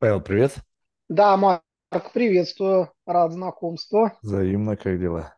[0.00, 0.56] Павел, привет.
[1.10, 1.62] Да, Марк,
[2.14, 4.10] приветствую, рад знакомству.
[4.22, 5.36] Взаимно, как дела?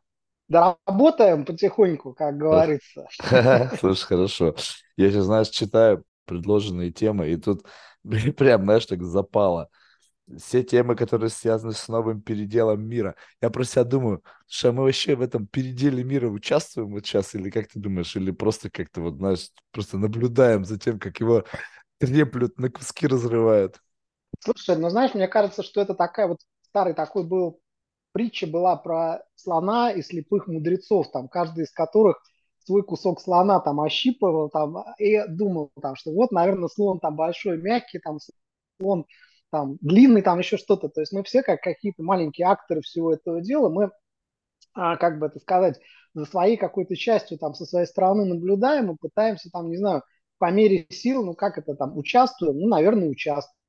[0.49, 3.09] Да, работаем потихоньку, как говорится.
[3.79, 4.55] Слушай, хорошо.
[4.97, 7.67] Я сейчас, знаешь, читаю предложенные темы, и тут
[8.37, 9.69] прям, знаешь, так запало.
[10.39, 13.17] Все темы, которые связаны с новым переделом мира.
[13.43, 17.51] Я про себя думаю, что мы вообще в этом переделе мира участвуем вот сейчас, или
[17.51, 21.45] как ты думаешь, или просто как-то вот, знаешь, просто наблюдаем за тем, как его
[21.99, 23.81] треплют, на куски разрывают.
[24.41, 27.61] Слушай, ну знаешь, мне кажется, что это такая вот старый такой был,
[28.13, 32.23] притча была про слона и слепых мудрецов, там, каждый из которых
[32.65, 37.59] свой кусок слона там ощипывал там, и думал, там, что вот, наверное, слон там большой,
[37.59, 38.19] мягкий, там,
[38.81, 39.07] слон
[39.51, 40.89] там длинный, там еще что-то.
[40.89, 43.91] То есть мы все как какие-то маленькие акторы всего этого дела, мы
[44.75, 45.81] а, как бы это сказать,
[46.15, 50.03] за своей какой-то частью там со своей стороны наблюдаем и пытаемся там, не знаю,
[50.39, 53.62] по мере сил, ну как это там, участвуем, ну, наверное, участвуем.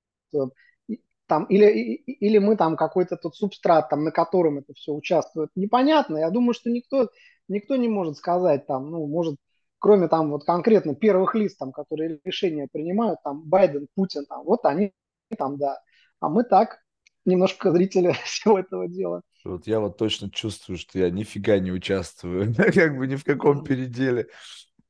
[1.28, 6.18] Там, или, или мы там какой-то тот субстрат, там, на котором это все участвует, непонятно.
[6.18, 7.10] Я думаю, что никто,
[7.48, 9.38] никто не может сказать, там, ну, может,
[9.80, 14.66] кроме там вот конкретно первых лиц, там, которые решения принимают, там, Байден, Путин, там, вот
[14.66, 14.94] они
[15.38, 15.80] там, да.
[16.20, 16.79] А мы так,
[17.26, 19.22] немножко зрители всего этого дела.
[19.44, 23.63] Вот я вот точно чувствую, что я нифига не участвую, как бы ни в каком
[23.63, 24.27] переделе.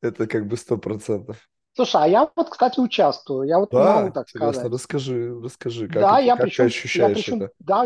[0.02, 1.50] Это как бы сто процентов.
[1.76, 3.48] Слушай, а я вот, кстати, участвую.
[3.48, 4.70] Я вот не могу Да, так интересно, сказать.
[4.70, 7.52] расскажи, расскажи, как Да, это, я как ты причем, я ощущаешь причем, это?
[7.60, 7.86] да,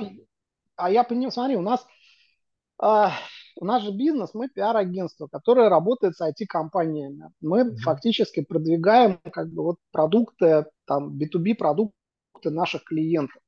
[0.75, 1.85] а я понимаю, смотри, у нас,
[2.81, 3.13] а,
[3.57, 7.31] у нас же бизнес, мы пиар-агентство, которое работает с IT-компаниями.
[7.41, 7.77] Мы Мгм.
[7.77, 11.95] фактически продвигаем как бы вот продукты, там, B2B продукты
[12.51, 13.41] наших клиентов.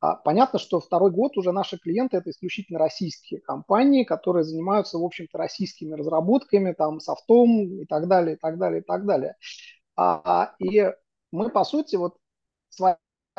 [0.00, 5.04] А понятно, что второй год уже наши клиенты это исключительно российские компании, которые занимаются, в
[5.04, 9.36] общем-то, российскими разработками, там, софтом и так далее, и так далее, и так далее.
[9.96, 10.90] А, и
[11.30, 12.16] мы, по сути, вот
[12.68, 12.96] своей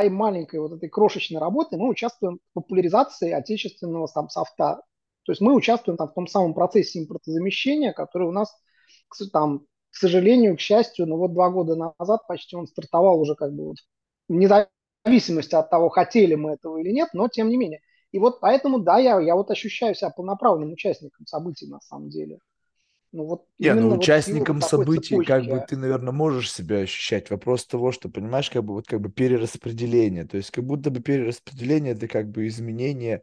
[0.10, 4.82] маленькой вот этой крошечной работой мы участвуем в популяризации отечественного там, софта.
[5.26, 8.54] То есть мы участвуем там в том самом процессе импортозамещения, который у нас
[9.32, 13.54] там, к сожалению, к счастью, ну вот два года назад почти он стартовал уже как
[13.54, 13.78] бы вот
[14.28, 14.68] в
[15.06, 17.82] зависимости от того, хотели мы этого или нет, но тем не менее.
[18.12, 22.40] И вот поэтому, да, я, я вот ощущаю себя полноправным участником событий на самом деле.
[23.14, 25.76] Ну вот Не, ну вот вот участником такой событий, как бы цепочки.
[25.76, 27.30] ты, наверное, можешь себя ощущать.
[27.30, 30.26] Вопрос того, что, понимаешь, как бы вот как бы перераспределение.
[30.26, 33.22] То есть как будто бы перераспределение это как бы изменение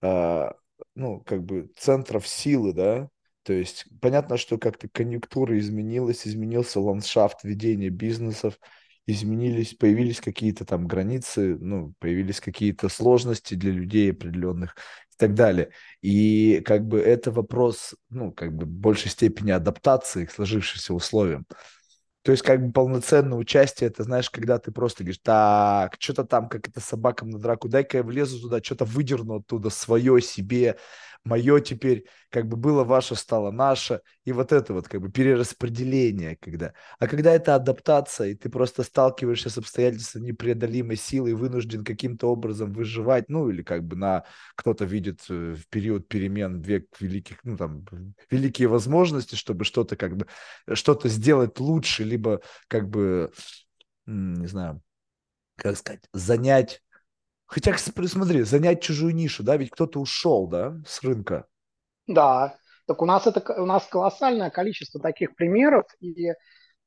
[0.00, 0.54] а,
[0.94, 3.08] ну, как бы центров силы, да,
[3.44, 8.58] то есть понятно, что как-то конъюнктура изменилась, изменился ландшафт ведения бизнесов,
[9.08, 14.76] изменились, появились какие-то там границы, ну, появились какие-то сложности для людей определенных
[15.12, 15.70] и так далее.
[16.02, 21.46] И как бы это вопрос, ну, как бы в большей степени адаптации к сложившимся условиям.
[22.22, 26.50] То есть, как бы полноценное участие, это знаешь, когда ты просто говоришь, так, что-то там,
[26.50, 30.76] как это собакам на драку, дай-ка я влезу туда, что-то выдерну оттуда свое себе,
[31.28, 36.36] мое теперь, как бы было ваше, стало наше, и вот это вот как бы перераспределение,
[36.36, 36.72] когда.
[36.98, 42.72] А когда это адаптация, и ты просто сталкиваешься с обстоятельствами непреодолимой силы вынужден каким-то образом
[42.72, 44.24] выживать, ну, или как бы на
[44.56, 47.84] кто-то видит э, в период перемен век великих, ну, там,
[48.30, 50.26] великие возможности, чтобы что-то как бы,
[50.72, 53.30] что-то сделать лучше, либо как бы,
[54.06, 54.82] не знаю,
[55.56, 56.82] как сказать, занять
[57.48, 61.48] Хотя, смотри, занять чужую нишу, да, ведь кто-то ушел, да, с рынка.
[62.06, 66.32] Да, так у нас это у нас колоссальное количество таких примеров, и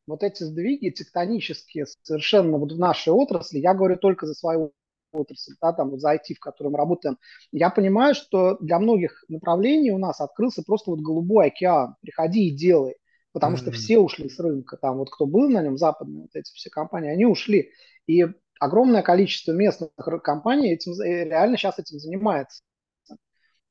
[0.07, 4.73] вот эти сдвиги тектонические совершенно вот в нашей отрасли, я говорю только за свою
[5.13, 7.17] отрасль, да, там вот за IT, в котором работаем,
[7.51, 12.55] я понимаю, что для многих направлений у нас открылся просто вот голубой океан, приходи и
[12.55, 12.95] делай,
[13.33, 13.75] потому что Mm.
[13.75, 17.11] все ушли с рынка, там вот кто был на нем, западные вот эти все компании,
[17.11, 17.71] они ушли,
[18.07, 18.25] и
[18.61, 19.89] огромное количество местных
[20.23, 22.61] компаний этим, э, реально сейчас этим занимается.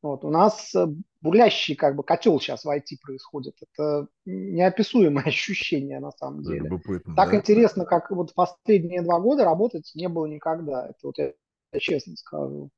[0.02, 0.86] Вот, у нас э,
[1.20, 3.54] бурлящий как бы котел сейчас в IT происходит.
[3.60, 6.60] Это неописуемое ощущение на самом деле.
[6.60, 7.36] Любопытно, Так да?
[7.36, 10.86] интересно, как вот последние два года работать не было никогда.
[10.86, 11.32] Это вот я,
[11.72, 12.70] я честно скажу.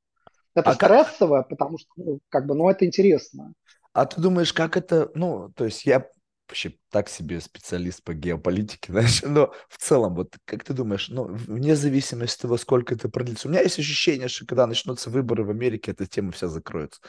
[0.53, 3.53] Это А как, стрессово, потому что, ну, как бы, ну, это интересно.
[3.93, 6.07] а ты думаешь, как это, ну, то есть я
[6.47, 11.25] вообще так себе специалист по геополитике, знаешь, но в целом, вот как ты думаешь, ну,
[11.25, 15.43] вне зависимости от того, сколько это продлится, у меня есть ощущение, что когда начнутся выборы
[15.43, 17.01] в Америке, эта тема вся закроется.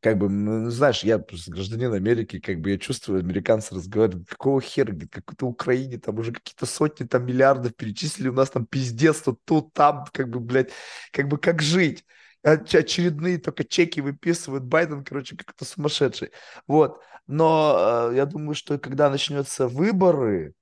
[0.00, 4.92] Как бы, ну, знаешь, я гражданин Америки, как бы я чувствую, американцы разговаривают, какого хера,
[5.08, 9.72] как-то Украине там уже какие-то сотни там миллиардов перечислили, у нас там пиздец, тут, тут,
[9.72, 10.70] там, как бы, блядь,
[11.12, 12.04] как бы как жить?
[12.42, 14.64] Очередные только чеки выписывают.
[14.64, 16.30] Байден, короче, как-то сумасшедший.
[16.66, 17.00] Вот.
[17.26, 20.54] Но э, я думаю, что когда начнется выборы,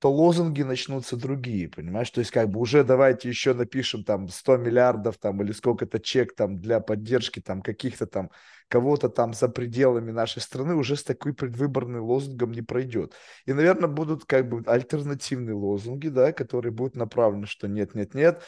[0.00, 2.10] то лозунги начнутся другие, понимаешь?
[2.10, 6.36] То есть как бы уже давайте еще напишем там 100 миллиардов там или сколько-то чек
[6.36, 8.30] там для поддержки там каких-то там
[8.68, 13.14] кого-то там за пределами нашей страны уже с такой предвыборным лозунгом не пройдет.
[13.44, 18.42] И, наверное, будут как бы альтернативные лозунги, да, которые будут направлены, что нет-нет-нет,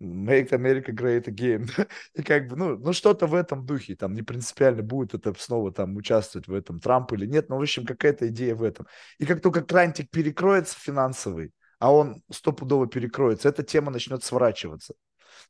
[0.00, 1.68] Make America Great Again.
[2.14, 5.72] и как бы, ну, ну, что-то в этом духе, там, не принципиально, будет это снова
[5.72, 8.86] там участвовать в этом Трамп или нет, но, в общем, какая-то идея в этом.
[9.18, 14.94] И как только крантик перекроется финансовый, а он стопудово перекроется, эта тема начнет сворачиваться.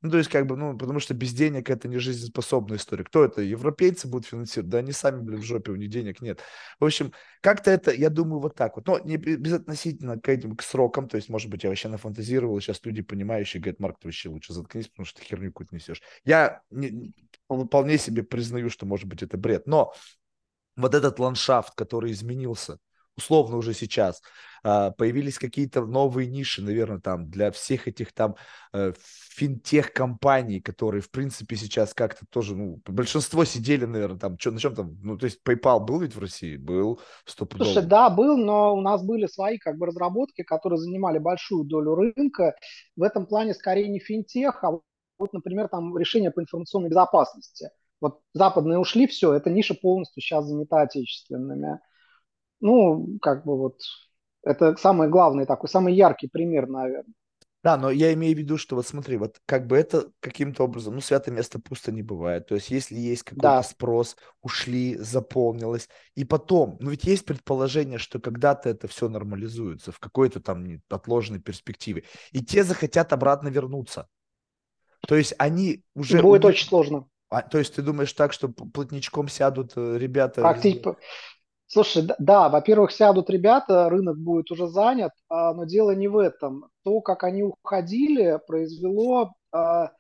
[0.01, 3.03] Ну, то есть, как бы, ну, потому что без денег это не жизнеспособная история.
[3.03, 3.43] Кто это?
[3.43, 4.71] Европейцы будут финансировать?
[4.71, 6.41] Да они сами, блин, в жопе, у них денег нет.
[6.79, 8.87] В общем, как-то это, я думаю, вот так вот.
[8.87, 12.81] Но не безотносительно к этим, к срокам, то есть, может быть, я вообще нафантазировал, сейчас
[12.85, 16.01] люди, понимающие, говорят, Марк, ты вообще лучше заткнись, потому что ты херню какую-то несешь.
[16.25, 17.13] Я не,
[17.49, 19.67] вполне себе признаю, что, может быть, это бред.
[19.67, 19.95] Но
[20.77, 22.79] вот этот ландшафт, который изменился,
[23.19, 24.23] условно уже сейчас,
[24.65, 28.37] а, появились какие-то новые ниши, наверное, там для всех этих там
[28.73, 28.93] э,
[29.35, 34.75] финтех-компаний, которые, в принципе, сейчас как-то тоже, ну, большинство сидели, наверное, там, что, на чем
[34.75, 36.57] там, ну, то есть PayPal был ведь в России?
[36.57, 37.73] Был стопудово.
[37.73, 41.95] Слушай, да, был, но у нас были свои как бы разработки, которые занимали большую долю
[41.95, 42.55] рынка.
[42.97, 44.73] В этом плане скорее не финтех, а
[45.19, 47.71] вот, например, там решения по информационной безопасности.
[48.01, 51.81] Вот западные ушли, все, эта ниша полностью сейчас занята отечественными.
[52.61, 53.81] Ну, как бы вот,
[54.43, 57.15] это самый главный такой, самый яркий пример, наверное.
[57.65, 60.95] Да, но я имею в виду, что вот смотри, вот как бы это каким-то образом,
[60.95, 62.47] ну, святое место пусто не бывает.
[62.47, 63.63] То есть, если есть какой-то да.
[63.65, 69.99] спрос, ушли, заполнилось, и потом, ну, ведь есть предположение, что когда-то это все нормализуется в
[69.99, 74.09] какой-то там отложенной перспективе, и те захотят обратно вернуться.
[75.07, 76.23] То есть, они уже...
[76.23, 77.09] Будет очень сложно.
[77.29, 80.43] А, то есть, ты думаешь так, что плотничком сядут э, ребята...
[80.43, 80.83] Практи...
[81.71, 86.71] Слушай, да, во-первых, сядут ребята, рынок будет уже занят, а, но дело не в этом.
[86.83, 89.93] То, как они уходили, произвело а,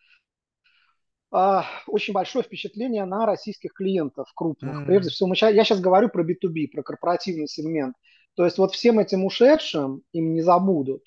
[1.30, 4.80] а, очень большое впечатление на российских клиентов крупных.
[4.80, 4.86] Mm.
[4.86, 7.94] Прежде всего, мы, я сейчас говорю про B2B, про корпоративный сегмент.
[8.34, 11.02] То есть вот всем этим ушедшим им не забудут,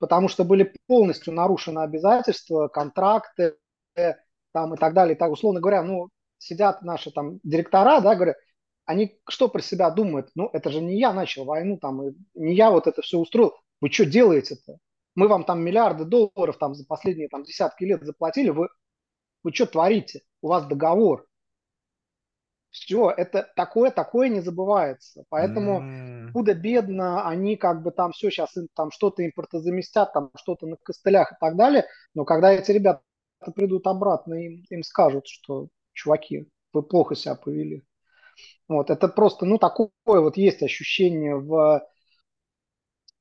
[0.00, 3.54] потому что были полностью нарушены обязательства, контракты
[4.52, 5.14] там и так далее.
[5.14, 6.08] И так, условно говоря, ну,
[6.38, 8.36] сидят наши там директора, да, говорят,
[8.90, 10.30] они что про себя думают?
[10.34, 13.54] Ну, это же не я начал войну, там, и не я вот это все устроил.
[13.80, 14.78] Вы что делаете-то?
[15.14, 18.68] Мы вам там миллиарды долларов там за последние там десятки лет заплатили, вы,
[19.44, 20.22] вы что творите?
[20.42, 21.26] У вас договор.
[22.70, 25.24] Все, это такое, такое не забывается.
[25.28, 26.32] Поэтому mm.
[26.32, 31.32] худо-бедно они как бы там все сейчас им там что-то импортозаместят, там что-то на костылях
[31.32, 31.86] и так далее.
[32.14, 33.02] Но когда эти ребята
[33.54, 37.84] придут обратно, им, им скажут, что чуваки, вы плохо себя повели.
[38.68, 41.82] Вот, это просто, ну, такое вот есть ощущение в,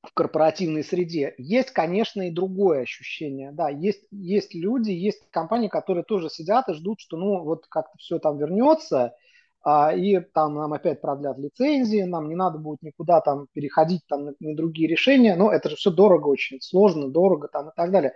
[0.03, 1.33] в корпоративной среде.
[1.37, 3.51] Есть, конечно, и другое ощущение.
[3.51, 7.97] Да, есть, есть люди, есть компании, которые тоже сидят и ждут, что, ну, вот как-то
[7.97, 9.15] все там вернется,
[9.61, 14.25] а, и там нам опять продлят лицензии, нам не надо будет никуда там переходить там
[14.25, 15.35] на, на другие решения.
[15.35, 18.13] Но это же все дорого очень, сложно, дорого там и так далее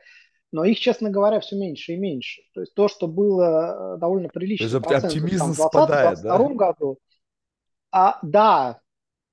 [0.53, 2.43] но их, честно говоря, все меньше и меньше.
[2.53, 6.37] То есть то, что было э, довольно прилично в 2020-2022 да?
[6.37, 6.99] году,
[7.91, 8.79] а, да,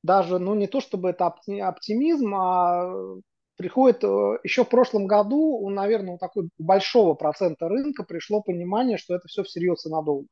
[0.02, 2.90] даже, ну, не то чтобы это оптимизм, а
[3.56, 9.14] приходит э, еще в прошлом году, наверное, у такой большого процента рынка пришло понимание, что
[9.14, 10.28] это все всерьез и надолго.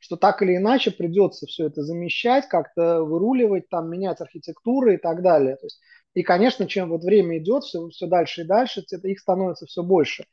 [0.00, 5.22] Что так или иначе придется все это замещать, как-то выруливать, там, менять архитектуры и так
[5.22, 5.56] далее.
[5.56, 5.80] То есть,
[6.14, 9.82] и, конечно, чем вот время идет, все, все дальше и дальше, это их становится все
[9.82, 10.24] больше.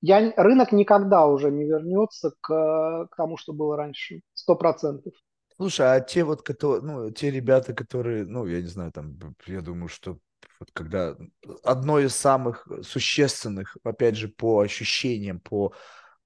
[0.00, 5.12] Я, рынок никогда уже не вернется к, к тому, что было раньше, сто процентов.
[5.56, 9.16] Слушай, а те вот, которые, ну, те ребята, которые, ну, я не знаю, там,
[9.46, 10.18] я думаю, что
[10.58, 11.16] вот когда
[11.62, 15.72] одно из самых существенных, опять же, по ощущениям, по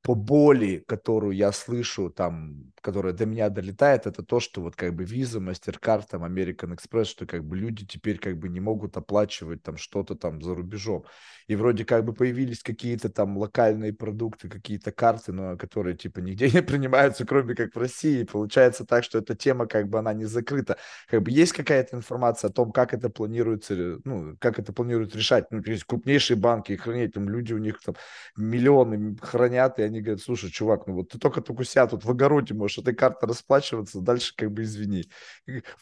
[0.07, 4.95] по боли, которую я слышу, там, которая до меня долетает, это то, что вот как
[4.95, 8.97] бы виза, MasterCard, там, American Express, что как бы люди теперь как бы не могут
[8.97, 11.05] оплачивать там что-то там за рубежом.
[11.49, 16.51] И вроде как бы появились какие-то там локальные продукты, какие-то карты, но которые типа нигде
[16.55, 18.21] не принимаются, кроме как в России.
[18.21, 20.77] И получается так, что эта тема как бы она не закрыта.
[21.09, 25.51] Как бы есть какая-то информация о том, как это планируется, ну, как это планируют решать.
[25.51, 27.97] Ну, то есть крупнейшие банки хранить, там люди у них там
[28.37, 32.11] миллионы хранят, и они они говорят, слушай, чувак, ну вот ты только-только себя тут в
[32.11, 35.05] огороде можешь этой картой расплачиваться, дальше как бы извини.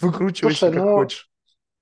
[0.01, 0.97] Выкручивайся слушай, как но...
[0.97, 1.31] хочешь.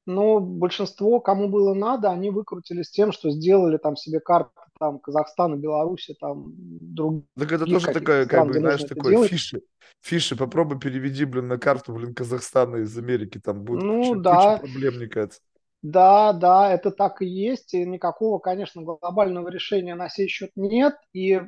[0.04, 4.50] Но большинство, кому было надо, они выкрутились тем, что сделали там себе карты
[4.82, 7.22] там Казахстана, Беларуси, там других.
[7.36, 9.62] Так это тоже такая, стран, как бы, знаешь, такой фиши.
[10.00, 14.58] Фиши, попробуй переведи, блин, на карту, блин, Казахстана из Америки, там будет ну, куча, да.
[14.58, 15.40] куча проблем, мне кажется.
[15.82, 17.74] Да, да, это так и есть.
[17.74, 20.94] И никакого, конечно, глобального решения на сей счет нет.
[21.12, 21.40] И,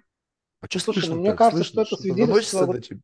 [0.65, 1.35] А что слушай, ну слышно мне так?
[1.35, 1.83] кажется, что Слышно?
[1.83, 2.17] это Что-то свидетельство...
[2.17, 3.01] доносится Вот, до, теб-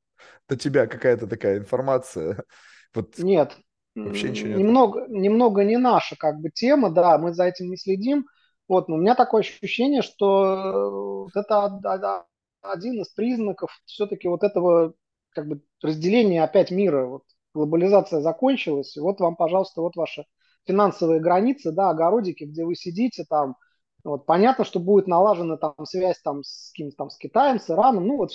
[0.49, 2.45] до тебя какая-то такая информация?
[2.95, 3.57] Вот нет,
[4.05, 4.75] вообще ничего м, нету.
[4.75, 8.27] немного, немного не наша как бы тема, да, мы за этим не следим.
[8.69, 10.91] Вот, но у меня такое ощущение, что э,
[11.25, 12.25] вот это од- од-
[12.63, 14.95] один из признаков все-таки вот этого
[15.31, 17.07] как бы разделения опять мира.
[17.07, 17.23] Вот
[17.55, 20.25] глобализация закончилась, и вот вам, пожалуйста, вот ваши
[20.67, 23.57] финансовые границы, да, огородики, где вы сидите там.
[24.05, 28.07] Вот, понятно, что будет налажена там связь там с кем-то там с Китаем, с Ираном,
[28.07, 28.31] ну вот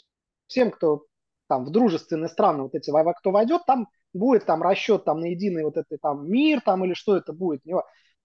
[0.47, 1.03] всем, кто
[1.47, 5.63] там в дружественные страны вот эти, кто войдет, там будет там расчет там на единый
[5.63, 7.61] вот этот там мир там или что это будет.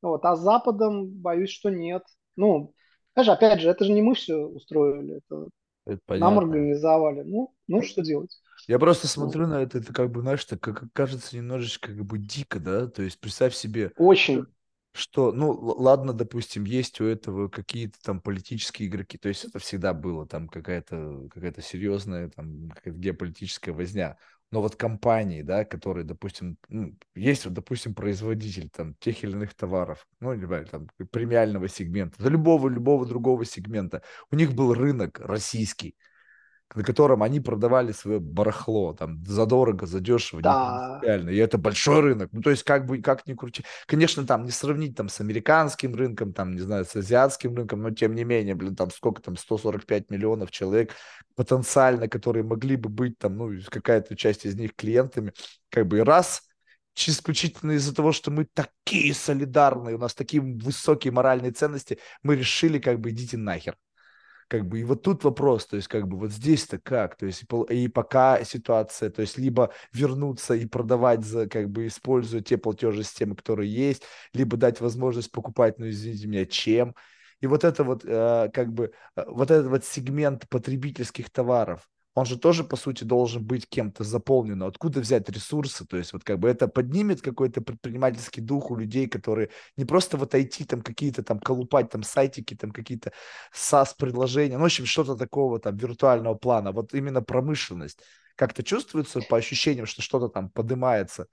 [0.02, 2.02] Вот, а с Западом боюсь, что нет.
[2.36, 2.72] Ну,
[3.14, 5.48] знаешь, опять же, это же не мы все устроили, это
[5.86, 7.22] Это нам организовали.
[7.22, 8.40] Ну, ну что делать?
[8.68, 12.04] Я просто Ну, смотрю на это, это как бы, знаешь, так как кажется немножечко как
[12.04, 12.86] бы дико, да?
[12.86, 14.46] То есть представь себе, очень,
[14.92, 19.94] что, ну, ладно, допустим, есть у этого какие-то там политические игроки, то есть это всегда
[19.94, 24.16] было там какая-то какая-то серьезная там какая-то геополитическая возня.
[24.52, 29.54] Но вот компании, да, которые, допустим, ну, есть вот, допустим, производитель там тех или иных
[29.54, 35.20] товаров, ну, знаю, там премиального сегмента, да любого, любого другого сегмента, у них был рынок
[35.20, 35.94] российский,
[36.74, 41.30] на котором они продавали свое барахло там задорого, задешево, да, принципиально.
[41.30, 42.30] И это большой рынок.
[42.32, 43.64] Ну, то есть, как бы, как ни крути.
[43.86, 47.90] Конечно, там не сравнить там с американским рынком, там, не знаю, с азиатским рынком, но
[47.90, 50.94] тем не менее, блин, там сколько там, 145 миллионов человек
[51.34, 55.32] потенциально, которые могли бы быть там, ну, какая-то часть из них клиентами,
[55.70, 56.42] как бы раз
[56.94, 62.78] исключительно из-за того, что мы такие солидарные, у нас такие высокие моральные ценности, мы решили,
[62.78, 63.76] как бы, идите нахер.
[64.50, 67.16] Как бы, и вот тут вопрос, то есть, как бы, вот здесь-то как?
[67.16, 72.40] То есть, и, пока ситуация, то есть, либо вернуться и продавать, за, как бы, используя
[72.40, 74.02] те платежные системы, которые есть,
[74.34, 76.96] либо дать возможность покупать, ну, извините меня, чем?
[77.40, 82.26] И вот это вот, э, как бы, э, вот этот вот сегмент потребительских товаров, он
[82.26, 84.62] же тоже, по сути, должен быть кем-то заполнен.
[84.62, 85.86] Откуда взять ресурсы?
[85.86, 90.16] То есть, вот как бы это поднимет какой-то предпринимательский дух у людей, которые не просто
[90.16, 93.12] вот IT там какие-то там колупать там сайтики, там какие-то
[93.54, 98.00] SaaS-предложения, ну, в общем, что-то такого там виртуального плана, вот именно промышленность.
[98.34, 101.26] Как-то чувствуется по ощущениям, что что-то там поднимается,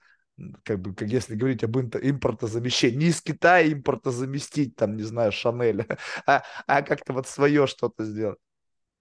[0.62, 5.86] как бы, как если говорить об импортозамещении, не из Китая импортозаместить, там, не знаю, Шанель,
[6.26, 8.38] а, а как-то вот свое что-то сделать.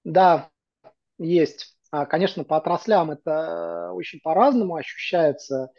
[0.03, 0.49] да,
[1.17, 1.77] есть.
[1.91, 5.71] А, Конечно, по отраслям это очень по-разному ощущается.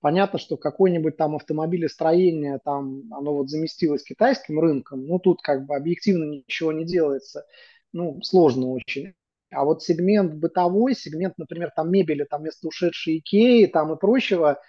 [0.00, 5.74] Понятно, что какое-нибудь там автомобилестроение, там оно вот заместилось китайским рынком, ну тут как бы
[5.74, 7.44] объективно ничего не делается.
[7.92, 9.14] Ну, сложно очень.
[9.50, 14.60] А вот сегмент бытовой, сегмент, например, там мебели, там вместо ушедшей Икеи там и прочего,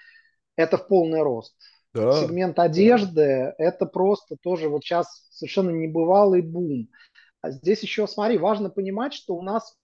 [0.55, 1.55] это в полный рост.
[1.93, 6.89] Да, Сегмент одежды, это просто тоже вот сейчас совершенно небывалый бум.
[7.41, 9.75] А здесь еще, смотри, важно понимать, что у нас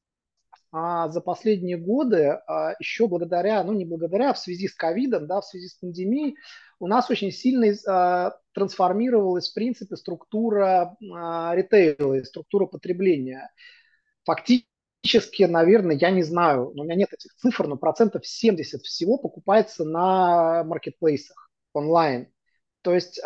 [0.76, 5.28] а за последние годы, а, еще благодаря, ну не благодаря, а в связи с ковидом,
[5.28, 6.36] да, в связи с пандемией,
[6.80, 13.52] у нас очень сильно а, трансформировалась, в принципе, структура ритейла и структура потребления.
[14.26, 19.86] Фактически, наверное, я не знаю, у меня нет этих цифр, но процентов 70 всего покупается
[19.86, 22.34] на маркетплейсах онлайн.
[22.82, 23.22] То есть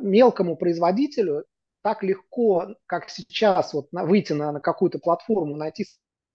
[0.00, 1.44] мелкому производителю
[1.82, 5.84] так легко, как сейчас, вот выйти на, на какую-то платформу, найти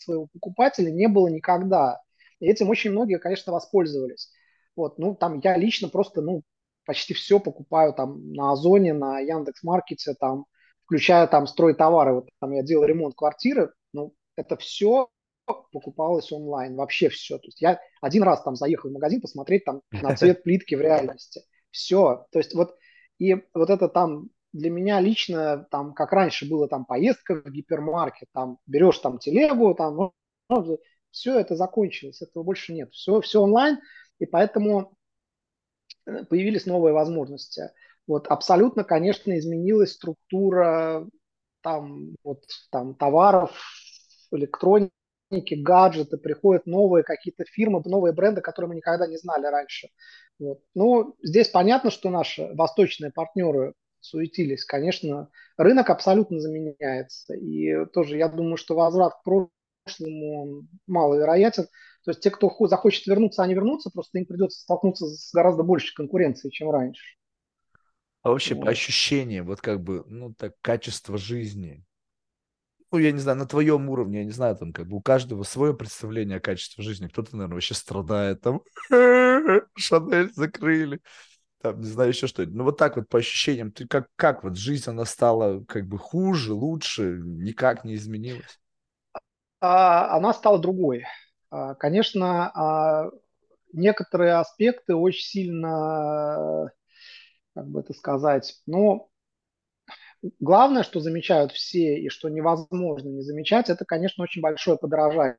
[0.02, 2.02] своего покупателя не было никогда.
[2.40, 4.32] И этим очень многие, конечно, воспользовались.
[4.76, 6.44] Вот, ну, там я лично просто, ну,
[6.86, 10.46] почти все покупаю там на Озоне, на Яндекс.Маркете, там,
[10.86, 12.14] включая там стройтовары.
[12.16, 15.10] Вот там я делал ремонт квартиры, ну, это все
[15.46, 17.38] покупалось онлайн, вообще все.
[17.38, 20.82] То есть я один раз там заехал в магазин посмотреть там на цвет плитки в
[20.82, 21.42] реальности.
[21.72, 22.26] Все.
[22.32, 22.76] То есть вот
[23.20, 28.30] и вот это там для меня лично, там, как раньше было, там, поездка в гипермаркет,
[28.34, 30.12] там, берешь там телегу, там,
[30.50, 30.80] ну,
[31.12, 32.92] все это закончилось, этого больше нет.
[32.92, 33.80] Все, все онлайн,
[34.20, 34.94] и поэтому
[36.06, 37.72] э, появились новые возможности.
[38.08, 41.08] Вот абсолютно, конечно, изменилась структура
[41.62, 43.52] там, вот, там, товаров,
[44.32, 44.92] электроники,
[45.56, 49.90] гаджеты, приходят новые какие-то фирмы, новые бренды, которые мы никогда не знали раньше.
[50.40, 50.60] Вот.
[50.74, 54.66] Ну, здесь понятно, что наши восточные партнеры суетились.
[54.66, 57.36] Конечно, рынок абсолютно заменяется.
[57.36, 59.24] И тоже я думаю, что возврат к
[59.86, 61.66] прошлому маловероятен.
[62.04, 65.94] То есть те, кто захочет вернуться, они вернутся, просто им придется столкнуться с гораздо большей
[65.96, 67.02] конкуренцией, чем раньше.
[68.24, 68.72] А вообще по Вот.
[68.72, 71.86] ощущениям, вот как бы, ну, так, качество жизни,
[72.92, 75.44] ну, я не знаю, на твоем уровне, я не знаю, там, как бы у каждого
[75.44, 77.08] свое представление о качестве жизни.
[77.08, 78.62] Кто-то, наверное, вообще страдает, там,
[79.78, 81.02] Шанель закрыли.
[81.62, 82.52] Там, не знаю, еще что-то.
[82.52, 85.98] Ну, вот так вот по ощущениям, ты как, как вот жизнь, она стала как бы
[85.98, 88.60] хуже, лучше, никак не изменилась?
[89.60, 91.04] А, она стала другой.
[91.50, 93.12] А, конечно, а,
[93.74, 96.72] некоторые аспекты очень сильно,
[97.54, 99.10] как бы это сказать, ну,
[100.40, 105.38] главное, что замечают все и что невозможно не замечать, это, конечно, очень большое подорожание.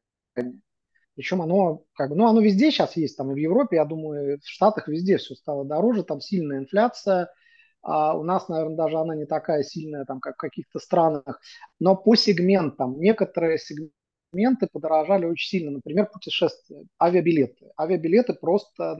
[1.23, 4.41] Причем оно, как бы, ну, оно везде сейчас есть, там и в Европе, я думаю,
[4.41, 7.29] в Штатах везде все стало дороже, там сильная инфляция,
[7.81, 11.41] а у нас, наверное, даже она не такая сильная, там, как в каких-то странах.
[11.79, 15.71] Но по сегментам, некоторые сегменты подорожали очень сильно.
[15.71, 17.71] Например, путешествия, авиабилеты.
[17.81, 18.97] Авиабилеты просто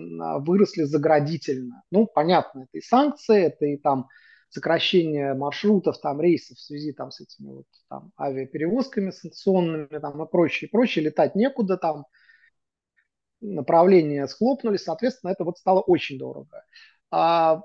[0.47, 1.83] выросли заградительно.
[1.91, 4.07] Ну, понятно, это и санкции, это и там
[4.53, 10.31] сокращение маршрутов, там, рейсов в связи там, с этими вот, там, авиаперевозками санкционными там, и
[10.31, 12.05] прочее, прочее, летать некуда, там,
[13.41, 16.65] направления схлопнулись, соответственно, это вот стало очень дорого.
[17.11, 17.63] А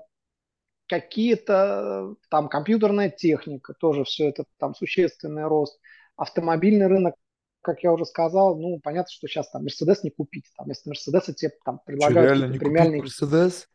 [0.88, 5.78] какие-то там компьютерная техника, тоже все это там существенный рост.
[6.16, 7.14] Автомобильный рынок,
[7.60, 10.46] как я уже сказал, ну, понятно, что сейчас там Мерседес не купить.
[10.56, 13.02] Там, вместо Мерседеса тебе там предлагают Что, реально не премиальные...
[13.02, 13.68] Мерседес?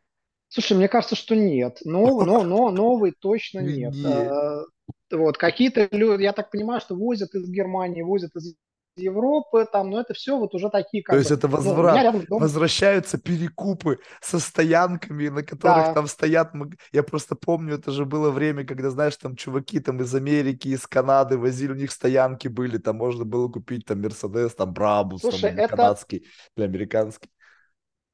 [0.48, 1.78] Слушай, мне кажется, что нет.
[1.84, 3.94] Но, но, но новый точно нет.
[4.04, 4.62] А,
[5.10, 8.54] вот какие-то люди, я так понимаю, что возят из Германии, возят из
[8.96, 12.22] Европы, там, но это все вот уже такие как То есть это ну, возврат, ну,
[12.28, 12.40] дом...
[12.40, 15.94] возвращаются перекупы со стоянками, на которых да.
[15.94, 16.52] там стоят,
[16.92, 20.86] я просто помню, это же было время, когда, знаешь, там чуваки там из Америки, из
[20.86, 25.50] Канады возили, у них стоянки были, там можно было купить там Мерседес, там Брабус, Слушай,
[25.50, 25.76] там это...
[25.76, 27.30] канадский или американский.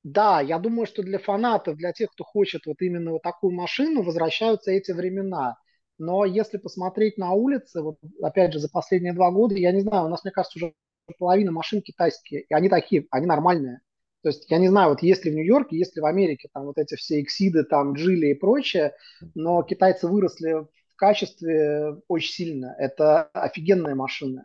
[0.02, 4.02] Да, я думаю, что для фанатов, для тех, кто хочет вот именно вот такую машину,
[4.02, 5.56] возвращаются эти времена.
[5.98, 10.06] Но если посмотреть на улицы, вот опять же, за последние два года, я не знаю,
[10.06, 10.72] у нас, мне кажется, уже
[11.18, 13.80] половина машин китайские, и они такие, они нормальные.
[14.22, 16.64] То есть я не знаю, вот есть ли в Нью-Йорке, есть ли в Америке там
[16.64, 18.94] вот эти все эксиды, там джили и прочее,
[19.34, 22.74] но китайцы выросли в качестве очень сильно.
[22.78, 24.44] Это офигенные машины.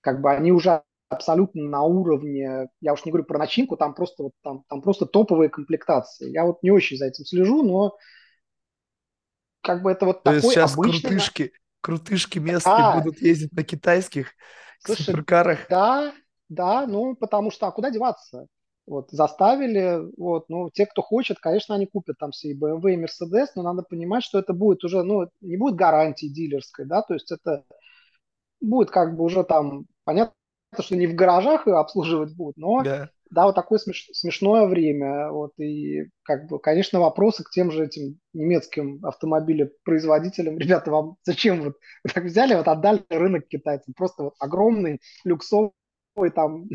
[0.00, 4.22] Как бы они уже абсолютно на уровне, я уж не говорю про начинку, там просто,
[4.22, 6.30] вот, там, там просто топовые комплектации.
[6.30, 7.96] Я вот не очень за этим слежу, но
[9.60, 11.10] как бы это вот То такой есть сейчас обычный...
[11.10, 14.32] крутышки, крутышки местные а, будут ездить на китайских
[14.78, 15.66] слушай, суперкарах?
[15.68, 16.14] Да,
[16.48, 18.46] да, ну потому что, а куда деваться?
[18.86, 23.04] Вот, заставили, вот, ну, те, кто хочет, конечно, они купят там все и BMW, и
[23.04, 27.14] Mercedes, но надо понимать, что это будет уже, ну, не будет гарантии дилерской, да, то
[27.14, 27.64] есть это
[28.60, 30.34] будет как бы уже там, понятно,
[30.78, 35.30] что не в гаражах ее обслуживать будут, но да, да вот такое смеш, смешное время.
[35.30, 40.58] Вот, и, как бы, конечно, вопросы к тем же этим немецким автомобилепроизводителям.
[40.58, 41.76] Ребята, вам зачем вот
[42.12, 43.94] так взяли, вот отдали рынок китайцам?
[43.94, 45.72] Просто вот огромный, люксовый
[46.34, 46.68] там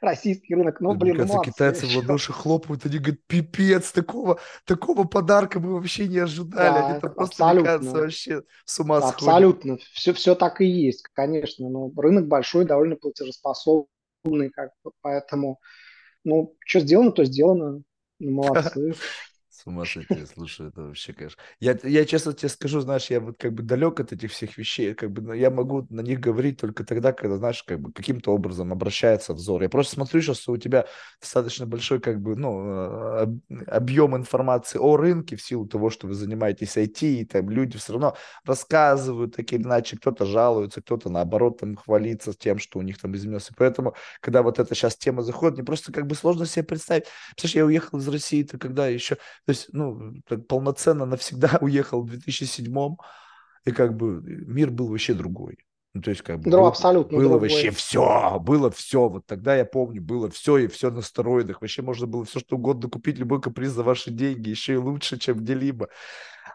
[0.00, 0.80] российский рынок.
[0.80, 5.60] Ну, блин, Мне кажется, молодцы, китайцы в ладоши хлопают, они говорят, пипец, такого, такого подарка
[5.60, 6.74] мы вообще не ожидали.
[6.74, 7.90] Да, они там просто, абсолютно.
[7.92, 9.14] вообще с ума сходят.
[9.14, 9.78] Абсолютно.
[9.92, 11.68] Все, все так и есть, конечно.
[11.68, 15.60] Но рынок большой, довольно платежеспособный, как бы, поэтому,
[16.24, 17.82] ну, что сделано, то сделано.
[18.18, 18.94] Ну, молодцы.
[19.68, 21.42] С ума сойти, слушай, это вообще, конечно.
[21.60, 24.94] Я, я честно тебе скажу, знаешь, я вот как бы далек от этих всех вещей,
[24.94, 28.72] как бы я могу на них говорить только тогда, когда, знаешь, как бы каким-то образом
[28.72, 29.60] обращается взор.
[29.60, 30.86] Я просто смотрю сейчас, что у тебя
[31.20, 33.28] достаточно большой, как бы, ну, а,
[33.66, 37.92] объем информации о рынке в силу того, что вы занимаетесь IT, и там люди все
[37.92, 42.98] равно рассказывают так или иначе, кто-то жалуется, кто-то наоборот там хвалится тем, что у них
[42.98, 43.52] там изменился.
[43.54, 47.04] Поэтому, когда вот эта сейчас тема заходит, мне просто как бы сложно себе представить.
[47.36, 50.14] Представляешь, я уехал из России, то когда еще то есть, ну,
[50.48, 52.96] полноценно навсегда уехал в 2007-м,
[53.64, 55.58] и как бы мир был вообще другой.
[55.94, 57.48] Ну, то есть, как бы, да, было, абсолютно было другой.
[57.48, 59.08] вообще все, было все.
[59.08, 61.60] Вот тогда я помню, было все и все на стероидах.
[61.60, 65.18] Вообще можно было все, что угодно купить, любой каприз за ваши деньги, еще и лучше,
[65.18, 65.88] чем где-либо.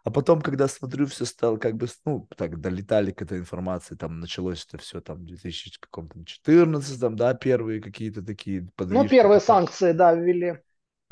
[0.03, 4.19] А потом, когда смотрю, все стало как бы, ну, так, долетали к этой информации, там
[4.19, 9.03] началось это все там в 2014, там, да, первые какие-то такие подвижки.
[9.03, 10.59] Ну, первые санкции, да, ввели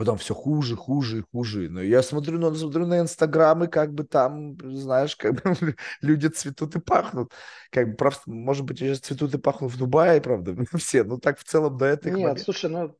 [0.01, 1.69] потом все хуже, хуже и хуже.
[1.69, 5.55] Но я смотрю, ну, смотрю на Инстаграм, и как бы там, знаешь, как бы
[6.01, 7.31] люди цветут и пахнут.
[7.69, 11.03] Как бы, просто, может быть, сейчас цветут и пахнут в Дубае, правда, все.
[11.03, 12.13] Ну, так в целом до этого.
[12.13, 12.43] Нет, момента.
[12.43, 12.97] слушай, ну,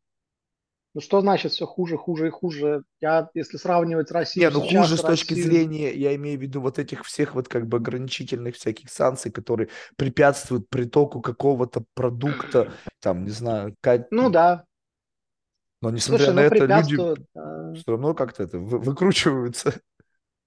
[0.94, 2.84] ну, что значит все хуже, хуже и хуже?
[3.00, 5.52] Я, если сравнивать Россию Нет, ну хуже с точки Россию...
[5.52, 9.70] зрения, я имею в виду вот этих всех вот как бы ограничительных всяких санкций, которые
[9.96, 14.06] препятствуют притоку какого-то продукта, там, не знаю, как...
[14.12, 14.66] Ну да,
[15.82, 17.74] но несмотря Слушай, на ну, это, люди а...
[17.74, 19.74] все равно как-то это вы, выкручиваются.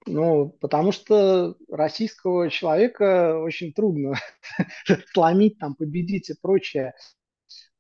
[0.07, 4.15] Ну, потому что российского человека очень трудно
[5.13, 6.95] сломить, там, победить и прочее.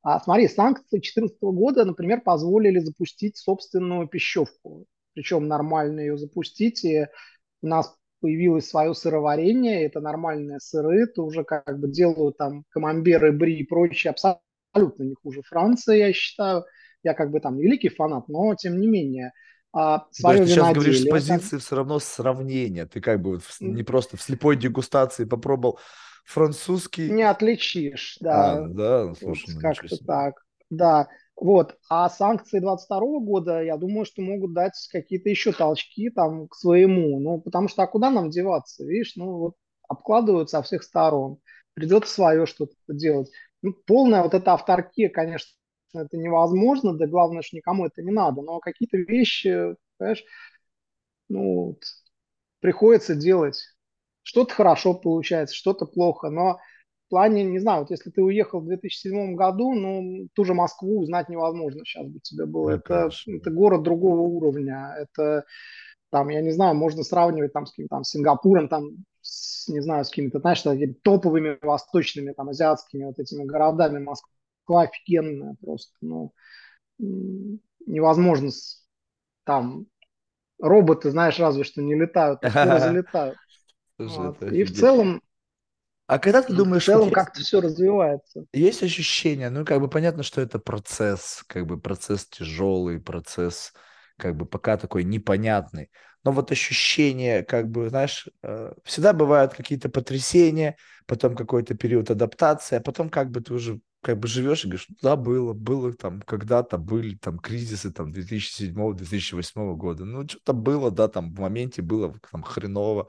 [0.02, 4.86] А смотри, санкции 2014 года, например, позволили запустить собственную пищевку.
[5.14, 7.06] причем нормально ее запустить, и
[7.62, 13.32] у нас появилось свое сыроварение, это нормальные сыры, это уже как бы делают там камамберы,
[13.32, 16.64] бри и прочее, абсолютно не хуже Франции, я считаю.
[17.04, 19.32] Я как бы там великий фанат, но тем не менее.
[19.72, 21.58] А, свое есть ты сейчас говоришь с позиции там...
[21.60, 22.86] все равно сравнения.
[22.86, 25.78] Ты как бы не просто в слепой дегустации попробовал
[26.24, 27.10] французский.
[27.10, 28.52] Не отличишь, да.
[28.52, 30.34] А, да, слушай, вот, ну, как-то так.
[30.70, 31.76] Да, вот.
[31.90, 37.18] А санкции 22 года, я думаю, что могут дать какие-то еще толчки там к своему.
[37.20, 38.84] Ну, потому что а куда нам деваться?
[38.84, 39.54] Видишь, ну вот
[39.88, 41.38] обкладывают со всех сторон.
[41.74, 43.30] Придется свое что-то делать.
[43.62, 45.50] Ну, полная вот эта авторкия, конечно,
[46.00, 48.42] это невозможно, да главное, что никому это не надо.
[48.42, 50.24] Но какие-то вещи, понимаешь,
[51.28, 51.78] ну,
[52.60, 53.60] приходится делать.
[54.22, 56.58] Что-то хорошо получается, что-то плохо, но
[57.06, 61.00] в плане, не знаю, вот если ты уехал в 2007 году, ну, ту же Москву
[61.00, 62.70] узнать невозможно сейчас бы тебе было.
[62.70, 64.94] Это, это, город другого уровня.
[64.98, 65.44] Это,
[66.10, 70.04] там, я не знаю, можно сравнивать там с каким-то там Сингапуром, там, с, не знаю,
[70.04, 70.62] с какими-то, знаешь,
[71.02, 73.98] топовыми восточными, там, азиатскими вот этими городами.
[74.66, 76.32] Москва офигенная просто, ну,
[76.98, 78.50] невозможно
[79.44, 79.86] там
[80.58, 83.36] роботы, знаешь, разве что не летают, а скоро залетают.
[83.98, 84.42] Вот.
[84.42, 85.20] И в целом,
[86.06, 88.46] а когда ты думаешь, в целом как-то все развивается.
[88.52, 93.72] Есть ощущение, ну как бы понятно, что это процесс, как бы процесс тяжелый, процесс
[94.16, 95.90] как бы пока такой непонятный.
[96.24, 102.76] Но вот ощущение, как бы, знаешь, э, всегда бывают какие-то потрясения, потом какой-то период адаптации,
[102.76, 105.92] а потом как бы ты уже как бы живешь и говоришь, «Ну да, было, было
[105.92, 111.82] там когда-то, были там кризисы там 2007-2008 года, ну что-то было, да, там в моменте
[111.82, 113.08] было там хреново,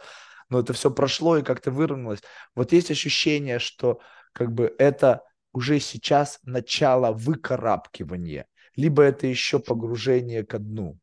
[0.49, 2.23] но это все прошло и как-то выровнялось.
[2.55, 3.99] Вот есть ощущение, что
[4.33, 10.97] как бы это уже сейчас начало выкарабкивания, либо это еще погружение ко дну?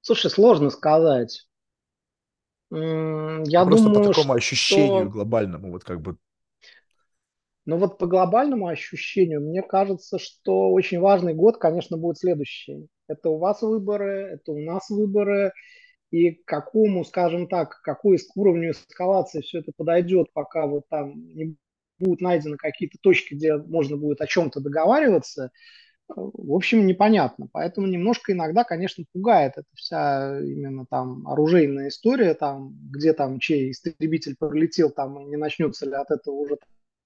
[0.00, 1.48] Слушай, сложно сказать.
[2.70, 5.10] Я Просто думаю, по такому ощущению что...
[5.10, 6.18] глобальному, вот как бы.
[7.68, 12.88] Но вот по глобальному ощущению, мне кажется, что очень важный год, конечно, будет следующий.
[13.08, 15.52] Это у вас выборы, это у нас выборы
[16.10, 21.56] и к какому, скажем так, какой уровню эскалации все это подойдет, пока вот там не
[21.98, 25.50] будут найдены какие-то точки, где можно будет о чем-то договариваться,
[26.08, 27.48] в общем, непонятно.
[27.52, 33.72] Поэтому немножко иногда, конечно, пугает эта вся именно там оружейная история, там, где там чей
[33.72, 36.56] истребитель пролетел, там, не начнется ли от этого уже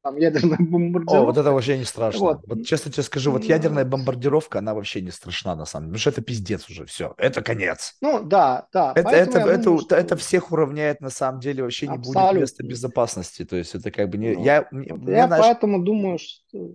[0.02, 1.22] там ядерная бомбардировка.
[1.22, 2.20] О, вот это вообще не страшно.
[2.20, 5.92] Вот, вот честно тебе скажу, вот ядерная бомбардировка, она вообще не страшна на самом деле,
[5.92, 7.96] потому что это пиздец уже, все, это конец.
[8.00, 8.92] Ну, да, да.
[8.94, 9.96] Это, это, это, думаю, что...
[9.96, 12.30] это всех уравняет на самом деле, вообще не Абсолютно.
[12.30, 14.34] будет места безопасности, то есть это как бы не...
[14.34, 15.44] Ну, я я мне, знаешь...
[15.44, 16.70] поэтому думаю, что...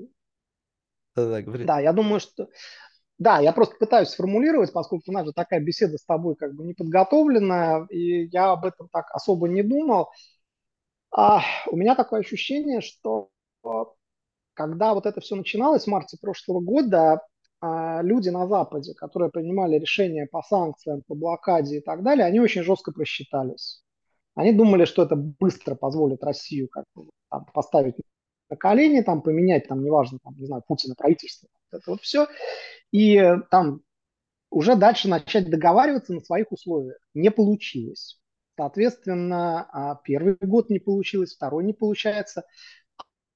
[1.16, 1.66] Да, да, говори.
[1.66, 2.48] да, я думаю, что...
[3.20, 6.64] Да, я просто пытаюсь сформулировать, поскольку у нас же такая беседа с тобой как бы
[6.64, 10.10] не подготовленная, и я об этом так особо не думал.
[11.12, 13.30] А, у меня такое ощущение, что
[14.54, 17.22] когда вот это все начиналось в марте прошлого года,
[17.60, 22.40] а, люди на Западе, которые принимали решения по санкциям, по блокаде и так далее, они
[22.40, 23.84] очень жестко просчитались.
[24.36, 27.96] Они думали, что это быстро позволит Россию как бы, там, поставить
[28.50, 32.28] на колени, там, поменять, там, неважно, там, не знаю, Путина, правительство, вот это вот все,
[32.92, 33.82] и там
[34.52, 36.98] уже дальше начать договариваться на своих условиях.
[37.14, 38.20] Не получилось.
[38.58, 42.44] Соответственно, а, первый год не получилось, второй не получается,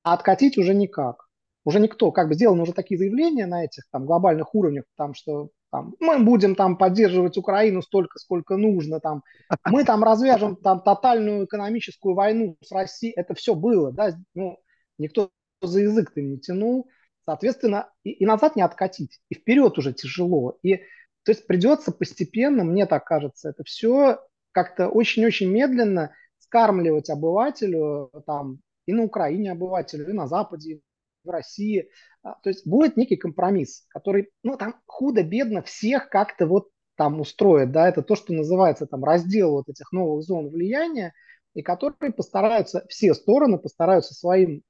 [0.04, 1.28] а откатить уже никак.
[1.64, 5.52] Уже никто, как бы сделаны уже такие заявления на этих там глобальных уровнях, там, что
[5.72, 9.24] там, мы будем там поддерживать Украину столько, сколько нужно, там,
[9.66, 14.58] мы там развяжем там тотальную экономическую войну с Россией, это все было, да, ну,
[14.98, 15.30] никто
[15.62, 16.90] за язык-то не тянул,
[17.26, 20.78] соответственно, и, и назад не откатить, и вперед уже тяжело, и
[21.24, 24.20] то есть придется постепенно, мне так кажется, это все
[24.52, 30.82] как-то очень-очень медленно скармливать обывателю, там, и на Украине обывателю, и на Западе, и
[31.24, 31.90] в России.
[32.24, 37.72] А, то есть будет некий компромисс, который, ну, там худо-бедно всех как-то вот там устроит,
[37.72, 41.14] да, это то, что называется там раздел вот этих новых зон влияния,
[41.54, 44.64] и которые постараются, все стороны постараются своим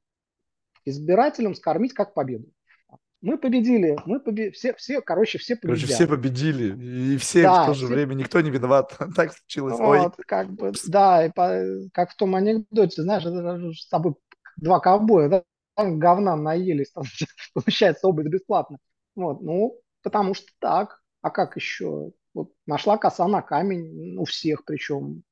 [0.86, 2.46] избирателям скормить как победу
[3.22, 5.86] мы победили, мы победили, все, все, короче, все победили.
[5.86, 7.94] Короче, все победили, и все да, в то же все...
[7.94, 9.78] время, никто не виноват, так случилось.
[9.78, 10.26] Вот, Ой.
[10.26, 13.24] как бы, да, и по, как в том анекдоте, знаешь,
[13.80, 14.16] с тобой
[14.58, 15.44] два ковбоя, да,
[15.78, 17.04] говна наелись, там,
[17.54, 18.78] получается, оба бесплатно.
[19.16, 22.12] Вот, ну, потому что так, а как еще?
[22.34, 25.24] Вот нашла коса на камень, у всех причем,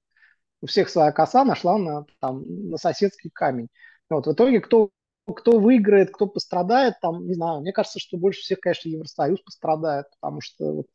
[0.61, 3.69] у всех своя коса нашла на, там, на соседский камень.
[4.09, 4.89] Вот, в итоге кто
[5.33, 10.05] кто выиграет, кто пострадает, там, не знаю, мне кажется, что больше всех, конечно, Евросоюз пострадает,
[10.19, 10.87] потому что вот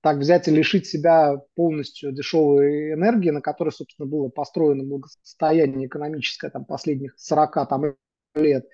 [0.00, 6.50] так взять и лишить себя полностью дешевой энергии, на которой, собственно, было построено благосостояние экономическое
[6.50, 7.94] там, последних 40 там,
[8.34, 8.66] лет,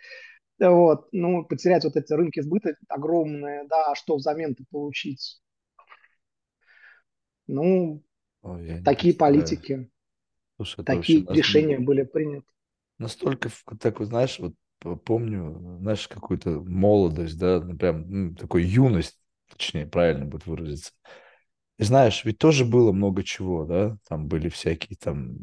[0.59, 5.41] вот, ну, потерять вот эти рынки сбыта огромные, да, а что взамен-то получить?
[7.47, 8.03] Ну,
[8.43, 9.91] Ой, такие политики,
[10.57, 12.47] Слушай, такие решения были приняты.
[12.99, 19.19] Настолько, так, знаешь, вот помню, знаешь, какую-то молодость, да, ну, прям ну, такой юность,
[19.51, 20.93] точнее, правильно будет выразиться.
[21.79, 25.37] И знаешь, ведь тоже было много чего, да, там были всякие там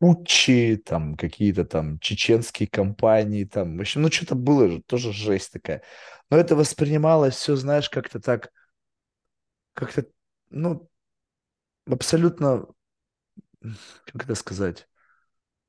[0.00, 5.52] путчи, там какие-то там чеченские компании, там, в общем, ну что-то было же, тоже жесть
[5.52, 5.82] такая.
[6.30, 8.50] Но это воспринималось все, знаешь, как-то так,
[9.74, 10.06] как-то,
[10.50, 10.88] ну,
[11.86, 12.66] абсолютно,
[14.06, 14.88] как это сказать,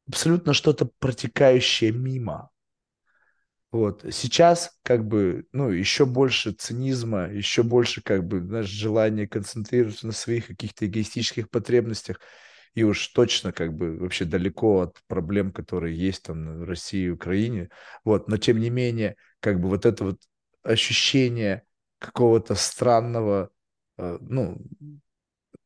[0.08, 2.51] абсолютно что-то протекающее мимо.
[3.72, 4.06] Вот.
[4.12, 10.12] Сейчас как бы, ну, еще больше цинизма, еще больше как бы, знаешь, желания концентрироваться на
[10.14, 12.20] своих каких-то эгоистических потребностях
[12.74, 17.10] и уж точно как бы вообще далеко от проблем, которые есть там в России и
[17.10, 17.70] Украине.
[18.04, 18.28] Вот.
[18.28, 20.22] Но тем не менее, как бы вот это вот
[20.64, 21.64] ощущение
[22.00, 23.52] какого-то странного,
[23.98, 24.58] э, ну,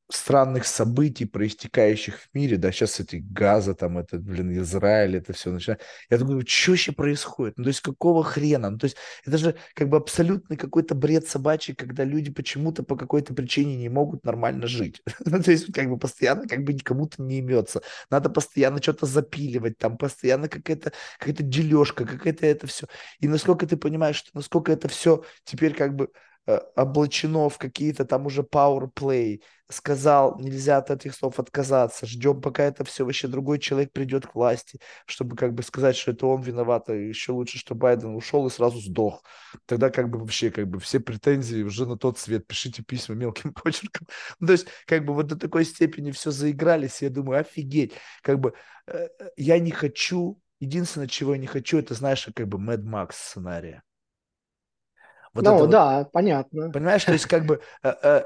[0.10, 5.52] странных событий, проистекающих в мире, да, сейчас эти газа, там, это, блин, Израиль, это все
[5.52, 5.82] начинает.
[6.10, 7.58] Я думаю, что вообще происходит?
[7.58, 8.70] Ну, то есть, какого хрена?
[8.70, 12.96] Ну, то есть, это же как бы абсолютный какой-то бред собачий, когда люди почему-то по
[12.96, 15.02] какой-то причине не могут нормально жить.
[15.26, 17.82] ну, то есть, как бы постоянно как бы кому-то не имется.
[18.10, 22.88] Надо постоянно что-то запиливать, там, постоянно какая-то какая-то дележка, какая-то это все.
[23.20, 26.10] И насколько ты понимаешь, что насколько это все теперь как бы
[26.48, 32.84] облачено в какие-то там уже play, сказал, нельзя от этих слов отказаться, ждем, пока это
[32.84, 36.90] все вообще другой человек придет к власти, чтобы как бы сказать, что это он виноват,
[36.90, 39.24] и еще лучше, что Байден ушел и сразу сдох.
[39.66, 43.54] Тогда как бы вообще как бы все претензии уже на тот свет, пишите письма мелким
[43.64, 44.08] почерком.
[44.40, 48.40] Ну, то есть как бы вот до такой степени все заигрались, я думаю, офигеть, как
[48.40, 48.54] бы
[48.88, 52.84] э, э, я не хочу, единственное, чего я не хочу, это, знаешь, как бы Mad
[52.84, 53.85] Max сценария.
[55.36, 56.71] Вот ну, вот, да, понятно.
[56.71, 58.24] Понимаешь, то есть как бы, э, э,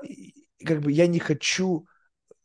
[0.63, 1.87] как бы я не хочу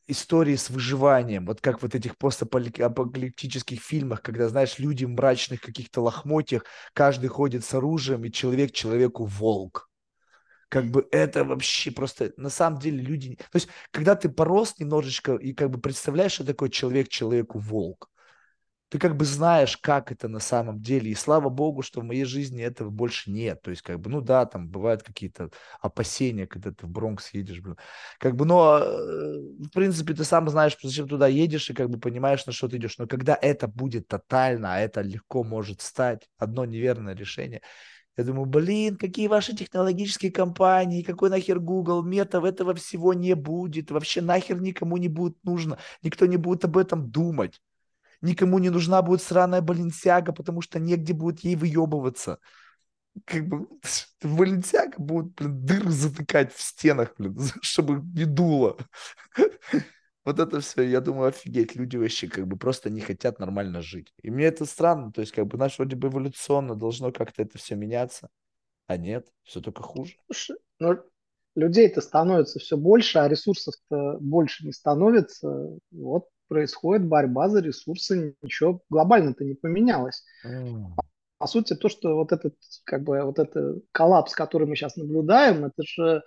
[0.06, 6.02] истории с выживанием, вот как вот этих постапокалиптических фильмах, когда, знаешь, люди в мрачных каких-то
[6.02, 9.88] лохмотьях, каждый ходит с оружием, и человек человеку волк.
[10.68, 13.36] Как бы это вообще просто, на самом деле люди...
[13.36, 18.08] То есть, когда ты порос немножечко и как бы представляешь, что такое человек человеку волк,
[18.90, 21.10] ты как бы знаешь, как это на самом деле.
[21.10, 23.60] И слава богу, что в моей жизни этого больше нет.
[23.62, 27.60] То есть, как бы, ну да, там бывают какие-то опасения, когда ты в Бронкс едешь,
[27.60, 27.76] блин.
[28.18, 31.98] Как бы, но, э, в принципе, ты сам знаешь, зачем туда едешь, и как бы
[31.98, 32.98] понимаешь, на что ты идешь.
[32.98, 37.62] Но когда это будет тотально, а это легко может стать, одно неверное решение,
[38.16, 43.90] я думаю, блин, какие ваши технологические компании, какой нахер Google, метов, этого всего не будет.
[43.90, 45.78] Вообще нахер никому не будет нужно.
[46.02, 47.60] Никто не будет об этом думать
[48.24, 52.38] никому не нужна будет сраная Баленсиага, потому что негде будет ей выебываться.
[53.24, 53.68] Как бы
[54.22, 58.76] Баленсиага будет, блин, дыры затыкать в стенах, блин, чтобы не дуло.
[60.26, 64.10] Вот это все, я думаю, офигеть, люди вообще как бы просто не хотят нормально жить.
[64.22, 67.58] И мне это странно, то есть как бы наш вроде бы эволюционно должно как-то это
[67.58, 68.30] все меняться,
[68.86, 70.16] а нет, все только хуже.
[70.78, 70.98] Ну,
[71.54, 75.78] людей-то становится все больше, а ресурсов-то больше не становится.
[75.90, 80.24] Вот происходит борьба за ресурсы, ничего глобально-то не поменялось.
[80.44, 80.86] Mm.
[81.38, 82.54] По сути, то, что вот этот,
[82.84, 86.22] как бы, вот этот коллапс, который мы сейчас наблюдаем, это же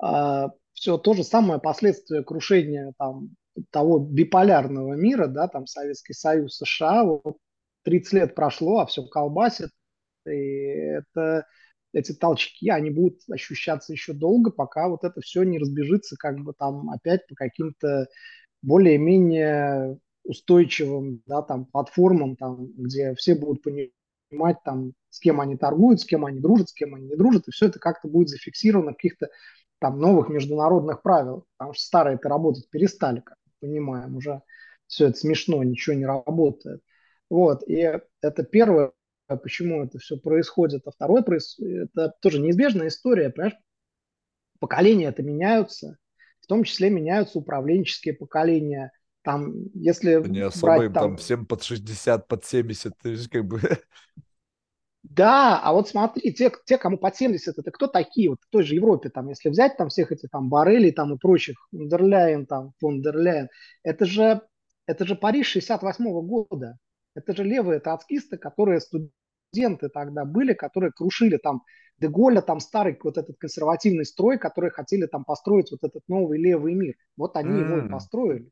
[0.00, 3.30] а, все то же самое последствие крушения там,
[3.70, 7.36] того биполярного мира, да, там Советский Союз, США, вот
[7.84, 9.70] 30 лет прошло, а все колбасит,
[10.26, 11.46] и это
[11.92, 16.54] эти толчки, они будут ощущаться еще долго, пока вот это все не разбежится как бы
[16.58, 18.06] там опять по каким-то
[18.62, 26.00] более-менее устойчивым да, там, платформам, там, где все будут понимать, там, с кем они торгуют,
[26.00, 28.92] с кем они дружат, с кем они не дружат, и все это как-то будет зафиксировано
[28.92, 29.28] в каких-то
[29.78, 34.42] там новых международных правилах, потому что старые это работать перестали, как мы понимаем, уже
[34.86, 36.82] все это смешно, ничего не работает.
[37.28, 38.92] Вот, и это первое,
[39.26, 40.86] почему это все происходит.
[40.86, 43.56] А второе, это тоже неизбежная история, понимаешь,
[44.60, 45.96] поколения это меняются,
[46.42, 48.92] в том числе меняются управленческие поколения.
[49.22, 53.28] Там, если не особо брать, им там, там всем под 60, под 70, то есть
[53.28, 53.60] как бы...
[55.04, 58.30] Да, а вот смотри, те, те, кому под 70, это кто такие?
[58.30, 61.18] Вот в той же Европе, там, если взять там всех этих там Барелей там и
[61.18, 63.48] прочих, Фондерляйн, там, Фондерляйн,
[63.82, 64.42] это же,
[64.86, 66.78] это же Париж 68 -го года.
[67.14, 69.12] Это же левые троцкисты, которые студенты
[69.92, 71.62] тогда были, которые крушили там
[71.98, 76.74] Деголя, там старый вот этот консервативный строй, которые хотели там построить вот этот новый левый
[76.74, 76.94] мир.
[77.16, 78.50] Вот они его и построили.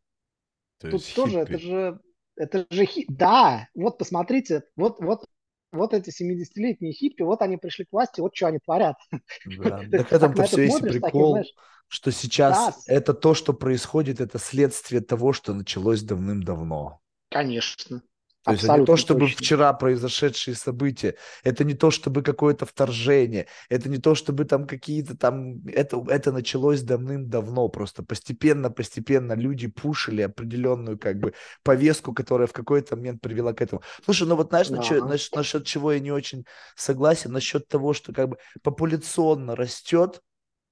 [0.78, 1.52] То Тут тоже хиппи.
[1.54, 2.00] это же
[2.36, 3.04] это же хи...
[3.08, 5.26] Да, вот посмотрите, вот, вот,
[5.72, 8.96] вот эти 70-летние хиппи, вот они пришли к власти, вот что они творят.
[9.44, 9.82] Да.
[9.90, 11.52] Так это все есть таким, прикол, знаешь,
[11.86, 17.00] что сейчас да, это то, что происходит, это следствие того, что началось давным-давно.
[17.30, 18.02] конечно,
[18.42, 19.36] То есть это не то, чтобы точно.
[19.36, 25.16] вчера произошедшие события, это не то, чтобы какое-то вторжение, это не то, чтобы там какие-то
[25.16, 32.52] там, это, это началось давным-давно, просто постепенно-постепенно люди пушили определенную как бы повестку, которая в
[32.54, 33.82] какой-то момент привела к этому.
[34.04, 35.06] Слушай, ну вот знаешь, насчет, Да.
[35.06, 40.22] насчет, насчет чего я не очень согласен, насчет того, что как бы популяционно растет,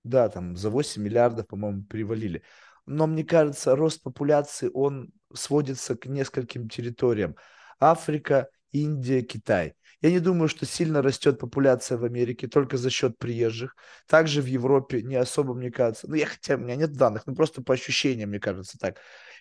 [0.05, 2.43] да, там за 8 миллиардов, по-моему, перевалили.
[2.87, 7.37] Но мне кажется, рост популяции, он сводится к нескольким территориям.
[7.81, 9.75] Африка, Индия, Китай.
[10.01, 13.75] Я не думаю, что сильно растет популяция в Америке только за счет приезжих.
[14.07, 16.09] Также в Европе не особо, мне кажется.
[16.09, 18.99] Ну, я хотя у меня нет данных, но просто по ощущениям, мне кажется, так.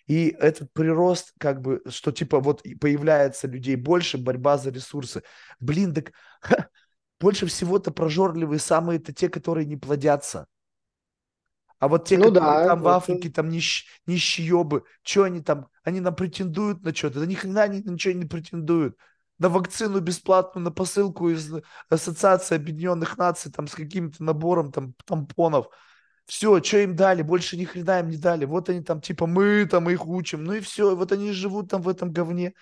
[0.08, 5.22] И этот прирост, как бы, что типа вот появляется людей больше, борьба за ресурсы.
[5.60, 6.12] Блин, так
[7.20, 10.48] больше всего-то прожорливые самые-то те, которые не плодятся.
[11.80, 15.68] А вот те, Ну которые да, там в Африке, там нищ, нищеебы, что они там,
[15.84, 17.20] они нам претендуют на что-то?
[17.20, 18.98] Да ни хрена они на ничего не претендуют.
[19.38, 21.52] На вакцину бесплатную, на посылку из
[21.90, 25.68] Ассоциации Объединенных Наций, там с каким-то набором там тампонов.
[26.26, 28.46] Все, что им дали, больше ни хрена им не дали.
[28.46, 30.44] Вот они там, типа, мы там их учим.
[30.44, 32.54] Ну и все, вот они живут там в этом говне.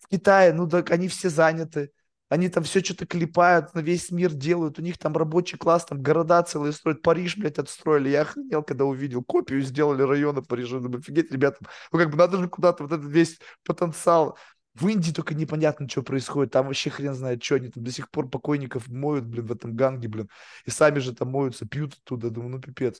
[0.00, 1.92] В Китае, ну так они все заняты.
[2.28, 4.78] Они там все что-то клепают, на весь мир делают.
[4.78, 7.02] У них там рабочий класс, там города целые строят.
[7.02, 8.08] Париж, блядь, отстроили.
[8.08, 9.22] Я охренел, когда увидел.
[9.22, 10.80] Копию сделали района Парижа.
[10.80, 11.58] Думаю, офигеть, ребята.
[11.92, 14.36] Ну как бы надо же куда-то вот этот весь потенциал.
[14.74, 16.52] В Индии только непонятно, что происходит.
[16.52, 19.76] Там вообще хрен знает, что они там до сих пор покойников моют, блин, в этом
[19.76, 20.28] ганге, блин.
[20.64, 22.30] И сами же там моются, пьют оттуда.
[22.30, 22.98] Думаю, ну пипец.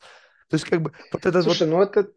[0.48, 1.44] То есть как бы вот это вот...
[1.44, 2.08] Слушай, ну это,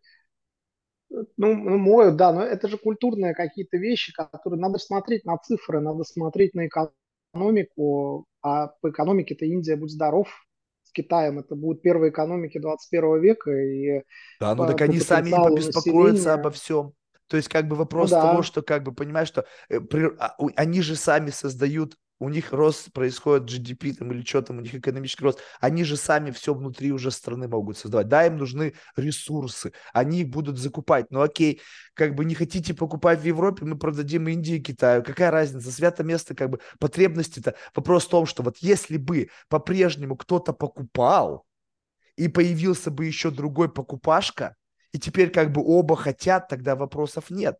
[1.10, 5.80] ну, ну, моют, да, но это же культурные какие-то вещи, которые надо смотреть на цифры,
[5.80, 6.94] надо смотреть на экономику,
[8.42, 10.28] а по экономике-то Индия, будь здоров,
[10.84, 14.04] с Китаем, это будут первые экономики 21 века, и
[14.40, 16.94] Да, ну по, так по они сами потенциалу побеспокоятся обо населения, всем.
[17.28, 20.16] То есть как бы ну вопрос того, да, что как бы понимаешь, что э, при-
[20.18, 24.62] а, они же сами создают, у них рост происходит GDP там или что там, у
[24.62, 28.08] них экономический рост, они же сами все внутри уже страны могут создавать.
[28.08, 31.08] Да, им нужны ресурсы, они их будут закупать.
[31.12, 31.62] Ну окей,
[31.94, 35.04] как бы не хотите покупать в Европе, мы продадим Индии Китаю.
[35.04, 35.72] Какая разница?
[35.72, 37.56] Свято место, как бы потребности-то.
[37.74, 41.46] Вопрос в том, что вот если бы по-прежнему кто-то покупал,
[42.20, 44.58] и появился бы еще другой покупашка,
[44.92, 47.58] и теперь как бы оба хотят, тогда вопросов нет.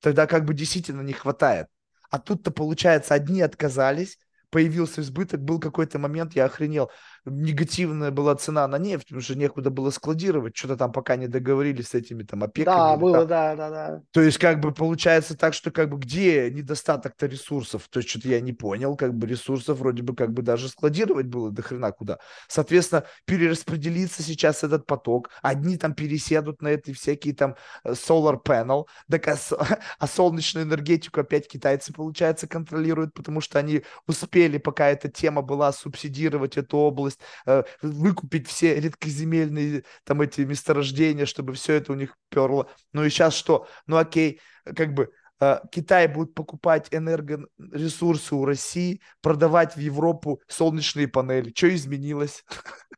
[0.00, 1.66] Тогда как бы действительно не хватает.
[2.14, 6.92] А тут-то, получается, одни отказались, появился избыток, был какой-то момент, я охренел,
[7.24, 11.88] негативная была цена на нефть, потому что некуда было складировать, что-то там пока не договорились
[11.88, 12.76] с этими там опеками.
[12.76, 13.26] да, было, там.
[13.26, 14.02] да, да, да.
[14.12, 17.88] То есть, как бы получается так, что как бы где недостаток-то ресурсов?
[17.90, 21.26] То есть, что-то я не понял, как бы ресурсов вроде бы как бы даже складировать
[21.26, 22.18] было до хрена куда.
[22.48, 25.30] Соответственно, перераспределится сейчас этот поток.
[25.42, 29.36] Одни там пересядут на эти всякие там э, solar panel, так а,
[29.98, 35.72] а солнечную энергетику опять китайцы, получается, контролируют, потому что они успели, пока эта тема была,
[35.72, 37.13] субсидировать эту область,
[37.46, 42.68] э, выкупить все редкоземельные там эти месторождения, чтобы все это у них перло.
[42.92, 43.66] Ну и сейчас что?
[43.86, 51.08] Ну окей, как бы э, Китай будет покупать энергоресурсы у России, продавать в Европу солнечные
[51.08, 51.52] панели.
[51.54, 52.44] Что изменилось?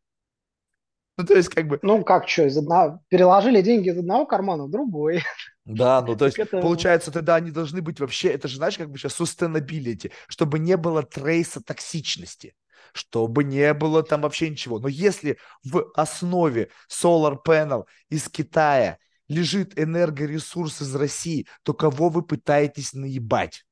[1.18, 4.64] Ну, то есть, как бы, Ну, как что, из одного, переложили деньги из одного кармана
[4.64, 5.22] в другой.
[5.64, 8.90] да, ну, то есть, это, получается, тогда они должны быть вообще, это же, знаешь, как
[8.90, 12.54] бы сейчас sustainability, чтобы не было трейса токсичности,
[12.96, 14.78] чтобы не было там вообще ничего.
[14.78, 22.22] Но если в основе solar panel из Китая лежит энергоресурс из России, то кого вы
[22.22, 23.66] пытаетесь наебать?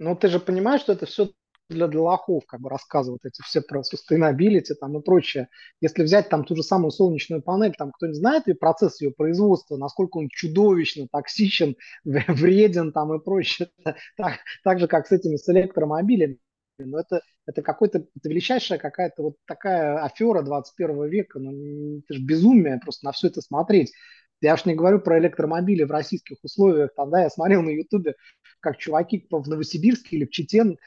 [0.00, 1.30] ну, ты же понимаешь, что это все
[1.68, 5.48] для, для лохов, как бы рассказывают эти все про sustainability там и прочее.
[5.80, 9.12] Если взять там ту же самую солнечную панель, там кто не знает и процесс ее
[9.12, 13.70] производства, насколько он чудовищно токсичен, вреден там и прочее,
[14.16, 16.38] так, так же, как с этими с электромобилями.
[16.84, 22.22] Но это, это какой-то, это величайшая какая-то вот такая афера 21 века, ну, это же
[22.22, 23.92] безумие просто на все это смотреть.
[24.40, 26.94] Я уж не говорю про электромобили в российских условиях.
[26.96, 28.14] Там, да, я смотрел на Ютубе,
[28.60, 30.78] как чуваки в Новосибирске или в Чечен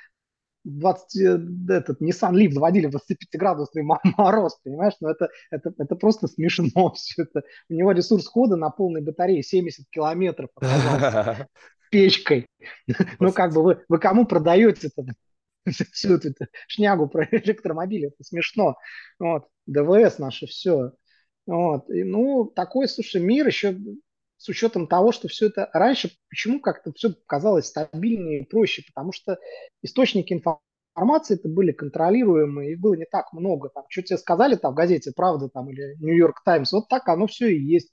[0.63, 1.39] 20, э,
[1.73, 3.83] этот Nissan Leaf заводили в 25-градусный
[4.17, 4.93] мороз, понимаешь?
[5.01, 7.43] Ну, это, это, это просто смешно все это.
[7.69, 10.49] У него ресурс хода на полной батарее 70 километров
[11.91, 12.47] печкой.
[13.19, 15.13] Ну, как бы вы, вы кому продаете это?
[15.91, 16.33] всю эту
[16.67, 18.07] шнягу про электромобили.
[18.07, 18.75] Это смешно.
[19.19, 19.47] Вот.
[19.65, 20.91] ДВС наше все.
[21.45, 21.89] Вот.
[21.89, 23.77] И, ну, такой, слушай, мир еще
[24.37, 29.13] с учетом того, что все это раньше, почему как-то все казалось стабильнее и проще, потому
[29.13, 29.37] что
[29.81, 33.69] источники информации это были контролируемые, их было не так много.
[33.69, 37.27] Там, что тебе сказали там в газете «Правда» там, или «Нью-Йорк Таймс», вот так оно
[37.27, 37.91] все и есть.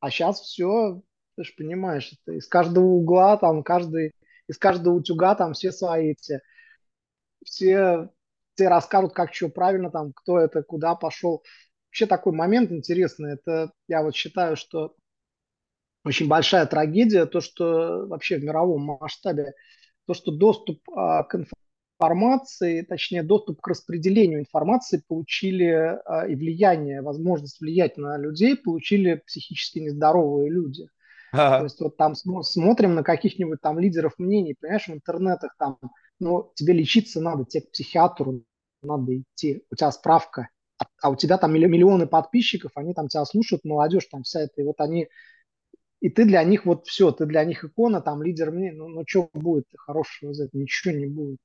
[0.00, 1.02] А сейчас все,
[1.36, 4.12] ты же понимаешь, это из каждого угла, там, каждый,
[4.48, 6.40] из каждого утюга там все свои эти,
[7.44, 8.08] все,
[8.54, 11.42] все расскажут, как что правильно, там, кто это, куда пошел.
[11.88, 13.34] Вообще такой момент интересный.
[13.34, 14.96] Это я вот считаю, что
[16.04, 19.52] очень большая трагедия, то, что вообще в мировом масштабе,
[20.06, 21.36] то, что доступ а, к
[22.02, 29.22] информации, точнее доступ к распределению информации получили а, и влияние, возможность влиять на людей получили
[29.26, 30.88] психически нездоровые люди.
[31.32, 31.58] Ага.
[31.58, 35.78] То есть вот там смотрим на каких-нибудь там лидеров мнений, понимаешь, в интернетах там,
[36.22, 38.44] ну, тебе лечиться надо, тебе к психиатру
[38.82, 40.48] надо идти, у тебя справка,
[40.78, 44.62] а, а у тебя там миллионы подписчиков, они там тебя слушают, молодежь там вся это,
[44.62, 45.08] и вот они
[46.00, 49.04] и ты для них вот все, ты для них икона, там лидер мне, ну, ну
[49.06, 50.60] что будет хорошего из этого?
[50.60, 51.38] Ничего не будет.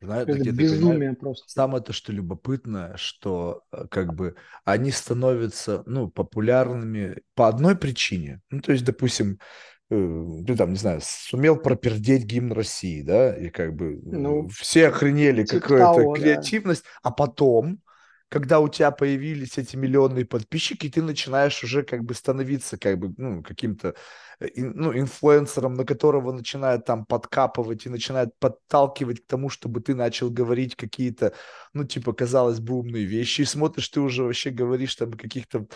[0.00, 1.50] Знаешь, это безумие просто.
[1.50, 8.40] Самое то, что любопытно, что э, как бы они становятся, ну, популярными по одной причине.
[8.50, 9.40] Ну, то есть, допустим,
[9.88, 15.44] ты там, не знаю, сумел пропердеть гимн России, да, и как бы ну, все охренели,
[15.44, 16.88] типа какая-то креативность, да.
[17.02, 17.80] а потом
[18.28, 23.14] когда у тебя появились эти миллионные подписчики, ты начинаешь уже как бы становиться как бы
[23.16, 23.94] ну, каким-то
[24.40, 29.94] Э, ну, инфлюенсером, на которого начинают там подкапывать и начинают подталкивать к тому, чтобы ты
[29.94, 31.32] начал говорить какие-то,
[31.72, 35.66] ну, типа, казалось бы, умные вещи, и смотришь, ты уже вообще говоришь там о каких-то,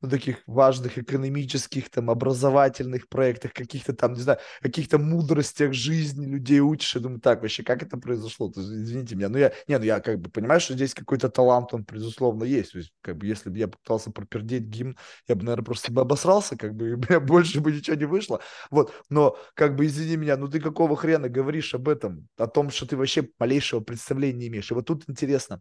[0.00, 6.60] ну, таких важных экономических, там, образовательных проектах, каких-то там, не знаю, каких-то мудростях жизни людей
[6.60, 8.50] учишь, и думаю, так, вообще, как это произошло?
[8.50, 11.74] То извините меня, ну, я, не, ну, я как бы понимаю, что здесь какой-то талант,
[11.74, 14.96] он, безусловно, есть, то есть, как бы, если бы я пытался пропердеть гимн,
[15.28, 18.40] я бы, наверное, просто бы обосрался, как бы, и больше бы ничего не вышло.
[18.70, 22.70] Вот, но как бы извини меня, ну ты какого хрена говоришь об этом, о том,
[22.70, 24.70] что ты вообще малейшего представления не имеешь.
[24.70, 25.60] И вот тут интересно,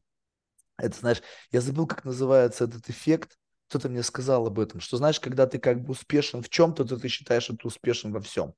[0.78, 1.22] это знаешь,
[1.52, 3.38] я забыл, как называется этот эффект,
[3.70, 6.98] кто-то мне сказал об этом, что знаешь, когда ты как бы успешен в чем-то, то
[6.98, 8.56] ты считаешь, что ты успешен во всем.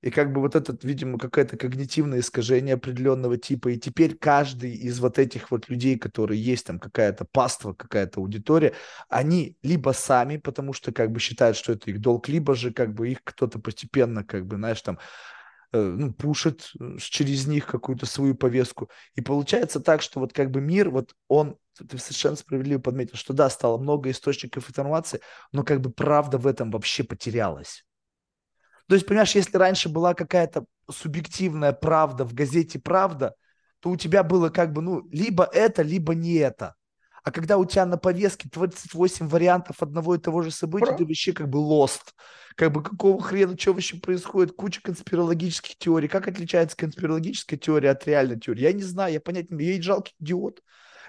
[0.00, 3.70] И как бы вот этот, видимо, какое-то когнитивное искажение определенного типа.
[3.70, 8.74] И теперь каждый из вот этих вот людей, которые есть там какая-то паства, какая-то аудитория,
[9.08, 12.94] они либо сами, потому что как бы считают, что это их долг, либо же как
[12.94, 15.00] бы их кто-то постепенно как бы, знаешь, там
[15.72, 18.90] э, ну, пушит э, через них какую-то свою повестку.
[19.16, 23.32] И получается так, что вот как бы мир, вот он, ты совершенно справедливо подметил, что
[23.32, 25.20] да, стало много источников информации,
[25.52, 27.84] но как бы правда в этом вообще потерялась.
[28.88, 33.34] То есть, понимаешь, если раньше была какая-то субъективная правда в газете «Правда»,
[33.80, 36.74] то у тебя было как бы, ну, либо это, либо не это.
[37.22, 40.96] А когда у тебя на повестке 28 вариантов одного и того же события, Про...
[40.96, 42.14] ты вообще как бы lost.
[42.56, 44.56] Как бы какого хрена, что вообще происходит?
[44.56, 46.08] Куча конспирологических теорий.
[46.08, 48.62] Как отличается конспирологическая теория от реальной теории?
[48.62, 49.76] Я не знаю, я понять не имею.
[49.76, 50.62] Я жалкий идиот.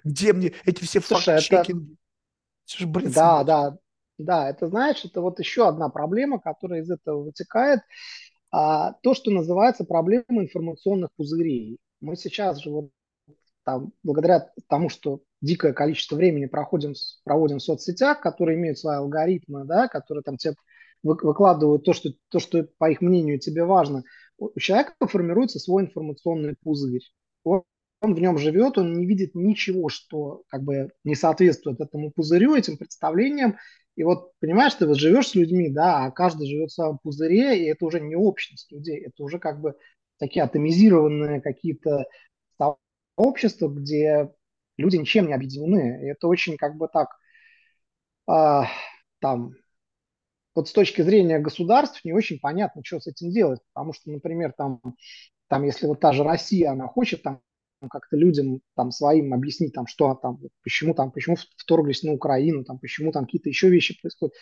[0.04, 1.94] Где мне эти все факт-чекинги?
[1.94, 1.98] Это...
[3.16, 3.78] Да, да.
[4.18, 7.80] Да, это знаешь, это вот еще одна проблема, которая из этого вытекает.
[8.52, 11.78] А, то, что называется проблема информационных пузырей.
[12.02, 12.92] Мы сейчас же вот
[13.64, 16.94] там, благодаря тому, что дикое количество времени проходим,
[17.24, 20.56] проводим в соцсетях, которые имеют свои алгоритмы, да, которые там тебе
[21.04, 24.04] выкладывают то что, то, что, по их мнению, тебе важно,
[24.38, 27.04] у человека формируется свой информационный пузырь.
[27.44, 27.64] Он,
[28.02, 32.56] он в нем живет, он не видит ничего, что как бы не соответствует этому пузырю,
[32.56, 33.58] этим представлениям,
[33.96, 37.60] и вот понимаешь, ты вот живешь с людьми, да, а каждый живет в своем пузыре,
[37.60, 39.76] и это уже не общность людей, это уже как бы
[40.18, 42.06] такие атомизированные какие-то
[43.18, 44.32] сообщества, где
[44.78, 46.06] люди ничем не объединены.
[46.06, 47.10] И это очень как бы так,
[48.30, 48.62] э,
[49.20, 49.54] там,
[50.56, 53.62] вот с точки зрения государств не очень понятно, что с этим делать.
[53.74, 54.82] Потому что, например, там,
[55.48, 57.42] там если вот та же Россия, она хочет там
[57.88, 62.80] как-то людям там своим объяснить, там, что там, почему там, почему вторглись на Украину, там,
[62.80, 64.34] почему там какие-то еще вещи происходят.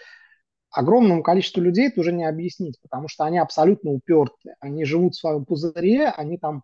[0.72, 4.56] Огромному количеству людей это уже не объяснить, потому что они абсолютно уперты.
[4.60, 6.64] Они живут в своем пузыре, они там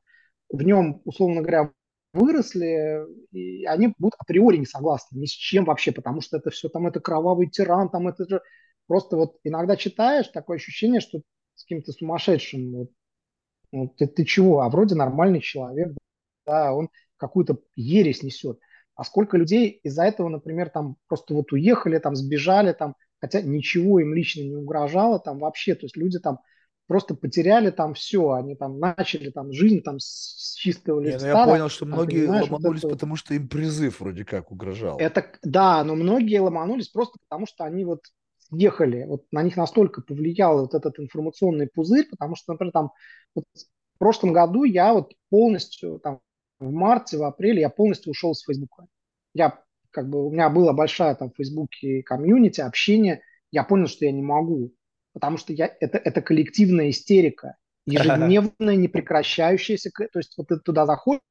[0.49, 1.71] в нем, условно говоря,
[2.13, 6.69] выросли, и они будут априори не согласны ни с чем вообще, потому что это все
[6.69, 8.41] там, это кровавый тиран, там это же
[8.87, 11.21] просто вот иногда читаешь, такое ощущение, что
[11.55, 12.89] с каким-то сумасшедшим, вот,
[13.71, 15.93] вот ты, ты чего, а вроде нормальный человек,
[16.45, 18.59] да, он какую-то ересь несет.
[18.95, 23.99] А сколько людей из-за этого, например, там просто вот уехали, там сбежали, там, хотя ничего
[23.99, 26.39] им лично не угрожало, там вообще, то есть люди там
[26.87, 31.25] просто потеряли там все, они там начали там жизнь там с чистого листа.
[31.25, 32.95] Не, ну я понял, что многие там, ломанулись, вот это...
[32.95, 34.99] потому что им призыв вроде как угрожал.
[34.99, 38.01] Это, да, но многие ломанулись просто потому, что они вот
[38.51, 42.91] ехали, вот на них настолько повлиял вот этот информационный пузырь, потому что, например, там
[43.33, 46.19] вот в прошлом году я вот полностью там
[46.67, 48.87] в марте, в апреле я полностью ушел с Фейсбука.
[49.33, 54.05] Я как бы у меня была большая там в Фейсбуке комьюнити, общение, я понял, что
[54.05, 54.73] я не могу,
[55.13, 57.55] потому что я, это, это коллективная истерика,
[57.85, 61.21] ежедневная, непрекращающаяся, то есть вот ты туда заходишь,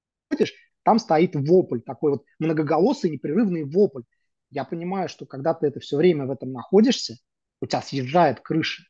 [0.85, 4.03] там стоит вопль, такой вот многоголосый, непрерывный вопль.
[4.51, 7.17] Я понимаю, что когда ты это все время в этом находишься,
[7.61, 8.85] у тебя съезжает крыша.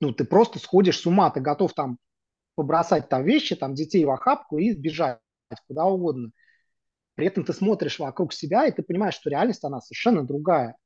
[0.00, 1.98] Ну, ты просто сходишь с ума, ты готов там
[2.54, 5.20] побросать там вещи, там детей в охапку и сбежать
[5.66, 6.30] куда угодно.
[7.14, 10.76] При этом ты смотришь вокруг себя, и ты понимаешь, что реальность, она совершенно другая.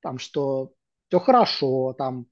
[0.00, 0.72] Там, что
[1.08, 2.26] все хорошо, там,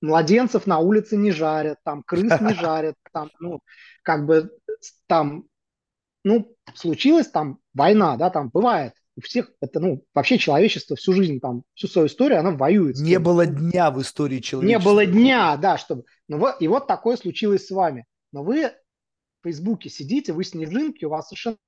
[0.00, 3.60] младенцев на улице не жарят, там, крыс не жарят, там, ну,
[4.02, 4.50] как бы,
[5.06, 5.44] там,
[6.24, 8.94] ну, случилась там война, да, там, бывает.
[9.16, 12.96] У всех, это, ну, вообще человечество всю жизнь, там, всю свою историю, она воюет.
[12.96, 14.78] Не было дня в истории человечества.
[14.78, 16.04] Не было дня, да, чтобы...
[16.28, 18.04] Ну, вот, и вот такое случилось с вами.
[18.30, 18.72] Но вы
[19.40, 21.58] в Фейсбуке сидите, вы снежинки, у вас совершенно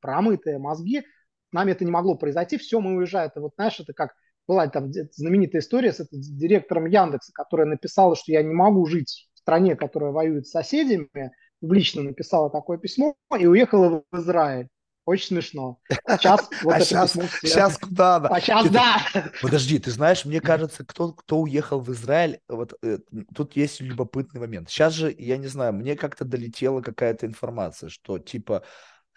[0.00, 1.00] промытые мозги.
[1.00, 3.28] С нами это не могло произойти, все, мы уезжаем.
[3.28, 4.12] Это вот, знаешь, это как
[4.46, 9.28] была там знаменитая история с этим директором Яндекса, которая написала, что я не могу жить
[9.34, 14.68] в стране, которая воюет с соседями, публично написала такое письмо и уехала в Израиль.
[15.04, 15.78] Очень смешно.
[16.08, 18.28] Сейчас, вот а сейчас, письмо, сейчас куда она?
[18.28, 18.98] А сейчас, ты, да.
[19.40, 22.98] Подожди, ты знаешь, мне кажется, кто, кто уехал в Израиль, вот э,
[23.34, 24.70] тут есть любопытный момент.
[24.70, 28.62] Сейчас же, я не знаю, мне как-то долетела какая-то информация, что типа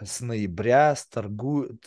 [0.04, 1.86] с ноября сторгуют,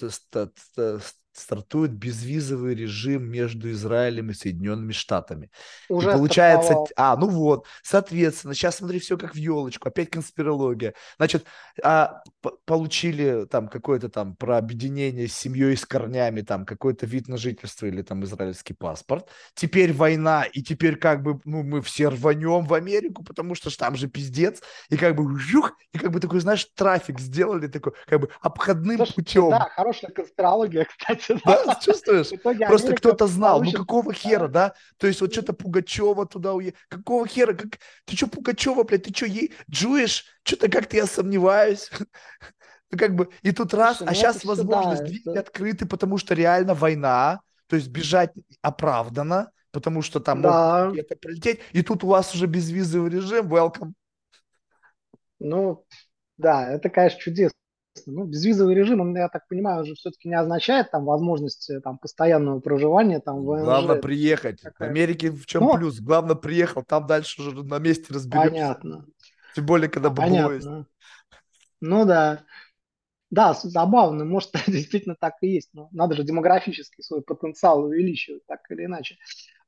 [1.39, 5.51] стартует безвизовый режим между Израилем и Соединенными Штатами.
[5.89, 6.89] Уже и получается, стартовал.
[6.97, 10.95] а, ну вот, соответственно, сейчас смотри, все как в елочку, опять конспирология.
[11.17, 11.45] Значит,
[11.83, 12.23] а,
[12.65, 17.87] получили там какое-то там про объединение с семьей с корнями, там какой-то вид на жительство
[17.87, 19.29] или там израильский паспорт.
[19.55, 23.97] Теперь война, и теперь как бы, ну, мы все рванем в Америку, потому что там
[23.97, 28.21] же пиздец, и как бы, жух, и как бы такой, знаешь, трафик сделали такой, как
[28.21, 29.51] бы обходным Слушай, путем.
[29.51, 32.31] Да, хорошая конспирология, кстати Да, чувствуешь?
[32.69, 33.63] Просто кто-то знал.
[33.63, 34.75] Ну какого хера, да?
[34.97, 36.79] То есть вот что-то Пугачева туда уехал.
[36.89, 37.55] Какого хера?
[37.55, 37.79] Как...
[38.05, 40.25] Ты что, Пугачева, блядь, ты что, ей джуешь?
[40.43, 41.91] Что-то как-то я сомневаюсь.
[42.91, 46.73] Ну, как бы, и тут раз, а сейчас ну, возможность двери открыты, потому что реально
[46.73, 50.85] война, то есть бежать оправдано, потому что там да.
[50.85, 53.93] может где-то прилететь, и тут у вас уже безвизовый режим, welcome.
[55.39, 55.85] Ну,
[56.39, 57.58] да, это, конечно, чудесно
[58.07, 62.61] ну, безвизовый режим, он, я так понимаю, уже все-таки не означает там возможность там постоянного
[62.61, 64.63] проживания там в Главное приехать.
[64.63, 64.89] Такая...
[64.89, 66.01] В Америке в чем ну, плюс?
[66.01, 68.51] Главное приехал, там дальше уже на месте разберемся.
[68.51, 69.07] Понятно.
[69.55, 70.69] Тем более, когда бабло есть.
[71.81, 72.45] Ну да.
[73.31, 75.71] Да, забавно, может, действительно так и есть.
[75.75, 79.17] Но надо же демографический свой потенциал увеличивать, так или иначе.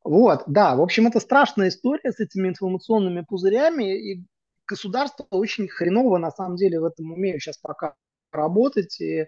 [0.03, 4.25] Вот, да, в общем, это страшная история с этими информационными пузырями, и
[4.67, 7.95] государство очень хреново, на самом деле, в этом умеют сейчас пока
[8.33, 9.27] работать, и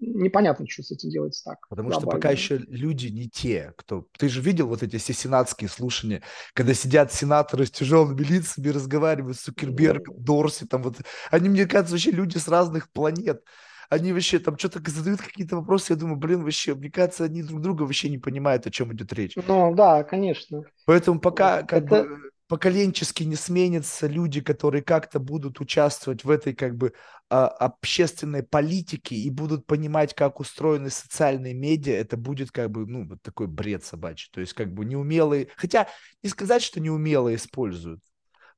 [0.00, 1.58] непонятно, что с этим делать так.
[1.68, 2.10] Потому глобально.
[2.10, 4.06] что пока еще люди не те, кто...
[4.16, 6.22] Ты же видел вот эти все сенатские слушания,
[6.54, 10.16] когда сидят сенаторы с тяжелыми лицами, разговаривают с Цукербергом.
[10.18, 10.96] Дорси, там вот...
[11.30, 13.42] Они, мне кажется, вообще люди с разных планет.
[13.88, 17.60] Они вообще там что-то задают какие-то вопросы, я думаю, блин, вообще, мне кажется, они друг
[17.60, 19.34] друга вообще не понимают, о чем идет речь.
[19.34, 20.62] Ну, да, конечно.
[20.86, 22.04] Поэтому пока как Это...
[22.04, 26.94] бы поколенчески не сменятся люди, которые как-то будут участвовать в этой как бы
[27.28, 33.06] а, общественной политике и будут понимать, как устроены социальные медиа, это будет как бы, ну,
[33.06, 34.30] вот такой бред собачий.
[34.32, 35.86] То есть как бы неумелые, хотя
[36.24, 38.00] не сказать, что неумело используют,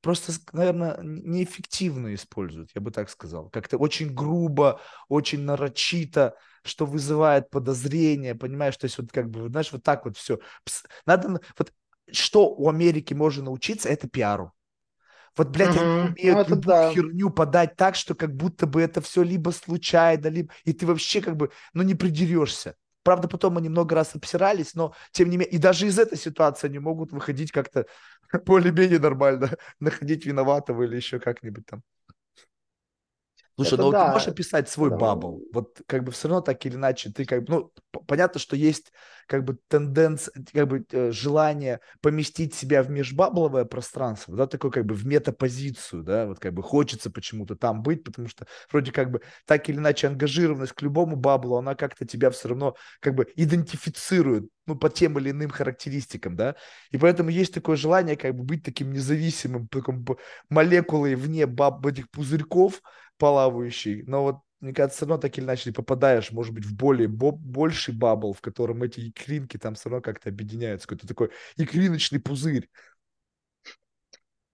[0.00, 3.50] просто, наверное, неэффективно используют, я бы так сказал.
[3.50, 4.80] Как-то очень грубо,
[5.10, 6.34] очень нарочито,
[6.64, 10.38] что вызывает подозрение, понимаешь, то есть вот как бы, знаешь, вот так вот все.
[11.04, 11.72] Надо, вот
[12.10, 14.52] что у Америки можно научиться, это пиару.
[15.36, 15.80] Вот, блядь, угу.
[15.80, 16.92] они умеют ну, да.
[16.92, 20.52] херню подать так, что как будто бы это все либо случайно, либо...
[20.64, 22.76] И ты вообще как бы, ну, не придерешься.
[23.02, 26.68] Правда, потом они много раз обсирались, но тем не менее, и даже из этой ситуации
[26.68, 27.86] они могут выходить как-то
[28.46, 29.50] более-менее нормально,
[29.80, 31.82] находить виноватого или еще как-нибудь там.
[33.56, 34.06] Слушай, это ну да.
[34.06, 34.96] ты можешь описать свой да.
[34.96, 35.42] бабл?
[35.52, 37.72] Вот как бы все равно так или иначе ты как бы, ну,
[38.06, 38.92] понятно, что есть
[39.26, 44.86] как бы тенденция, как бы э, желание поместить себя в межбабловое пространство, да, такое как
[44.86, 49.10] бы в метапозицию, да, вот как бы хочется почему-то там быть, потому что вроде как
[49.10, 53.26] бы так или иначе ангажированность к любому баблу, она как-то тебя все равно как бы
[53.36, 56.56] идентифицирует, ну, по тем или иным характеристикам, да,
[56.90, 60.04] и поэтому есть такое желание как бы быть таким независимым, таком
[60.48, 62.82] молекулой вне баб этих пузырьков
[63.22, 66.74] плавающий, но вот мне кажется, все равно так или иначе ты попадаешь, может быть, в
[66.74, 71.30] более бо- больший бабл, в котором эти икринки там все равно как-то объединяются, какой-то такой
[71.56, 72.68] икриночный пузырь.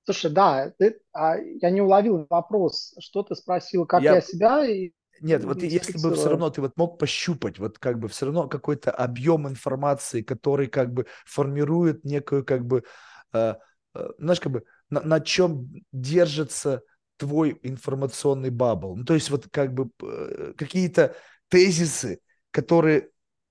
[0.04, 4.66] Слушай, да, ты, а, я не уловил вопрос, что ты спросил, как я, я себя
[4.66, 8.26] и нет, вот если бы все равно ты вот мог пощупать, вот как бы все
[8.26, 12.84] равно какой-то объем информации, который как бы формирует некую как бы,
[13.32, 13.54] э,
[13.94, 16.82] э, знаешь, как бы на, на чем держится
[17.18, 18.96] твой информационный бабл.
[18.96, 21.14] Ну, то есть вот как бы э, какие-то
[21.48, 23.10] тезисы, которые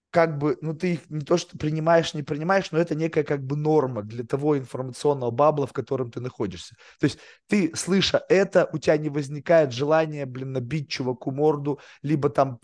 [0.09, 3.45] как бы, ну, ты их не то, что принимаешь, не принимаешь, но это некая как
[3.45, 6.75] бы норма для того информационного бабла, в котором ты находишься.
[6.99, 12.29] То есть ты, слыша это, у тебя не возникает желания, блин, набить чуваку морду, либо
[12.29, 12.59] там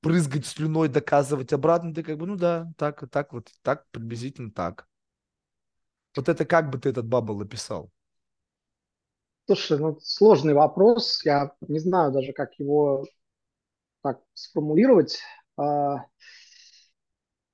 [0.00, 1.94] прызгать слюной, доказывать обратно.
[1.94, 4.88] Ты как бы, ну да, так, так вот, так, приблизительно так.
[6.16, 7.90] Вот это как бы ты этот бабл описал?
[9.46, 11.24] Слушай, ну, сложный вопрос.
[11.24, 13.04] Я не знаю даже, как его
[14.02, 15.20] так сформулировать.
[15.56, 16.04] А,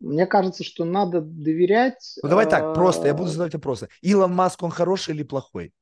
[0.01, 2.19] мне кажется, что надо доверять.
[2.23, 3.89] Ну, давай так, просто, я буду а, задавать вопросы.
[4.03, 5.73] Илон Маск, он хороший или плохой?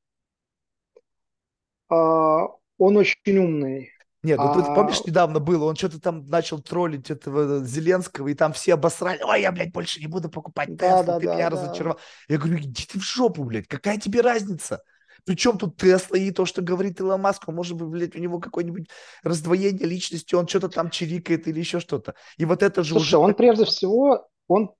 [1.89, 2.47] А,
[2.77, 3.91] он очень умный.
[4.23, 4.55] Нет, ну а...
[4.55, 9.21] ты помнишь, недавно было, он что-то там начал троллить этого Зеленского, и там все обосрали,
[9.23, 11.55] ой, я, блядь, больше не буду покупать Тесла, да, ты да, меня да.
[11.55, 11.99] разочаровал.
[12.27, 14.81] Я говорю, иди ты в жопу, блядь, какая тебе разница?
[15.27, 18.87] Причем тут Тесла и то, что говорит Илон Маск, может быть, блядь, у него какое-нибудь
[19.23, 22.15] раздвоение личности, он что-то там чирикает или еще что-то.
[22.37, 23.17] И вот это же Слушай, уже...
[23.17, 24.71] он прежде всего, он,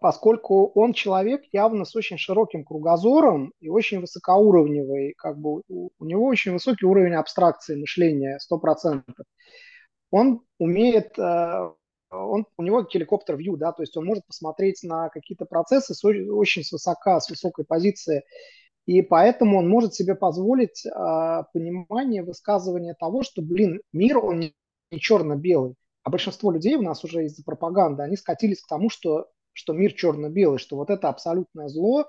[0.00, 6.04] поскольку он человек явно с очень широким кругозором и очень высокоуровневый, как бы у, у
[6.04, 9.26] него очень высокий уровень абстракции мышления, сто процентов.
[10.12, 11.70] Он умеет э,
[12.10, 16.04] он, у него геликоптер вью, да, то есть он может посмотреть на какие-то процессы с,
[16.04, 18.22] очень с высока, с высокой позиции
[18.86, 20.90] и поэтому он может себе позволить э,
[21.52, 24.54] понимание высказывания того, что, блин, мир, он не,
[24.92, 25.74] не черно-белый.
[26.04, 29.92] А большинство людей у нас уже из-за пропаганды, они скатились к тому, что, что мир
[29.92, 32.06] черно-белый, что вот это абсолютное зло,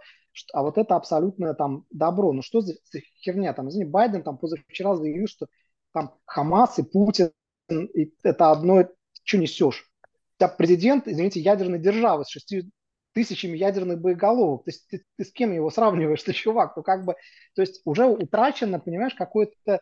[0.54, 2.32] а вот это абсолютное там добро.
[2.32, 3.54] Ну что за, за херня?
[3.54, 5.48] Там, извини, Байден там позавчера заявил, что
[5.94, 7.32] там Хамас и Путин,
[7.70, 8.88] и это одно,
[9.24, 9.90] что несешь?
[10.38, 12.70] Тебя президент, извините, ядерной державы с шестью
[13.18, 14.66] тысячами ядерных боеголовок.
[14.66, 16.78] То есть ты, ты с кем его сравниваешь, ты чувак?
[16.78, 17.16] Ну как бы,
[17.56, 19.82] то есть уже утрачено, понимаешь, какое-то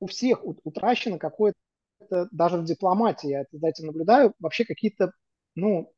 [0.00, 1.56] у всех утрачено какое-то,
[2.30, 5.12] даже в дипломатии, я это, знаете, наблюдаю, вообще какие-то,
[5.54, 5.94] ну,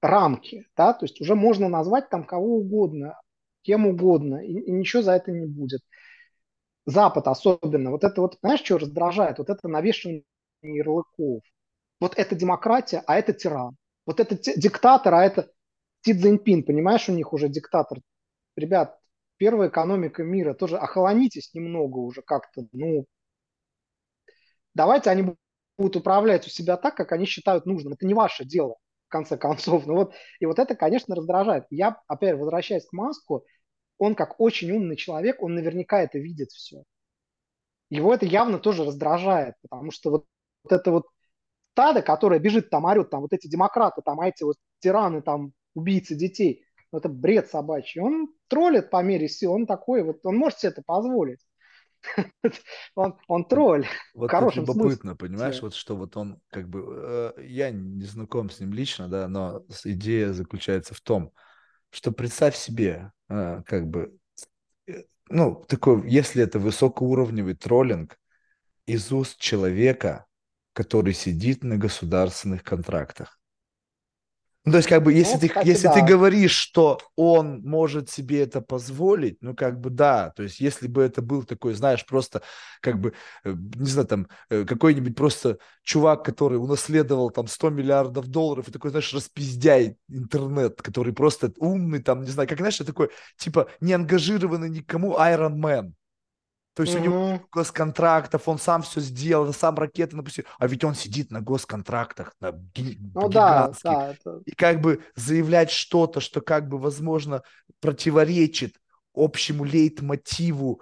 [0.00, 3.20] рамки, да, то есть уже можно назвать там кого угодно,
[3.60, 5.82] кем угодно, и, и ничего за это не будет.
[6.86, 9.38] Запад особенно, вот это вот, знаешь, что раздражает?
[9.38, 10.24] Вот это навешивание
[10.62, 11.42] ярлыков.
[12.00, 13.76] Вот это демократия, а это тиран.
[14.06, 15.50] Вот это диктатор, а это...
[16.04, 18.00] Си Цзиньпин, понимаешь, у них уже диктатор.
[18.56, 18.98] Ребят,
[19.36, 23.06] первая экономика мира, тоже охолонитесь немного уже как-то, ну,
[24.74, 25.34] давайте они
[25.78, 27.94] будут управлять у себя так, как они считают нужным.
[27.94, 28.76] Это не ваше дело,
[29.08, 29.86] в конце концов.
[29.86, 31.64] Ну вот, и вот это, конечно, раздражает.
[31.70, 33.44] Я, опять возвращаясь к Маску,
[33.98, 36.82] он как очень умный человек, он наверняка это видит все.
[37.90, 40.26] Его это явно тоже раздражает, потому что вот,
[40.64, 41.06] вот это вот
[41.72, 46.14] стадо, которое бежит там, орет, там вот эти демократы, там, эти вот тираны там убийцы
[46.14, 46.64] детей.
[46.90, 48.00] Ну, это бред собачий.
[48.00, 51.40] Он троллит по мере сил, он такой, вот он может себе это позволить.
[52.94, 53.86] он, он тролль.
[54.14, 55.14] Вот в хорошем любопытно, смысле.
[55.16, 56.84] понимаешь, вот что вот он как бы,
[57.36, 61.32] э, я не знаком с ним лично, да, но идея заключается в том,
[61.90, 64.16] что представь себе, э, как бы,
[64.86, 68.18] э, ну, такой, если это высокоуровневый троллинг
[68.86, 70.26] из уст человека,
[70.72, 73.38] который сидит на государственных контрактах.
[74.64, 75.94] Ну, то есть, как бы, если, ну, ты, кстати, если да.
[75.94, 80.30] ты говоришь, что он может себе это позволить, ну, как бы, да.
[80.36, 82.42] То есть, если бы это был такой, знаешь, просто,
[82.80, 88.28] как бы, э, не знаю, там, э, какой-нибудь просто чувак, который унаследовал там 100 миллиардов
[88.28, 93.10] долларов, и такой, знаешь, распиздяй интернет, который просто умный, там, не знаю, как, знаешь, такой,
[93.38, 95.92] типа, не ангажированный никому Iron Man.
[96.74, 97.00] То есть mm-hmm.
[97.00, 100.44] у него госконтрактов, он сам все сделал, сам ракеты напустил.
[100.58, 103.28] А ведь он сидит на госконтрактах, на ги- ну.
[103.28, 104.40] Да, да, это...
[104.46, 107.42] И как бы заявлять что-то, что как бы, возможно,
[107.80, 108.76] противоречит
[109.14, 110.80] общему лейтмотиву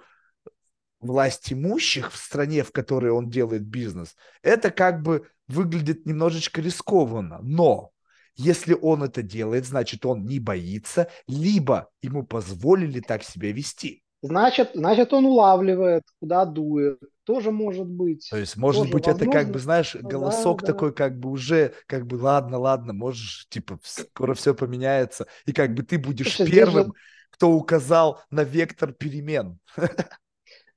[1.01, 7.39] власть имущих в стране, в которой он делает бизнес, это как бы выглядит немножечко рискованно.
[7.41, 7.91] Но
[8.35, 14.03] Если он это делает, значит, он не боится, либо ему позволили так себя вести.
[14.21, 16.99] Значит, значит, он улавливает, куда дует.
[17.23, 18.29] Тоже может быть.
[18.29, 20.67] То есть, может Тоже быть, это как бы, знаешь, Да, голосок да.
[20.73, 25.27] такой, как бы уже, как бы, ладно, ладно, можешь, типа, скоро все поменяется.
[25.45, 26.93] И как бы ты будешь Слушай, первым, же-
[27.29, 29.59] кто указал на вектор перемен.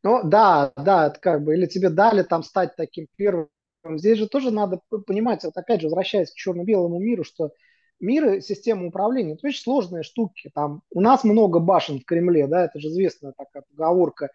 [0.02, 3.48] Ну, да, да, это как бы, или тебе дали там стать таким первым.
[3.96, 7.50] Здесь же тоже надо понимать, вот опять же, возвращаясь к черно-белому миру, что
[8.00, 10.50] мир и система управления, это очень сложные штуки.
[10.54, 14.30] Там у нас много башен в Кремле, да, это же известная такая поговорка.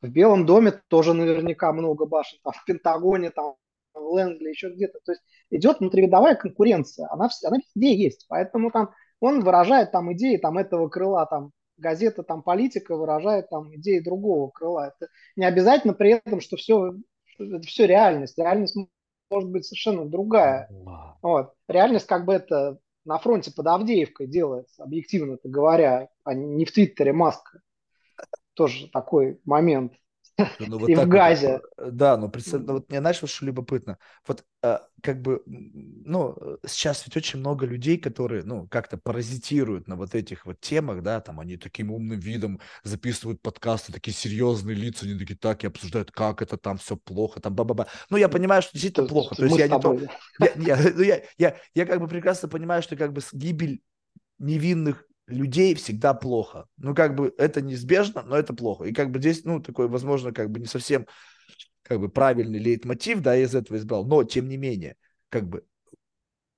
[0.00, 3.54] В Белом доме тоже наверняка много башен, там в Пентагоне, там
[3.94, 4.98] в Лэнгли, еще где-то.
[5.04, 8.26] То есть идет внутривидовая конкуренция, она, она везде есть.
[8.28, 8.90] Поэтому там
[9.20, 14.50] он выражает там идеи там этого крыла, там газета, там политика выражает там идеи другого
[14.50, 14.88] крыла.
[14.88, 16.94] Это не обязательно при этом, что все,
[17.38, 18.38] это все реальность.
[18.38, 18.76] Реальность
[19.30, 20.68] может быть совершенно другая.
[21.22, 21.52] Вот.
[21.68, 26.72] Реальность как бы это на фронте под Авдеевкой делается, объективно это говоря, а не в
[26.72, 27.60] Твиттере Маска.
[28.54, 29.94] Тоже такой момент.
[30.58, 31.60] Ну, вот И в вот, газе.
[31.78, 33.98] э, да, но представь, ну, вот мне знаешь, вот что любопытно?
[34.26, 39.88] Вот э, как бы, ну, э, сейчас ведь очень много людей, которые, ну, как-то паразитируют
[39.88, 44.76] на вот этих вот темах, да, там они таким умным видом записывают подкасты, такие серьезные
[44.76, 47.88] лица, они такие так и обсуждают, как это там все плохо, там ба-ба-ба.
[48.10, 50.08] Ну, я понимаю, что действительно То- плохо, то мы есть я не то, тобой.
[50.38, 53.82] я, я, ну, я, я, я как бы прекрасно понимаю, что как бы гибель
[54.38, 56.66] невинных людей всегда плохо.
[56.76, 58.84] Ну, как бы это неизбежно, но это плохо.
[58.84, 61.06] И как бы здесь, ну, такой, возможно, как бы не совсем
[61.82, 64.04] как бы правильный лейтмотив, да, я из этого избрал.
[64.06, 64.96] Но, тем не менее,
[65.28, 65.64] как бы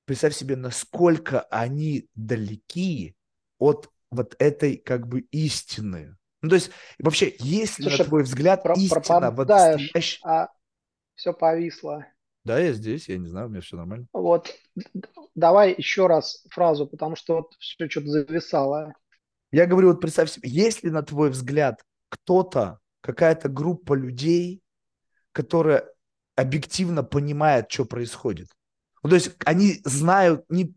[0.05, 3.17] представь себе, насколько они далеки
[3.59, 6.17] от вот этой как бы истины.
[6.43, 10.21] Ну, то есть, вообще, есть ли, на Слушай, твой взгляд, про- истина вот настоящая?
[10.23, 10.49] а
[11.14, 12.07] все повисло.
[12.47, 14.07] Да, я здесь, я не знаю, у меня все нормально.
[14.12, 14.55] Вот.
[15.34, 18.94] Давай еще раз фразу, потому что вот все что-то зависало.
[19.51, 24.62] Я говорю, вот представь себе, есть ли, на твой взгляд, кто-то, какая-то группа людей,
[25.32, 25.90] которая
[26.36, 28.47] объективно понимает, что происходит?
[29.03, 30.72] Ну, то есть они знают, не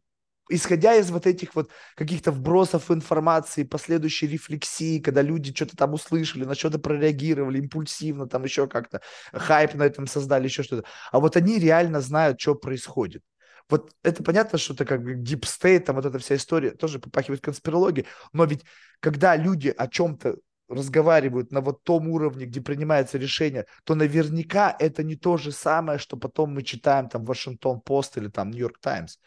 [0.49, 6.43] исходя из вот этих вот каких-то вбросов информации, последующей рефлексии, когда люди что-то там услышали,
[6.43, 10.87] на что-то прореагировали импульсивно, там еще как-то хайп на этом создали, еще что-то.
[11.11, 13.23] А вот они реально знают, что происходит.
[13.69, 17.41] Вот это понятно, что это как бы state, там вот эта вся история тоже попахивает
[17.41, 18.63] конспирологией, но ведь
[18.99, 20.37] когда люди о чем-то
[20.67, 25.99] разговаривают на вот том уровне, где принимается решение, то наверняка это не то же самое,
[25.99, 29.17] что потом мы читаем там Вашингтон Пост или там Нью-Йорк Таймс.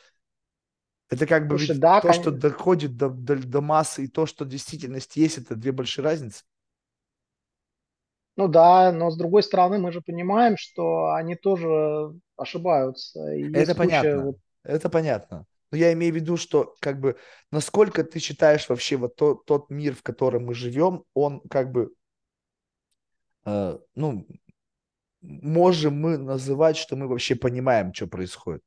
[1.13, 4.25] Это как бы Слушай, да, то, кон- что доходит до, до, до массы, и то,
[4.27, 6.43] что в действительности есть, это две большие разницы.
[8.37, 13.31] Ну да, но с другой стороны, мы же понимаем, что они тоже ошибаются.
[13.35, 14.25] И Это случаи, понятно.
[14.25, 15.47] вот, Это понятно.
[15.71, 17.17] Но я имею в виду, что как бы
[17.51, 21.93] насколько ты считаешь вообще вот тот, тот мир, в котором мы живем, он как бы,
[23.45, 24.27] э, ну,
[25.23, 28.63] можем мы называть, что мы вообще понимаем, что происходит?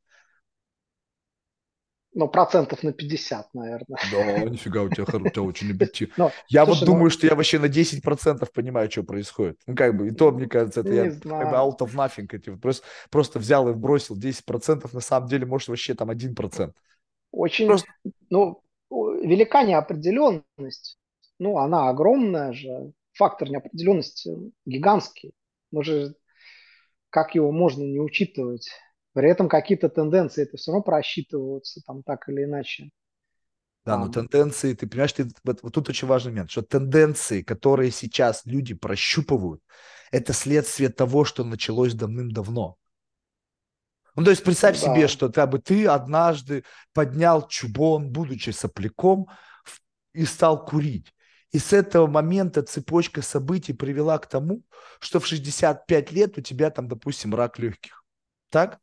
[2.15, 3.99] Ну, процентов на 50, наверное.
[4.01, 6.13] Да, нифига, у тебя, у тебя очень объективно.
[6.17, 9.57] Но, Я слушай, вот ну, думаю, что я вообще на 10% понимаю, что происходит.
[9.67, 12.29] Ну, как бы, и то, мне кажется, это Не я как бы out of nothing.
[12.51, 16.75] вот Просто, просто взял и бросил 10%, на самом деле, может, вообще там 1%.
[17.31, 17.87] очень, Просто,
[18.29, 20.97] ну, велика неопределенность.
[21.39, 22.91] Ну, она огромная же.
[23.13, 24.31] Фактор неопределенности
[24.65, 25.31] гигантский.
[25.71, 26.15] Мы же,
[27.09, 28.69] как его можно не учитывать?
[29.15, 32.89] При этом какие-то тенденции это все равно просчитываются там так или иначе.
[33.85, 37.91] да, но тенденции, ты понимаешь, ты, вот, вот тут очень важный момент, что тенденции, которые
[37.91, 39.61] сейчас люди прощупывают,
[40.11, 42.75] это следствие того, что началось давным-давно.
[44.17, 45.07] Ну, то есть представь себе, да.
[45.07, 49.27] что как бы ты однажды поднял чубон, будучи сопляком,
[50.11, 51.13] и стал курить.
[51.51, 54.63] И с этого момента цепочка событий привела к тому,
[54.99, 58.03] что в 65 лет у тебя там, допустим, рак легких.
[58.49, 58.81] Так?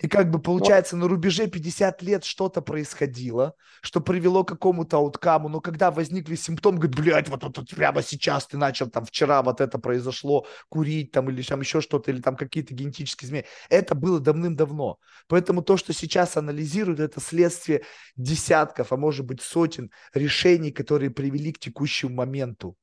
[0.00, 5.48] И как бы получается, на рубеже 50 лет что-то происходило, что привело к какому-то ауткаму,
[5.48, 9.42] но когда возникли симптомы, говорит, блядь, вот, вот, вот прямо сейчас ты начал, там, вчера
[9.42, 13.48] вот это произошло, курить там или там еще что-то, или там какие-то генетические изменения.
[13.68, 14.98] Это было давным-давно.
[15.28, 17.82] Поэтому то, что сейчас анализируют, это следствие
[18.16, 22.74] десятков, а может быть сотен решений, которые привели к текущему моменту.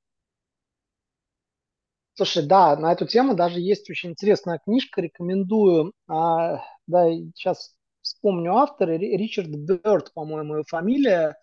[2.14, 5.94] Слушай, да, на эту тему даже есть очень интересная книжка, рекомендую.
[6.88, 11.38] Да, сейчас вспомню автора, Ри- Ричард Бёрд, по-моему, его фамилия,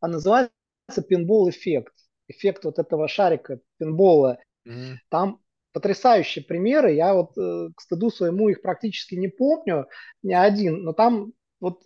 [0.00, 0.50] а называется
[1.08, 1.94] «Пинбол эффект».
[2.28, 4.38] Эффект вот этого шарика пинбола.
[4.64, 4.98] Мгм.
[5.10, 5.40] Там
[5.72, 6.92] потрясающие примеры.
[6.94, 9.86] Я вот э, к стыду своему их практически не помню,
[10.22, 11.82] ни один, но там вот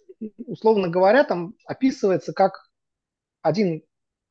[0.46, 2.70] условно говоря, там описывается как
[3.42, 3.82] один,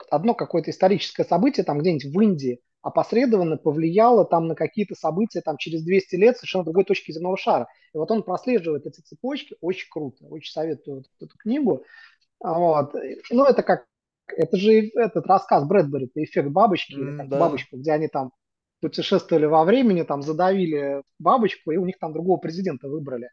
[0.09, 5.57] одно какое-то историческое событие там где-нибудь в Индии опосредованно повлияло там на какие-то события там
[5.57, 7.67] через 200 лет совершенно другой точки земного шара.
[7.93, 11.83] И вот он прослеживает эти цепочки, очень круто, очень советую вот эту книгу.
[12.39, 12.95] Вот.
[13.31, 13.85] Ну, это как,
[14.27, 17.39] это же этот рассказ Брэдбери, это эффект бабочки, mm, да.
[17.39, 18.31] бабочка, где они там
[18.81, 23.29] путешествовали во времени, там задавили бабочку, и у них там другого президента выбрали.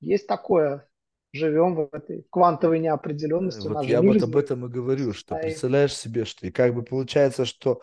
[0.00, 0.88] Есть такое.
[1.32, 3.68] Живем в этой квантовой неопределенности.
[3.68, 5.42] Вот я вот об этом и говорю, что стоит.
[5.42, 7.82] представляешь себе, что и как бы получается, что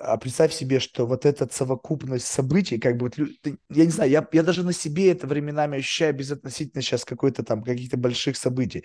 [0.00, 3.28] а представь себе, что вот эта совокупность событий, как бы, вот,
[3.70, 7.44] я не знаю, я, я даже на себе это временами ощущаю без относительно сейчас какой-то
[7.44, 8.84] там каких-то больших событий,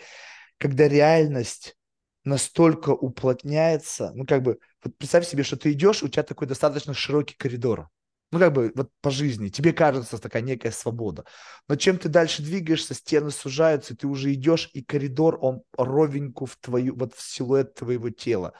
[0.58, 1.78] когда реальность
[2.26, 6.94] настолько уплотняется, ну, как бы, вот представь себе, что ты идешь, у тебя такой достаточно
[6.94, 7.90] широкий коридор,
[8.32, 11.24] ну, как бы, вот по жизни, тебе кажется такая некая свобода.
[11.70, 16.58] Но чем ты дальше двигаешься, стены сужаются, ты уже идешь, и коридор, он ровенько в
[16.58, 18.54] твою, вот в силуэт твоего тела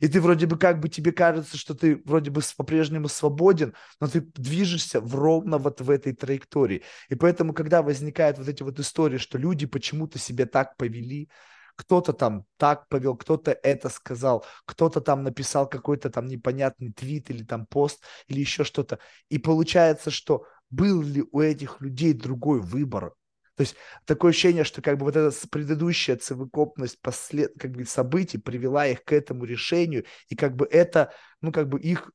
[0.00, 4.08] и ты вроде бы как бы тебе кажется, что ты вроде бы по-прежнему свободен, но
[4.08, 6.82] ты движешься в ровно вот в этой траектории.
[7.08, 11.28] И поэтому, когда возникают вот эти вот истории, что люди почему-то себя так повели,
[11.76, 17.44] кто-то там так повел, кто-то это сказал, кто-то там написал какой-то там непонятный твит или
[17.44, 18.98] там пост или еще что-то.
[19.28, 23.14] И получается, что был ли у этих людей другой выбор?
[23.60, 27.52] То есть такое ощущение, что как бы вот эта предыдущая совокупность послед...
[27.58, 31.78] как бы событий привела их к этому решению, и как бы это, ну как бы
[31.78, 32.10] их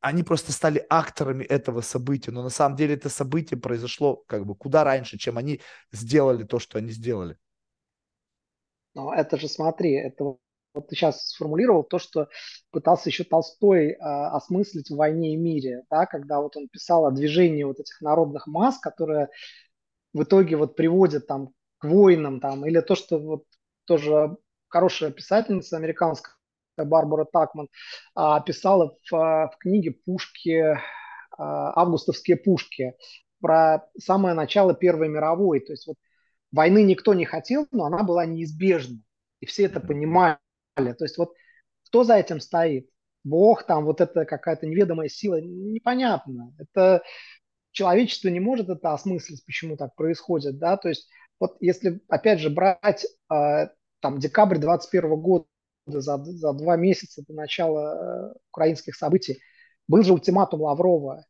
[0.00, 4.54] они просто стали акторами этого события, но на самом деле это событие произошло как бы
[4.54, 5.62] куда раньше, чем они
[5.92, 7.38] сделали то, что они сделали.
[8.92, 10.24] Но это же, смотри, это
[10.74, 12.28] вот ты сейчас сформулировал то, что
[12.70, 17.10] пытался еще Толстой э, осмыслить в «Войне и мире», да, когда вот он писал о
[17.10, 19.30] движении вот этих народных масс, которые
[20.12, 23.44] в итоге вот приводит там к войнам там, или то, что вот
[23.86, 24.36] тоже
[24.68, 26.34] хорошая писательница американская
[26.76, 27.68] Барбара Такман
[28.14, 30.78] а, писала в, в книге «Пушки»,
[31.36, 32.94] а, «Августовские пушки»
[33.40, 35.60] про самое начало Первой мировой.
[35.60, 35.96] То есть вот
[36.52, 38.98] войны никто не хотел, но она была неизбежна.
[39.40, 40.38] И все это понимали.
[40.76, 41.34] То есть вот
[41.86, 42.88] кто за этим стоит?
[43.24, 46.54] Бог, там вот это какая-то неведомая сила, непонятно.
[46.58, 47.02] Это
[47.72, 51.08] человечество не может это осмыслить, почему так происходит, да, то есть
[51.40, 53.68] вот если, опять же, брать э,
[54.00, 55.46] там декабрь 21 года,
[55.86, 59.40] за, за два месяца до начала э, украинских событий,
[59.88, 61.24] был же ультиматум Лаврова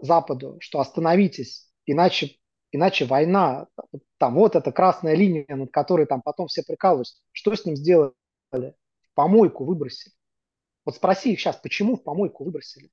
[0.00, 2.36] Западу, что остановитесь, иначе,
[2.72, 3.68] иначе война,
[4.18, 8.14] там вот эта красная линия, над которой там потом все прикалываются, что с ним сделали?
[8.50, 10.12] В помойку выбросили.
[10.84, 12.90] Вот спроси их сейчас, почему в помойку выбросили?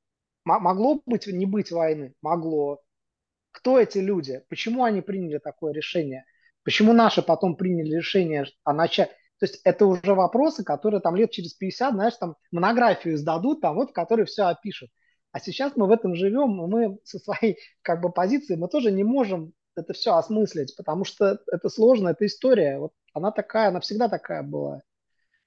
[0.57, 2.13] Могло быть не быть войны?
[2.21, 2.79] Могло.
[3.51, 4.41] Кто эти люди?
[4.49, 6.25] Почему они приняли такое решение?
[6.63, 9.09] Почему наши потом приняли решение о начале?
[9.39, 13.75] То есть это уже вопросы, которые там лет через 50, знаешь, там монографию сдадут, там
[13.75, 14.89] вот, в которой все опишут.
[15.31, 19.03] А сейчас мы в этом живем, мы со своей как бы позиции, мы тоже не
[19.03, 22.79] можем это все осмыслить, потому что это сложно, это история.
[22.79, 24.81] Вот она такая, она всегда такая была.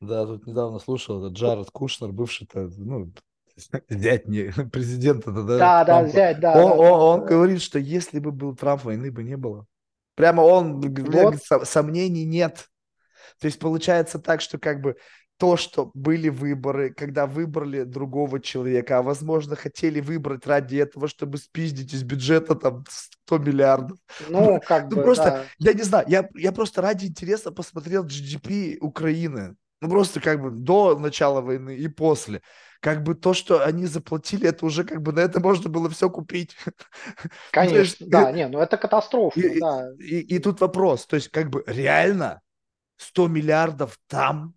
[0.01, 3.13] Да, тут недавно слушал, этот Джаред Кушнер, бывший ну,
[3.89, 5.59] Зять не президента, да?
[5.59, 6.53] Да, да, зять, да.
[6.53, 7.27] Он, да, он, он да.
[7.27, 9.67] говорит, что если бы был Трамп, войны бы не было.
[10.15, 11.43] Прямо он, вот.
[11.65, 12.69] сомнений нет.
[13.41, 14.97] То есть получается так, что как бы
[15.39, 21.39] то, что были выборы, когда выбрали другого человека, а возможно хотели выбрать ради этого, чтобы
[21.39, 23.99] спиздить из бюджета там 100 миллиардов.
[24.29, 25.45] Ну, как ну, бы, просто, да.
[25.59, 29.57] я не знаю, я, я просто ради интереса посмотрел GDP Украины.
[29.81, 32.41] Ну, просто как бы до начала войны и после
[32.83, 36.11] как бы то, что они заплатили, это уже как бы на это можно было все
[36.11, 36.57] купить.
[37.53, 39.89] Конечно, да, и, не, ну это катастрофа, и, да.
[40.01, 42.43] И, и, и тут вопрос, то есть как бы реально
[42.97, 44.55] 100 миллиардов там,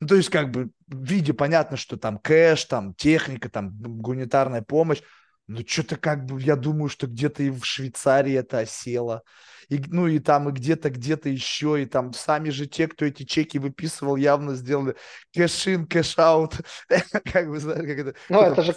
[0.00, 4.62] ну, то есть как бы в виде понятно, что там кэш, там техника, там гуманитарная
[4.62, 5.02] помощь,
[5.46, 9.22] ну, что-то как бы, я думаю, что где-то и в Швейцарии это осело.
[9.68, 13.24] И, ну, и там, и где-то, где-то еще, и там сами же те, кто эти
[13.24, 14.94] чеки выписывал, явно сделали
[15.34, 16.54] cash-in, cash-out.
[17.32, 18.14] как бы, знаешь, как это...
[18.28, 18.74] Ну, это же,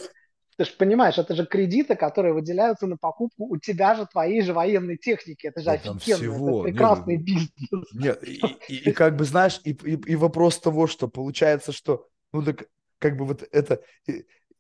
[0.58, 4.54] ты же понимаешь, это же кредиты, которые выделяются на покупку у тебя же твоей же
[4.54, 5.48] военной техники.
[5.48, 6.66] Это же да, офигенно, всего.
[6.66, 7.94] это прекрасный нет, бизнес.
[7.94, 12.08] Нет, и, и, и как бы, знаешь, и, и, и вопрос того, что получается, что,
[12.34, 12.66] ну, так,
[12.98, 13.82] как бы вот это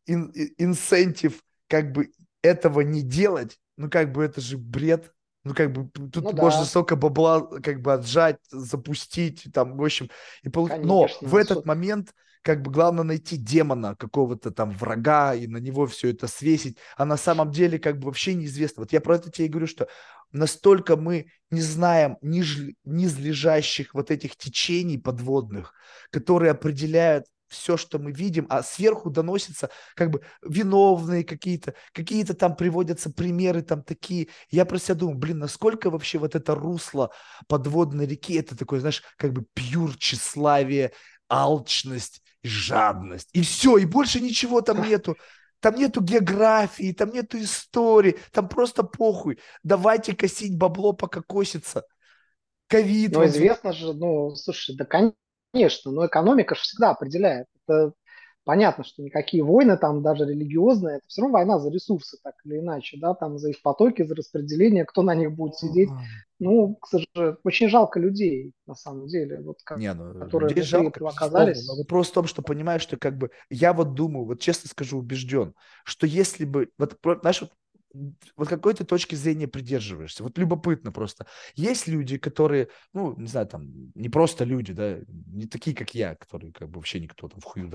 [0.07, 2.11] инсентив как бы
[2.41, 5.13] этого не делать, ну как бы это же бред.
[5.44, 6.66] Ну, как бы тут ну, можно да.
[6.66, 10.10] столько бабла как бы отжать, запустить, там, в общем.
[10.44, 10.68] И пол...
[10.68, 15.58] Конечно, Но в этот момент как бы главное найти демона, какого-то там врага, и на
[15.58, 18.82] него все это свесить, а на самом деле как бы вообще неизвестно.
[18.82, 19.88] Вот я про это тебе и говорю, что
[20.32, 25.74] настолько мы не знаем ниж, низлежащих вот этих течений подводных,
[26.12, 32.56] которые определяют все, что мы видим, а сверху доносятся как бы виновные какие-то, какие-то там
[32.56, 34.30] приводятся примеры там такие.
[34.50, 37.12] Я про себя думаю, блин, насколько вообще вот это русло
[37.47, 40.93] подводной реки, это такое, знаешь, как бы пьюр тщеславие,
[41.28, 43.30] алчность, жадность.
[43.34, 45.18] И все, и больше ничего там нету.
[45.60, 49.39] Там нету географии, там нету истории, там просто похуй.
[49.62, 51.84] Давайте косить бабло, пока косится.
[52.68, 53.12] Ковид.
[53.12, 55.18] Ну, известно же, ну, слушай, да, конечно,
[55.54, 57.47] но экономика же всегда определяет.
[57.68, 57.93] Это
[58.43, 62.58] понятно, что никакие войны там, даже религиозные, это все равно война за ресурсы, так или
[62.58, 65.89] иначе, да, там за их потоки, за распределение, кто на них будет сидеть.
[66.39, 70.64] Ну, к сожалению, очень жалко людей, на самом деле, вот, как, Не, ну, которые людей
[70.64, 71.68] жалко, оказались.
[71.68, 74.97] Но вопрос в том, что понимаешь, что как бы я вот думаю, вот честно скажу,
[74.97, 77.52] убежден, что если бы, вот, знаешь, вот
[78.36, 80.24] вот какой ты точки зрения придерживаешься?
[80.24, 81.26] Вот любопытно просто.
[81.56, 86.16] Есть люди, которые, ну, не знаю, там, не просто люди, да, не такие, как я,
[86.16, 87.70] которые как бы вообще никто там в хую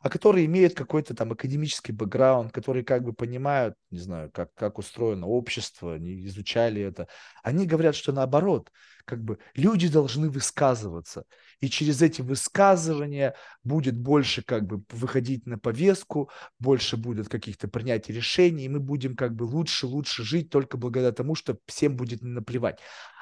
[0.00, 4.78] а которые имеют какой-то там академический бэкграунд, которые как бы понимают, не знаю, как, как
[4.78, 7.08] устроено общество, не изучали это.
[7.42, 8.70] Они говорят, что наоборот,
[9.04, 11.24] как бы люди должны высказываться,
[11.60, 13.34] и через эти высказывания
[13.64, 19.16] будет больше как бы выходить на повестку, больше будет каких-то принятий решений, и мы будем
[19.16, 22.78] как бы лучше, лучше жить только благодаря тому, что всем будет наплевать.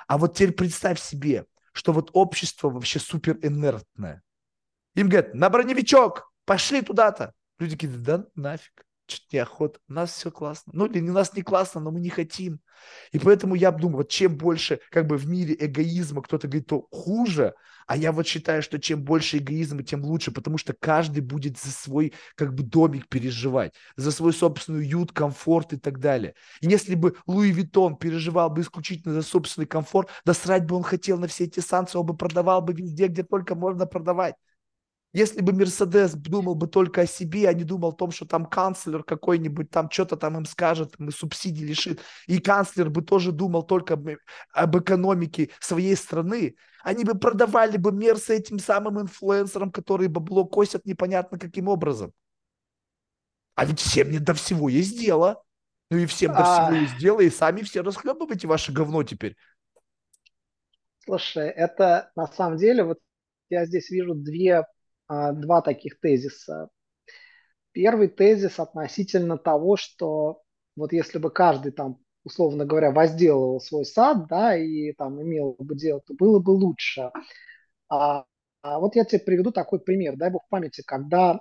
[0.06, 4.22] А вот теперь представь себе, что вот общество вообще супер инертное.
[4.94, 7.34] Им говорят, на броневичок, пошли туда-то.
[7.58, 10.72] Люди говорят, да нафиг что-то неохота, у нас все классно.
[10.74, 12.60] Ну, или у нас не классно, но мы не хотим.
[13.12, 16.86] И поэтому я думаю, вот чем больше как бы в мире эгоизма кто-то говорит, то
[16.90, 17.54] хуже,
[17.86, 21.70] а я вот считаю, что чем больше эгоизма, тем лучше, потому что каждый будет за
[21.70, 26.34] свой как бы домик переживать, за свой собственный уют, комфорт и так далее.
[26.60, 30.82] И если бы Луи Виттон переживал бы исключительно за собственный комфорт, да срать бы он
[30.82, 34.34] хотел на все эти санкции, он бы продавал бы везде, где только можно продавать.
[35.18, 38.46] Если бы Мерседес думал бы только о себе, а не думал о том, что там
[38.46, 43.64] канцлер какой-нибудь там что-то там им скажет, им субсидий лишит, и канцлер бы тоже думал
[43.64, 44.08] только об,
[44.52, 46.54] об экономике своей страны,
[46.84, 52.12] они бы продавали бы Мерсы этим самым инфлюенсерам, которые бабло косят непонятно каким образом.
[53.56, 55.42] А ведь всем не до всего есть дело.
[55.90, 59.36] Ну и всем до всего есть дело, и сами все расхлебывайте ваше говно теперь.
[61.04, 63.00] Слушай, это на самом деле, вот
[63.48, 64.66] я здесь вижу две а,
[65.08, 66.68] два таких тезиса.
[67.72, 70.42] Первый тезис относительно того, что
[70.76, 75.74] вот если бы каждый там, условно говоря, возделывал свой сад, да, и там имел бы
[75.76, 77.10] дело, то было бы лучше.
[77.88, 78.24] А,
[78.62, 81.40] а вот я тебе приведу такой пример, дай бог памяти, когда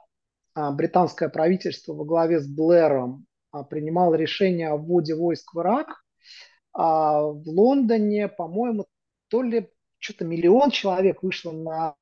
[0.53, 5.87] а, британское правительство во главе с Блэром а, принимало решение о вводе войск в Ирак,
[6.73, 8.85] а, в Лондоне, по-моему,
[9.27, 11.95] то ли что-то миллион человек вышло на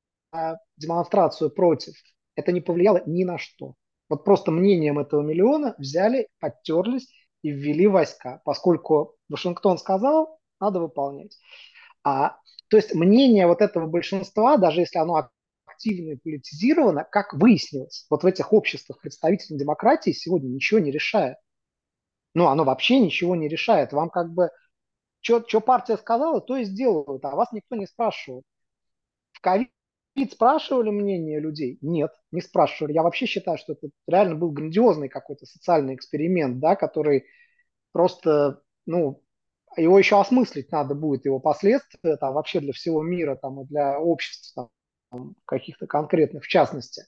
[0.76, 1.94] демонстрацию против,
[2.34, 3.74] это не повлияло ни на что.
[4.08, 7.08] Вот просто мнением этого миллиона взяли, подтерлись
[7.42, 11.38] и ввели войска, поскольку Вашингтон сказал, надо выполнять.
[12.04, 12.36] А,
[12.68, 15.28] то есть мнение вот этого большинства, даже если оно
[15.66, 21.36] активно и политизировано, как выяснилось, вот в этих обществах представительной демократии сегодня ничего не решает.
[22.34, 23.92] Ну, оно вообще ничего не решает.
[23.92, 24.50] Вам как бы,
[25.20, 28.44] что партия сказала, то и сделают, а вас никто не спрашивает.
[29.32, 29.70] В ковид
[30.16, 31.76] Пит спрашивали мнение людей?
[31.82, 32.94] Нет, не спрашивали.
[32.94, 37.26] Я вообще считаю, что это реально был грандиозный какой-то социальный эксперимент, да, который
[37.92, 39.22] просто, ну,
[39.76, 44.00] его еще осмыслить надо будет, его последствия там вообще для всего мира там, и для
[44.00, 44.70] общества
[45.10, 47.02] там, каких-то конкретных в частности.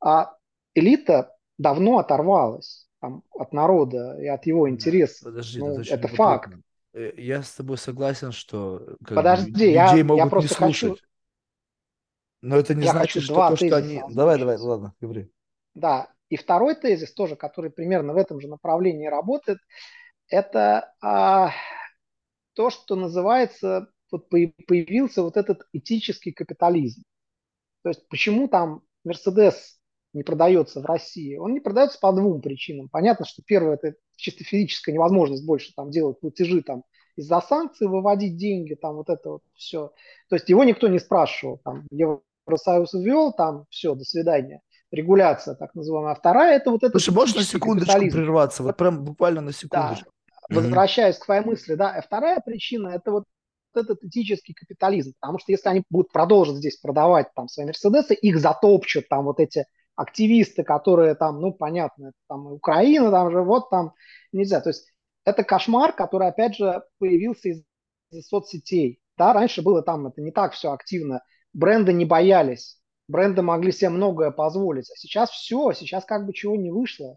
[0.00, 0.36] А
[0.74, 5.24] элита давно оторвалась там, от народа и от его интересов.
[5.24, 6.52] Подожди, ну, это, это факт.
[6.92, 11.00] Э, я с тобой согласен, что Подожди, людей я, могут я просто не слушать.
[11.00, 11.13] Хочу
[12.44, 14.02] но это не я значит, что то, что они...
[14.10, 15.30] Давай, давай, ладно, говори.
[15.74, 19.58] Да, и второй тезис тоже, который примерно в этом же направлении работает,
[20.28, 21.52] это а,
[22.52, 27.02] то, что называется, вот появился вот этот этический капитализм.
[27.82, 29.78] То есть почему там Мерседес
[30.12, 31.36] не продается в России?
[31.36, 32.88] Он не продается по двум причинам.
[32.90, 36.84] Понятно, что первое это чисто физическая невозможность больше там делать платежи там
[37.16, 39.92] из-за санкций, выводить деньги, там вот это вот все.
[40.28, 41.86] То есть его никто не спрашивал, там,
[42.46, 44.60] Евросоюз ввел, там все, до свидания.
[44.90, 46.12] Регуляция, так называемая.
[46.12, 46.98] А вторая, это вот это...
[46.98, 48.62] Слушай, можно на секундочку прерваться?
[48.62, 50.10] Вот прям буквально на секундочку.
[50.48, 50.56] Да.
[50.56, 53.24] Возвращаясь к твоей мысли, да, а вторая причина, это вот
[53.74, 58.38] этот этический капитализм, потому что если они будут продолжить здесь продавать там свои Мерседесы, их
[58.38, 59.66] затопчут там вот эти
[59.96, 63.92] активисты, которые там, ну, понятно, там Украина, там же вот там
[64.32, 64.60] нельзя.
[64.60, 64.92] То есть
[65.24, 67.62] это кошмар, который, опять же, появился из,
[68.10, 69.00] из соцсетей.
[69.16, 71.22] Да, раньше было там это не так все активно.
[71.54, 72.78] Бренды не боялись.
[73.08, 74.90] Бренды могли себе многое позволить.
[74.90, 77.16] А сейчас все, сейчас как бы чего не вышло.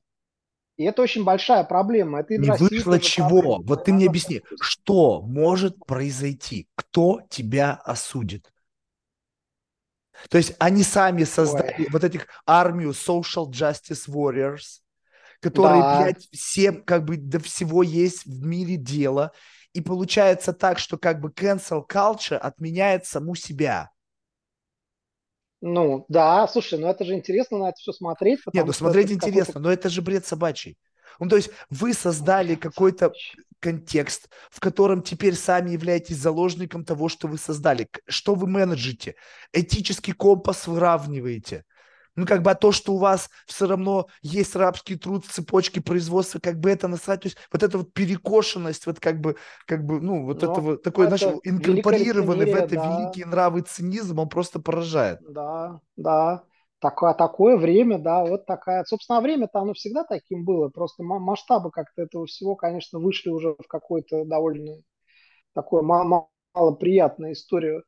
[0.78, 2.20] И это очень большая проблема.
[2.20, 3.28] Это не вышло чего?
[3.28, 3.64] Проблема.
[3.64, 6.70] Вот ты мне объясни, что может произойти?
[6.76, 8.54] Кто тебя осудит?
[10.30, 11.88] То есть они сами создали Ой.
[11.92, 14.82] вот этих армию social justice warriors,
[15.40, 16.02] которые, да.
[16.02, 19.32] блядь, всем как бы до всего есть в мире дело.
[19.74, 23.92] И получается так, что как бы cancel culture отменяет саму себя.
[25.62, 28.40] Ну, да, слушай, ну это же интересно на это все смотреть.
[28.54, 30.78] Нет, ну смотреть интересно, но это же бред собачий.
[31.20, 33.12] Ну, то есть вы создали какой-то
[33.60, 37.88] контекст, в котором теперь сами являетесь заложником того, что вы создали.
[38.08, 39.16] Что вы менеджите?
[39.52, 41.64] Этический компас выравниваете.
[42.18, 45.82] Ну, как бы а то, что у вас все равно есть рабский труд в цепочке
[45.82, 47.22] производства, как бы это насрать.
[47.22, 50.62] То есть вот эта вот перекошенность, вот как бы, как бы, ну, вот Но это
[50.62, 52.98] вот такой, знаешь, инкорпорированный в это да.
[53.00, 55.20] великий нравы цинизм, он просто поражает.
[55.30, 56.44] Да, да
[56.80, 58.84] такое, такое время, да, вот такая.
[58.86, 63.68] Собственно, время-то оно всегда таким было, просто масштабы как-то этого всего, конечно, вышли уже в
[63.68, 64.78] какую-то довольно
[65.54, 67.84] такую малоприятную историю.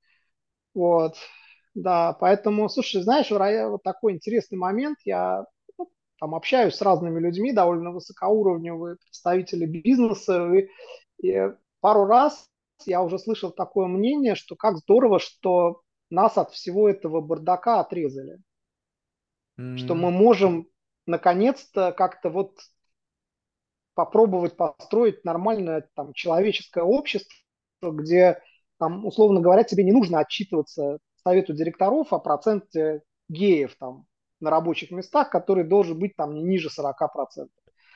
[0.74, 1.16] Вот,
[1.82, 5.46] да, поэтому, слушай, знаешь, вот такой интересный момент, я
[5.78, 10.68] ну, там общаюсь с разными людьми, довольно высокоуровневые представители бизнеса, и,
[11.26, 12.50] и пару раз
[12.86, 18.40] я уже слышал такое мнение, что как здорово, что нас от всего этого бардака отрезали.
[19.78, 20.68] Что мы можем
[21.06, 22.58] наконец-то как-то вот
[23.94, 27.36] попробовать построить нормальное там человеческое общество,
[27.82, 28.42] где
[28.78, 34.06] там, условно говоря, тебе не нужно отчитываться совету директоров о проценте геев там
[34.40, 37.48] на рабочих местах, который должен быть там не ниже 40%.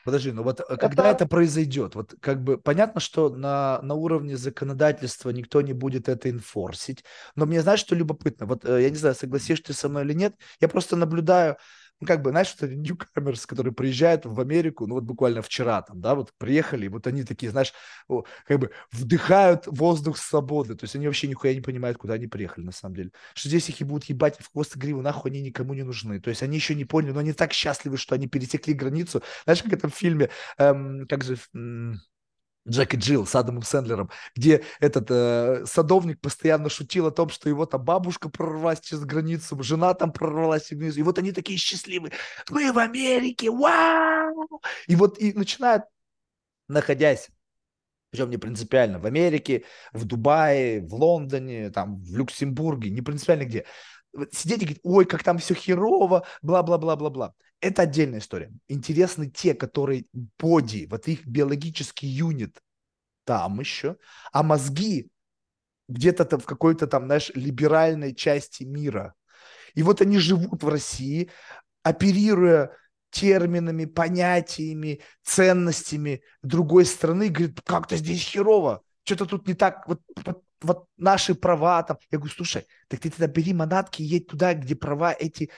[0.04, 0.78] Подожди, ну вот э, это...
[0.78, 1.96] когда это произойдет?
[1.96, 7.06] Вот как бы понятно, что на, на уровне законодательства никто не будет это инфорсить,
[7.36, 8.46] но мне знаешь, что любопытно?
[8.46, 11.56] Вот э, я не знаю, согласишься ты со мной или нет, я просто наблюдаю
[12.00, 16.02] ну, как бы, знаешь, что ньюкамерс, которые приезжают в Америку, ну, вот буквально вчера там,
[16.02, 17.74] да, вот приехали, вот они такие, знаешь,
[18.46, 22.66] как бы вдыхают воздух свободы, то есть они вообще нихуя не понимают, куда они приехали,
[22.66, 23.12] на самом деле.
[23.34, 26.20] Что здесь их и будут ебать в хвост и гриву, нахуй они никому не нужны.
[26.20, 29.24] То есть они еще не поняли, но они так счастливы, что они пересекли границу.
[29.46, 31.38] Знаешь, как это в фильме, эм, как же...
[31.54, 32.00] Эм,
[32.68, 37.50] Джек и Джилл с Адамом Сэндлером, где этот э, садовник постоянно шутил о том, что
[37.50, 41.58] его там бабушка прорвалась через границу, жена там прорвалась через границу, и вот они такие
[41.60, 42.14] счастливые,
[42.50, 44.62] мы в Америке, вау!
[44.88, 45.84] И вот и начинают,
[46.68, 47.30] находясь
[48.10, 53.66] причем не принципиально, в Америке, в Дубае, в Лондоне, там, в Люксембурге, не принципиально где.
[54.32, 57.34] Сидеть и говорить, ой, как там все херово, бла-бла-бла-бла-бла
[57.64, 58.52] это отдельная история.
[58.68, 60.06] Интересны те, которые
[60.38, 62.62] боди, вот их биологический юнит
[63.24, 63.98] там еще,
[64.32, 65.10] а мозги
[65.88, 69.16] где-то там в какой-то там, знаешь, либеральной части мира.
[69.76, 71.30] И вот они живут в России,
[71.84, 72.76] оперируя
[73.12, 80.44] терминами, понятиями, ценностями другой страны, говорит, как-то здесь херово, что-то тут не так, вот, вот,
[80.62, 81.98] вот наши права там.
[82.12, 85.50] Я говорю, слушай, так ты тогда бери манатки и едь туда, где права эти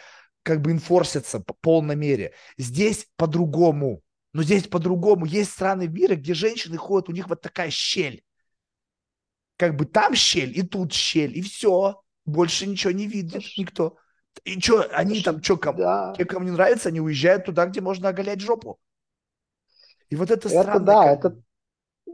[0.46, 2.34] как бы инфорсятся по полной мере.
[2.58, 4.04] Здесь по-другому.
[4.32, 5.26] Но здесь по-другому.
[5.26, 8.24] Есть страны мира, где женщины ходят, у них вот такая щель.
[9.58, 12.00] Как бы там щель, и тут щель, и все.
[12.26, 13.98] Больше ничего не видит никто.
[14.44, 16.14] И что, они там, что, кому, да.
[16.16, 18.78] те, кому не нравится, они уезжают туда, где можно оголять жопу.
[20.10, 20.86] И вот это, это странно.
[20.86, 21.42] Да, это,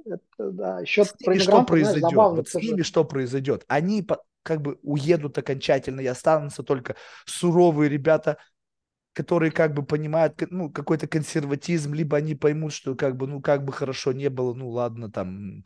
[0.06, 2.12] это да, еще с ними что произойдет?
[2.12, 3.64] Знаешь, вот с ними что произойдет?
[3.68, 4.08] Они
[4.44, 6.96] как бы уедут окончательно и останутся только
[7.26, 8.38] суровые ребята,
[9.14, 13.66] которые как бы понимают ну, какой-то консерватизм, либо они поймут, что как бы, ну, как
[13.66, 15.64] бы хорошо не было, ну, ладно, там,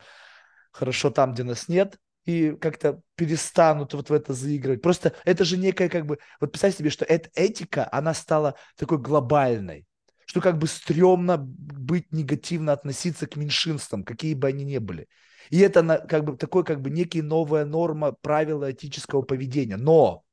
[0.72, 4.82] хорошо там, где нас нет, и как-то перестанут вот в это заигрывать.
[4.82, 6.18] Просто это же некая как бы...
[6.40, 9.86] Вот представь себе, что эта этика, она стала такой глобальной,
[10.26, 15.08] что как бы стрёмно быть негативно относиться к меньшинствам, какие бы они ни были.
[15.50, 19.78] И это как бы такой как бы некий новая норма правила этического поведения.
[19.78, 20.24] Но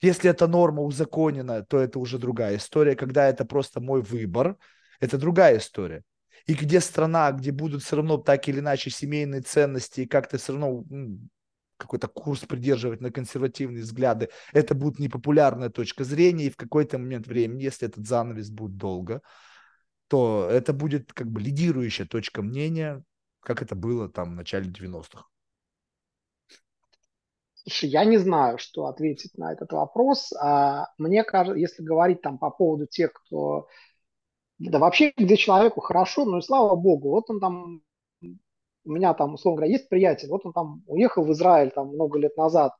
[0.00, 2.96] если эта норма узаконена, то это уже другая история.
[2.96, 4.56] Когда это просто мой выбор,
[5.00, 6.02] это другая история.
[6.46, 10.52] И где страна, где будут все равно так или иначе семейные ценности и как-то все
[10.52, 10.84] равно
[11.78, 17.26] какой-то курс придерживать на консервативные взгляды, это будет непопулярная точка зрения, и в какой-то момент
[17.26, 19.22] времени, если этот занавес будет долго,
[20.08, 23.02] то это будет как бы лидирующая точка мнения,
[23.40, 25.24] как это было там в начале 90-х.
[27.54, 30.32] Слушай, я не знаю, что ответить на этот вопрос.
[30.32, 33.68] А мне кажется, если говорить там по поводу тех, кто...
[34.58, 37.82] Да вообще, где человеку хорошо, ну и слава богу, вот он там...
[38.88, 42.18] У меня там, условно говоря, есть приятель, вот он там уехал в Израиль там много
[42.18, 42.72] лет назад,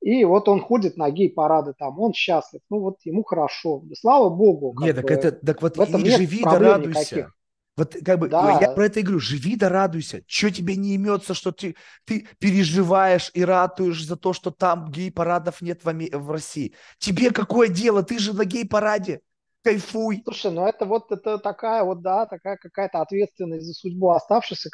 [0.00, 3.82] и вот он ходит на гей-парады там, он счастлив, ну вот ему хорошо.
[3.98, 4.74] Слава богу.
[4.80, 7.00] Нет, так бы, это, так вот и живи да радуйся.
[7.00, 7.34] Никаких.
[7.76, 8.58] Вот как бы да.
[8.60, 10.22] я про это и говорю, живи да радуйся.
[10.26, 15.60] Что тебе не имется, что ты, ты переживаешь и ратуешь за то, что там гей-парадов
[15.62, 16.74] нет в, в России?
[16.98, 18.02] Тебе какое дело?
[18.02, 19.20] Ты же на гей-параде.
[19.62, 20.22] Кайфуй.
[20.24, 24.70] Слушай, ну это вот это такая вот, да, такая какая-то ответственность за судьбу оставшихся,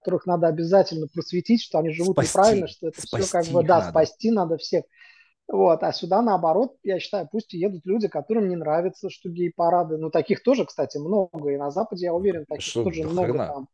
[0.00, 3.78] которых надо обязательно просветить, что они живут спасти, неправильно, что это все как бы, да,
[3.78, 3.90] надо.
[3.90, 4.84] спасти надо всех.
[5.50, 9.96] Вот, а сюда наоборот, я считаю, пусть едут люди, которым не нравится, что гей-парады.
[9.96, 11.50] Ну, таких тоже, кстати, много.
[11.50, 13.46] И на Западе, я уверен, таких что тоже много хрена?
[13.46, 13.68] там.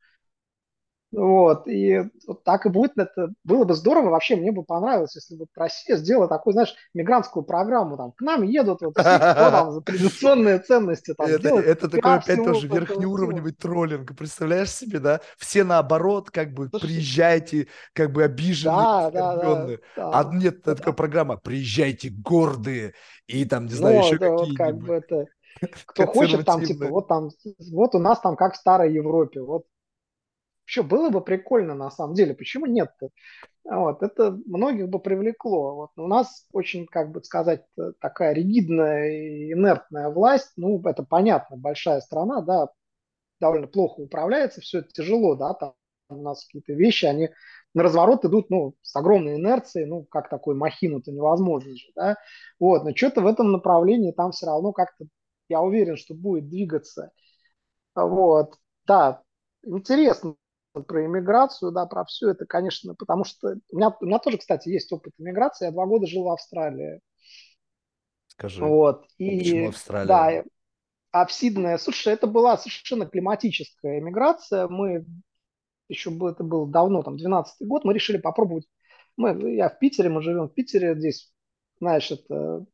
[1.17, 2.93] Вот, и вот так и будет.
[2.97, 4.11] Это было бы здорово.
[4.11, 7.97] Вообще, мне бы понравилось, если бы Россия сделала такую, знаешь, мигрантскую программу.
[7.97, 11.15] Там, к нам едут вот все, кто там за традиционные ценности.
[11.15, 14.17] Там, это, это такой опять тоже верхнеуровневый троллинг.
[14.17, 15.21] Представляешь себе, да?
[15.39, 19.67] Все наоборот, как бы, приезжайте, как бы обиженные, да, да,
[19.97, 22.95] да, А нет, такая программа, приезжайте гордые
[23.27, 25.29] и там, не знаю, ну, еще какие-нибудь.
[25.87, 27.31] Кто хочет там, типа, вот там,
[27.73, 29.65] вот у нас там как в старой Европе, вот
[30.65, 33.11] Вообще было бы прикольно на самом деле, почему нет-то?
[33.65, 35.75] Вот, это многих бы привлекло.
[35.75, 35.91] Вот.
[35.97, 37.65] У нас очень, как бы сказать,
[38.01, 42.69] такая ригидная и инертная власть, ну, это понятно, большая страна, да,
[43.41, 45.75] довольно плохо управляется, все это тяжело, да, там
[46.09, 47.31] у нас какие-то вещи, они
[47.75, 52.17] на разворот идут, ну, с огромной инерцией, ну, как такой махину-то невозможно же, да,
[52.59, 55.07] вот, но что-то в этом направлении там все равно как-то,
[55.49, 57.11] я уверен, что будет двигаться,
[57.95, 58.55] вот,
[58.87, 59.23] да,
[59.63, 60.37] интересно,
[60.83, 64.69] про иммиграцию, да, про все это, конечно, потому что у меня, у меня тоже, кстати,
[64.69, 65.67] есть опыт иммиграции.
[65.67, 67.01] Я два года жил в Австралии.
[68.27, 69.07] Скажи, вот.
[69.19, 70.07] И, почему Австралия?
[70.07, 70.45] Да,
[71.13, 74.67] а в Сиднее, слушай, это была совершенно климатическая иммиграция.
[74.67, 75.07] Мы
[75.89, 78.67] еще это было давно, там, 12 год, мы решили попробовать.
[79.17, 81.33] Мы, я в Питере, мы живем в Питере, здесь,
[81.79, 82.67] знаешь, это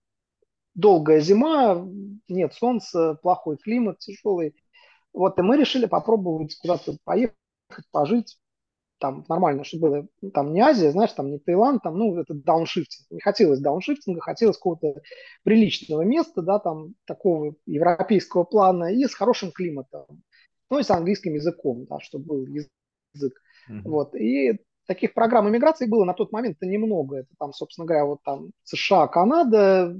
[0.74, 1.86] долгая зима,
[2.28, 4.54] нет солнца, плохой климат, тяжелый.
[5.12, 7.36] Вот, и мы решили попробовать куда-то поехать
[7.90, 8.38] пожить,
[8.98, 13.10] там нормально, чтобы было, там не Азия, знаешь, там не Таиланд, там, ну, это дауншифтинг.
[13.10, 15.00] Не хотелось дауншифтинга, хотелось какого-то
[15.42, 20.04] приличного места, да, там, такого европейского плана и с хорошим климатом.
[20.68, 23.40] Ну, и с английским языком, да, чтобы был язык.
[23.68, 23.82] Mm-hmm.
[23.84, 27.18] Вот, и таких программ иммиграции было на тот момент немного.
[27.18, 29.96] Это там, собственно говоря, вот там США, Канада,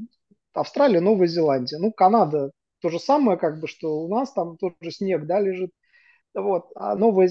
[0.53, 1.79] Австралия, Новая Зеландия.
[1.79, 5.71] Ну, Канада то же самое, как бы, что у нас там тоже снег, да, лежит.
[6.35, 6.71] Вот.
[6.75, 7.31] А Новая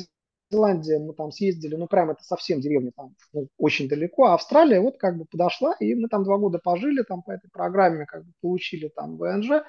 [0.52, 4.82] Зеландия мы там съездили, ну прям это совсем деревня там ну, очень далеко, а Австралия
[4.82, 8.26] вот как бы подошла, и мы там два года пожили там по этой программе, как
[8.26, 9.64] бы получили там ВНЖ.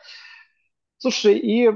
[0.96, 1.70] Слушай, и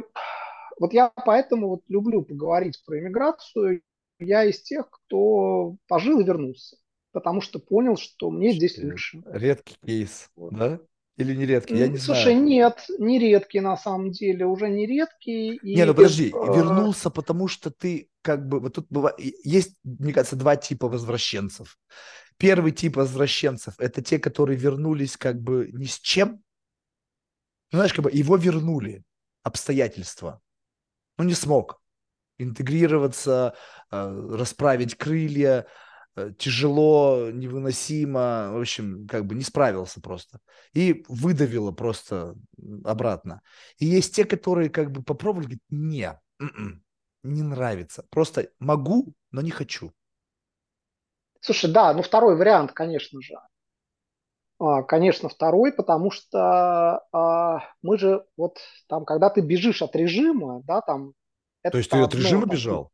[0.79, 3.83] вот я поэтому вот люблю поговорить про иммиграцию.
[4.19, 6.77] Я из тех, кто пожил и вернулся,
[7.13, 9.23] потому что понял, что мне здесь лучше.
[9.27, 10.55] Редкий кейс, вот.
[10.55, 10.81] да?
[11.17, 11.77] Или не редкий?
[11.77, 12.43] Я не Слушай, знаю.
[12.43, 15.57] нет, не редкий на самом деле, уже не редкий.
[15.57, 15.77] И...
[15.77, 16.31] Не, ну подожди, э...
[16.31, 21.79] вернулся, потому что ты как бы, вот тут бывает, есть, мне кажется, два типа возвращенцев.
[22.37, 26.43] Первый тип возвращенцев– это те, которые вернулись как бы ни с чем.
[27.71, 29.05] Ну, знаешь, как бы его вернули
[29.45, 30.41] обстоятельства.
[31.17, 31.81] Ну, не смог
[32.39, 33.55] интегрироваться,
[33.93, 35.67] э, расправить крылья,
[36.39, 40.39] тяжело, невыносимо, в общем, как бы не справился просто.
[40.73, 42.37] И выдавило просто
[42.85, 43.43] обратно.
[43.79, 46.85] И есть те, которые как бы попробовали, говорят, не, м-м,
[47.23, 48.05] не нравится.
[48.11, 49.93] Просто могу, но не хочу.
[51.41, 53.35] Слушай, да, ну второй вариант, конечно же.
[54.59, 58.59] А, конечно, второй, потому что а, мы же вот
[58.89, 61.13] там, когда ты бежишь от режима, да, там...
[61.71, 62.91] То есть ты от режима бежал?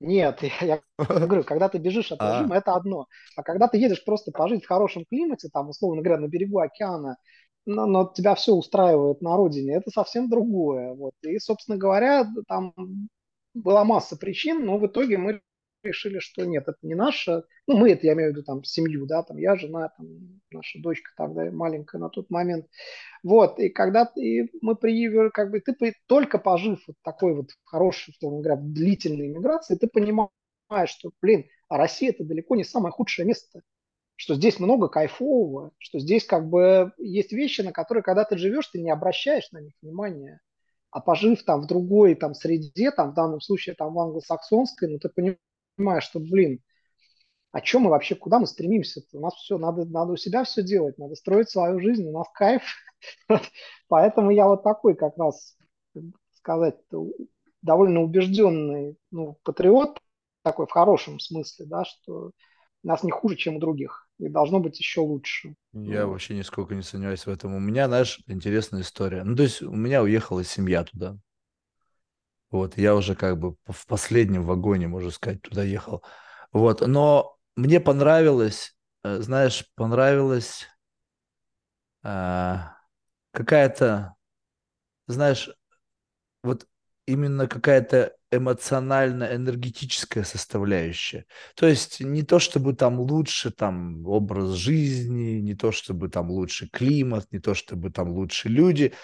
[0.00, 2.58] Нет, я, говорю, когда ты бежишь от режима, а.
[2.58, 3.06] это одно.
[3.36, 7.16] А когда ты едешь просто пожить в хорошем климате, там, условно говоря, на берегу океана,
[7.64, 10.94] но, но тебя все устраивает на родине, это совсем другое.
[10.94, 11.14] Вот.
[11.22, 12.74] И, собственно говоря, там
[13.54, 15.40] была масса причин, но в итоге мы
[15.86, 19.06] решили, что нет, это не наша, ну, мы это, я имею в виду, там, семью,
[19.06, 20.06] да, там, я, жена, там,
[20.50, 22.66] наша дочка тогда маленькая на тот момент,
[23.22, 28.10] вот, и когда и мы приехали, как бы, ты только пожив вот такой вот хороший,
[28.10, 30.30] условно говоря, длительной иммиграции, ты понимаешь,
[30.86, 33.62] что, блин, а Россия это далеко не самое худшее место,
[34.16, 38.68] что здесь много кайфового, что здесь как бы есть вещи, на которые, когда ты живешь,
[38.68, 40.40] ты не обращаешь на них внимания.
[40.90, 44.98] А пожив там в другой там среде, там в данном случае там в англосаксонской, ну
[44.98, 45.38] ты понимаешь,
[46.00, 46.60] что, блин,
[47.52, 49.02] о чем мы вообще, куда мы стремимся?
[49.12, 52.26] У нас все, надо, надо у себя все делать, надо строить свою жизнь, у нас
[52.34, 52.62] кайф.
[53.88, 55.56] Поэтому я вот такой как раз,
[56.34, 56.76] сказать,
[57.62, 60.00] довольно убежденный ну, патриот,
[60.42, 62.32] такой в хорошем смысле, да, что
[62.82, 65.54] нас не хуже, чем у других, и должно быть еще лучше.
[65.72, 67.54] Я вообще нисколько не сомневаюсь в этом.
[67.54, 69.24] У меня, знаешь, интересная история.
[69.24, 71.18] Ну, то есть у меня уехала семья туда.
[72.50, 76.04] Вот, я уже как бы в последнем вагоне, можно сказать, туда ехал.
[76.52, 80.66] Вот, но мне понравилось, э, знаешь, понравилось
[82.04, 82.56] э,
[83.32, 84.14] какая-то,
[85.06, 85.50] знаешь,
[86.42, 86.66] вот
[87.06, 91.26] именно какая-то эмоционально-энергетическая составляющая.
[91.54, 96.68] То есть не то, чтобы там лучше там образ жизни, не то, чтобы там лучше
[96.68, 98.94] климат, не то, чтобы там лучше люди,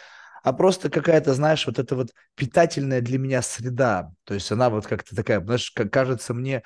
[0.42, 4.12] а просто какая-то, знаешь, вот эта вот питательная для меня среда.
[4.24, 6.62] То есть она вот как-то такая, знаешь, кажется мне,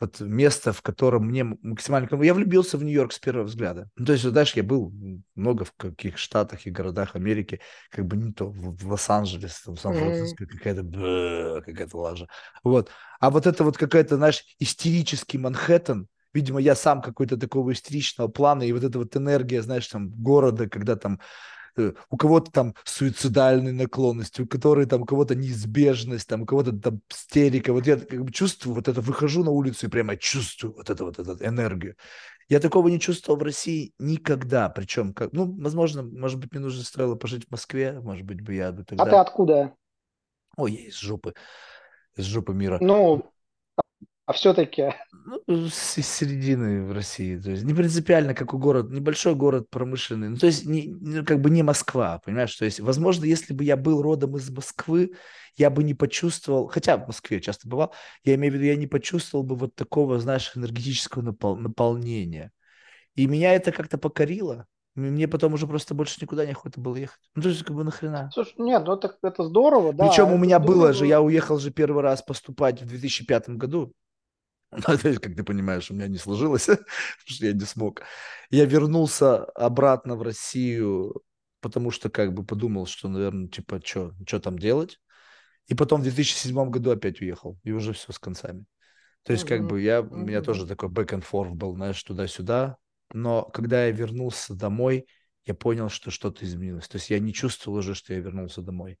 [0.00, 2.08] вот место, в котором мне максимально...
[2.22, 3.90] Я влюбился в Нью-Йорк с первого взгляда.
[3.96, 4.92] Ну, то есть, знаешь, я был
[5.34, 9.76] много в каких штатах и городах Америки, как бы не то, в, в Лос-Анджелес, в
[9.76, 12.28] Сан-Франциско, какая-то какая-то лажа.
[12.64, 12.90] Вот.
[13.20, 18.62] А вот это вот какая-то, знаешь, истерический Манхэттен, видимо, я сам какой-то такого истеричного плана,
[18.62, 21.20] и вот эта вот энергия, знаешь, там, города, когда там
[22.10, 27.00] у кого-то там суицидальные наклонности, у которой там у кого-то неизбежность, там у кого-то там
[27.10, 27.72] истерика.
[27.72, 31.04] Вот я как бы чувствую вот это, выхожу на улицу и прямо чувствую вот эту
[31.04, 31.96] вот эту энергию.
[32.48, 34.68] Я такого не чувствовал в России никогда.
[34.68, 38.54] Причем, как, ну, возможно, может быть, мне нужно стоило пожить в Москве, может быть, бы
[38.54, 39.04] я бы тогда...
[39.04, 39.74] А ты откуда?
[40.56, 41.34] Ой, я из жопы,
[42.16, 42.78] из жопы мира.
[42.80, 43.30] Ну,
[44.30, 44.94] а все-таки...
[45.26, 47.36] Ну, из середины в России.
[47.36, 50.28] То есть не принципиально, как у город, небольшой город промышленный.
[50.28, 52.54] Ну, то есть не, как бы не Москва, понимаешь?
[52.54, 55.14] То есть, возможно, если бы я был родом из Москвы,
[55.56, 57.92] я бы не почувствовал, хотя в Москве часто бывал,
[58.22, 62.52] я имею в виду, я не почувствовал бы вот такого, знаешь, энергетического напол- наполнения.
[63.16, 64.66] И меня это как-то покорило.
[64.94, 67.20] Мне потом уже просто больше никуда не охота было ехать.
[67.34, 68.30] Ну, то есть, как бы нахрена.
[68.32, 70.06] Слушай, нет, ну это, это здорово, да.
[70.06, 70.76] Причем у меня здорово.
[70.76, 73.92] было же, я уехал же первый раз поступать в 2005 году.
[74.88, 76.86] Ну, как ты понимаешь, у меня не сложилось, потому
[77.26, 78.02] что я не смог.
[78.50, 81.22] Я вернулся обратно в Россию,
[81.60, 85.00] потому что как бы подумал, что, наверное, типа, что там делать.
[85.66, 88.64] И потом в 2007 году опять уехал, и уже все с концами.
[89.24, 92.76] То есть, как бы, я, у меня тоже такой back and forth был, знаешь, туда-сюда.
[93.12, 95.06] Но когда я вернулся домой,
[95.44, 96.88] я понял, что что-то изменилось.
[96.88, 98.98] То есть я не чувствовал уже, что я вернулся домой.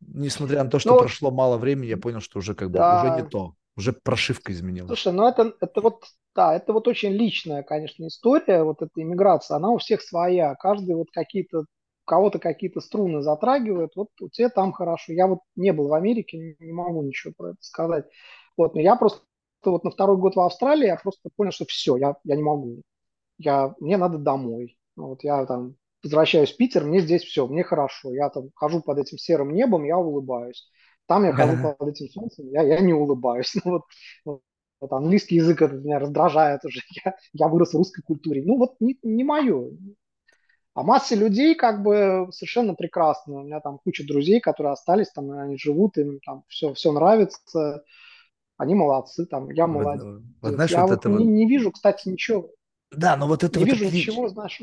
[0.00, 3.02] Несмотря на то, что ну, прошло мало времени, я понял, что уже как бы да.
[3.02, 3.54] уже не то.
[3.78, 4.88] Уже прошивка изменилась.
[4.88, 6.02] Слушай, ну это, это вот,
[6.34, 10.56] да, это вот очень личная, конечно, история, вот эта иммиграция, она у всех своя.
[10.56, 11.64] Каждый вот какие-то,
[12.04, 15.12] кого-то какие-то струны затрагивает, вот у тебя там хорошо.
[15.12, 18.04] Я вот не был в Америке, не, могу ничего про это сказать.
[18.56, 19.20] Вот, но я просто
[19.64, 22.82] вот на второй год в Австралии я просто понял, что все, я, я не могу.
[23.38, 24.76] Я, мне надо домой.
[24.96, 28.12] Вот я там возвращаюсь в Питер, мне здесь все, мне хорошо.
[28.12, 30.68] Я там хожу под этим серым небом, я улыбаюсь.
[31.08, 33.54] Там я хожу под этим солнцем, я, я не улыбаюсь.
[33.64, 33.82] Ну, вот,
[34.26, 34.42] вот,
[34.80, 36.80] вот английский язык этот меня раздражает уже.
[37.04, 38.44] Я, я вырос в русской культуре.
[38.44, 39.70] Ну вот не, не мое.
[40.74, 43.40] А массе людей как бы совершенно прекрасно.
[43.40, 47.82] У меня там куча друзей, которые остались, там они живут, им там все, все нравится.
[48.58, 50.22] Они молодцы, там я молодец.
[50.42, 51.18] Вот, знаешь, я вот, вот этого...
[51.18, 52.50] не, не вижу, кстати, ничего.
[52.92, 54.08] Да, но вот это не вот вижу отлич...
[54.08, 54.60] ничего, знаешь,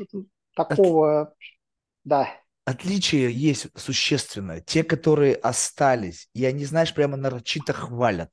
[0.54, 1.20] такого.
[1.22, 1.34] От...
[2.04, 2.28] Да
[2.66, 4.60] отличие есть существенное.
[4.60, 8.30] Те, которые остались, и они, знаешь, прямо нарочито хвалят.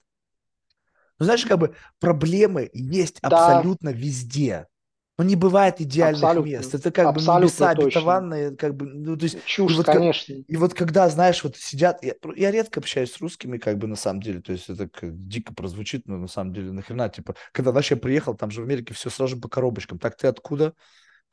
[1.19, 3.29] Ну, знаешь, как бы проблемы есть да.
[3.29, 4.67] абсолютно везде.
[5.15, 6.49] Но не бывает идеальных абсолютно.
[6.49, 6.73] мест.
[6.73, 7.99] Это как абсолютно бы небеса точно.
[7.99, 9.45] обетованные, как бы, ну, то есть...
[9.45, 10.33] Чушь, и вот, конечно.
[10.33, 12.03] и вот когда, знаешь, вот сидят...
[12.03, 15.15] Я, я редко общаюсь с русскими, как бы, на самом деле, то есть это как
[15.27, 18.63] дико прозвучит, но на самом деле нахрена, типа, когда, знаешь, я приехал, там же в
[18.63, 19.99] Америке все сразу по коробочкам.
[19.99, 20.73] Так, ты откуда?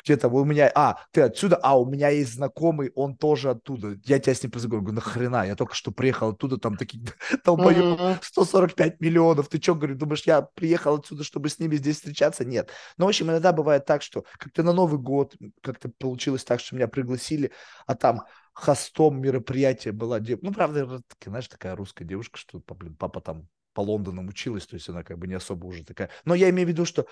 [0.04, 3.96] Где-то у меня, а, ты отсюда, а, у меня есть знакомый, он тоже оттуда.
[4.04, 7.02] Я тебя с ним познакомил, говорю, нахрена, я только что приехал оттуда, там такие
[7.44, 12.44] долбоёб, 145 миллионов, ты что, говорю, думаешь, я приехал отсюда, чтобы с ними здесь встречаться?
[12.44, 12.70] Нет.
[12.96, 16.76] Но, в общем, иногда бывает так, что как-то на Новый год как-то получилось так, что
[16.76, 17.52] меня пригласили,
[17.86, 18.22] а там
[18.52, 23.48] хостом мероприятия была девушка, ну, правда, знаешь, такая русская девушка, что, блин, папа там
[23.80, 26.10] по Лондонам училась, то есть она как бы не особо уже такая.
[26.26, 27.06] Но я имею в виду, что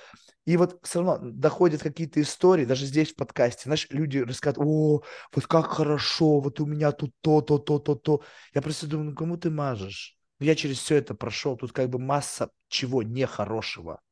[0.44, 5.02] и вот все равно доходят какие-то истории, даже здесь в подкасте, знаешь, люди рассказывают, о,
[5.32, 8.22] вот как хорошо, вот у меня тут то, то, то, то, то.
[8.54, 10.18] Я просто думаю, ну кому ты мажешь?
[10.40, 14.02] Ну, я через все это прошел, тут как бы масса чего нехорошего.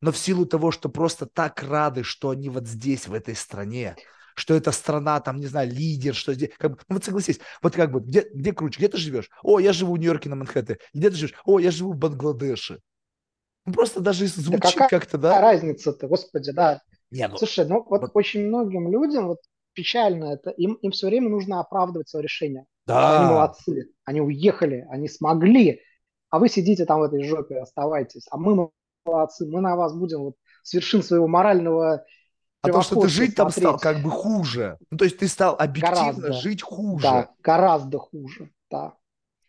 [0.00, 3.94] Но в силу того, что просто так рады, что они вот здесь, в этой стране,
[4.34, 6.50] что эта страна, там, не знаю, лидер, что здесь.
[6.58, 9.30] Как бы, ну, вот согласись, вот как бы, где, где круче, где ты живешь?
[9.42, 10.78] О, я живу в Нью-Йорке на Манхэттене.
[10.92, 11.34] Где ты живешь?
[11.44, 12.80] О, я живу в Бангладеше.
[13.66, 15.40] Ну, просто даже Да звучит какая как-то, да?
[15.40, 16.82] разница-то, господи, да.
[17.10, 19.38] Не, ну, Слушай, ну вот вот, очень многим людям, вот
[19.72, 23.32] печально это, им, им все время нужно оправдывать свое решение, что они да.
[23.32, 25.80] молодцы, они уехали, они смогли,
[26.30, 28.70] а вы сидите там в этой жопе, оставайтесь, а мы
[29.04, 32.04] молодцы, мы на вас будем вот с вершин своего морального
[32.64, 34.78] А то, что ты жить там стал смотреть как бы хуже.
[34.90, 37.02] Ну, то есть ты стал объективно гораздо, жить хуже.
[37.02, 38.94] да, гораздо хуже, да.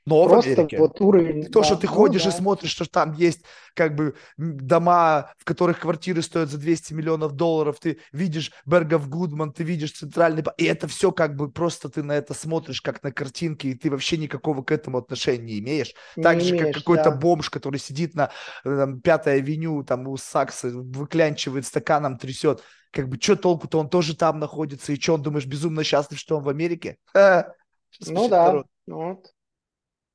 [0.05, 0.77] Но в Просто Америке.
[0.77, 3.41] вот уровень, То, что ты ну ходишь и да, смотришь, что там есть
[3.73, 9.51] как бы дома, в которых квартиры стоят за 200 миллионов долларов, ты видишь Бергов Гудман,
[9.51, 10.43] ты видишь центральный...
[10.57, 13.89] И это все как бы просто ты на это смотришь, как на картинки, и ты
[13.89, 15.93] вообще никакого к этому отношения не имеешь.
[16.21, 17.15] Так не же, как какой-то да.
[17.15, 18.29] бомж, который сидит на
[18.63, 22.61] э, там, Пятой авеню, там у Сакса, выклянчивает стаканом, трясет.
[22.95, 26.38] Как бы, что толку-то, он тоже там находится, и что, он, думаешь, безумно счастлив, что
[26.38, 26.95] он в Америке?
[27.13, 27.53] Ха,
[28.07, 28.67] Ну да, народ.
[28.88, 29.34] вот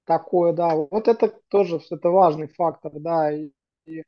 [0.06, 0.74] такое, да.
[0.74, 3.32] Вот это тоже это важный фактор, да.
[3.32, 3.50] И,
[3.86, 4.02] и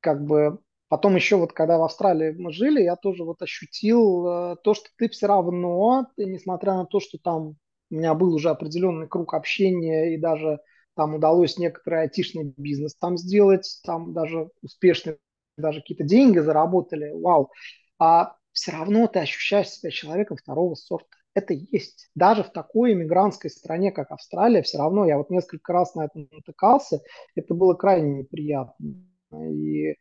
[0.00, 0.58] как бы
[0.88, 4.88] потом еще вот когда в Австралии мы жили, я тоже вот ощутил э, то, что
[4.98, 7.56] ты все равно, ты, несмотря на то, что там
[7.90, 10.58] у меня был уже определенный круг общения и даже
[10.96, 15.18] там удалось некоторый айтишный бизнес там сделать, там даже успешный,
[15.56, 17.50] даже какие-то деньги заработали, вау.
[17.98, 21.08] А все равно ты ощущаешь себя человеком второго сорта.
[21.34, 22.10] Это есть.
[22.14, 26.26] Даже в такой иммигрантской стране, как Австралия, все равно я вот несколько раз на это
[26.30, 27.02] натыкался,
[27.34, 28.94] это было крайне неприятно.
[29.32, 29.96] И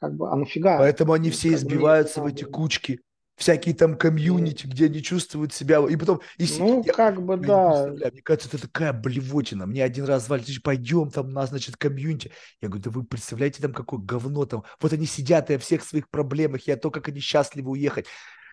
[0.00, 0.78] как бы, а нафига?
[0.78, 3.00] Поэтому они все бы мне это избиваются в эти кучки,
[3.36, 5.80] всякие там комьюнити, где они чувствуют себя.
[5.88, 7.86] И потом, если Ну, я, как бы я да.
[8.12, 9.66] мне кажется, это такая блевотина.
[9.66, 12.30] Мне один раз звали, «Слушай, пойдем, там у нас, значит, комьюнити.
[12.60, 14.64] Я говорю, да вы представляете, там какое говно там.
[14.80, 18.06] Вот они сидят и о всех своих проблемах, и о том, как они счастливы уехать.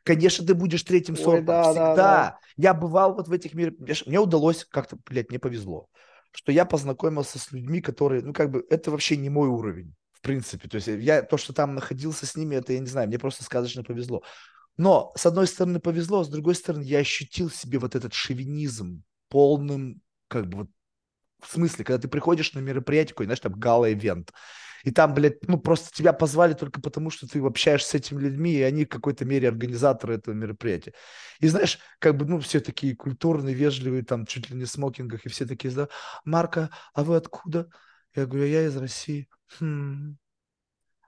[0.03, 1.45] Конечно, ты будешь третьим Ой, сортом.
[1.45, 1.93] да, да, да.
[1.93, 2.39] Всегда.
[2.57, 4.07] Я бывал вот в этих мероприятиях.
[4.07, 5.88] Мне удалось как-то, блядь, мне повезло,
[6.31, 10.22] что я познакомился с людьми, которые, ну, как бы, это вообще не мой уровень в
[10.22, 10.68] принципе.
[10.68, 13.43] То есть я то, что там находился с ними, это я не знаю, мне просто
[13.43, 14.22] сказочно повезло.
[14.80, 20.01] Но с одной стороны повезло, с другой стороны я ощутил себе вот этот шовинизм полным,
[20.30, 20.69] как бы вот
[21.41, 24.31] в смысле, когда ты приходишь на мероприятие, какой, знаешь, там гала-эвент,
[24.85, 28.53] и там, блядь, ну просто тебя позвали только потому, что ты общаешься с этими людьми,
[28.53, 30.93] и они в какой-то мере организаторы этого мероприятия.
[31.41, 35.26] И знаешь, как бы, ну, все такие культурные, вежливые, там, чуть ли не в смокингах,
[35.26, 35.89] и все такие, да,
[36.23, 37.68] Марка, а вы откуда?
[38.15, 39.27] Я говорю, я из России.
[39.60, 40.18] «Хм,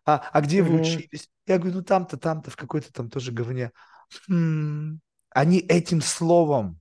[0.06, 0.76] а, а где вы Мгм.
[0.76, 1.30] учились?
[1.48, 3.72] Я говорю, ну там-то, там-то, в какой-то там тоже говне.
[4.28, 5.00] «Хм».
[5.30, 6.80] Они этим словом.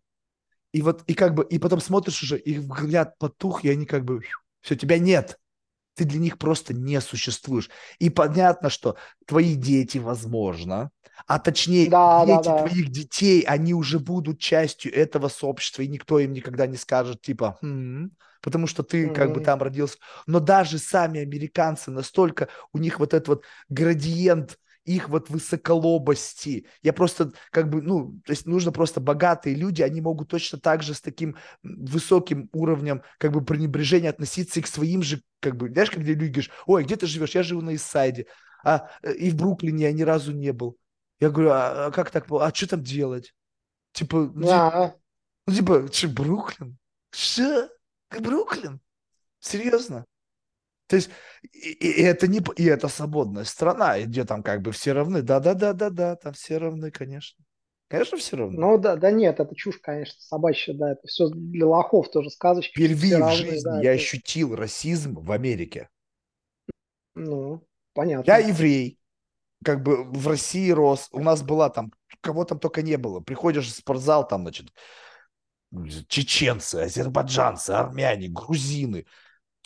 [0.72, 4.04] И вот, и как бы, и потом смотришь уже, их взгляд потух, и они как
[4.04, 4.22] бы,
[4.60, 5.38] все, тебя нет.
[5.94, 7.70] Ты для них просто не существуешь.
[7.98, 10.90] И понятно, что твои дети, возможно,
[11.26, 12.58] а точнее, Да, да, дети да.
[12.60, 17.58] твоих детей, они уже будут частью этого сообщества, и никто им никогда не скажет, типа,
[17.60, 18.10] «Хм»,
[18.40, 19.98] потому что ты как бы там родился.
[20.26, 26.66] Но даже сами американцы настолько, у них вот этот вот градиент их вот высоколобости.
[26.82, 30.82] Я просто как бы, ну, то есть нужно просто богатые люди, они могут точно так
[30.82, 35.68] же с таким высоким уровнем как бы пренебрежения относиться и к своим же, как бы,
[35.68, 37.34] знаешь, когда люди говоришь, ой, где ты живешь?
[37.34, 38.26] Я живу на Иссайде,
[38.64, 40.76] а э, и в Бруклине я ни разу не был.
[41.20, 42.26] Я говорю, а, а как так?
[42.26, 42.46] было?
[42.46, 43.34] А что там делать?
[43.92, 44.94] Типа, ну, Да.
[45.46, 46.78] ну, типа, что, Бруклин?
[47.10, 47.68] Что?
[48.18, 48.80] Бруклин?
[49.40, 50.06] Серьезно?
[50.88, 51.10] То есть,
[51.52, 55.22] и, и это не, и это свободная страна, где там как бы все равны.
[55.22, 57.44] Да-да-да-да-да, там все равны, конечно.
[57.88, 58.60] Конечно, все равны.
[58.60, 62.72] Ну да, да нет, это чушь, конечно, собачья, да, это все для лохов тоже сказочки,
[62.72, 65.88] Впервые в равны, жизни да, я это, ощутил расизм в Америке.
[67.14, 67.58] ну,
[68.24, 68.38] Я понятно.
[68.38, 68.98] еврей,
[69.64, 73.20] как бы в России рос, у нас была там, кого там только не было.
[73.20, 74.72] Приходишь в спортзал, там, значит,
[76.08, 79.06] чеченцы, азербайджанцы, армяне, грузины,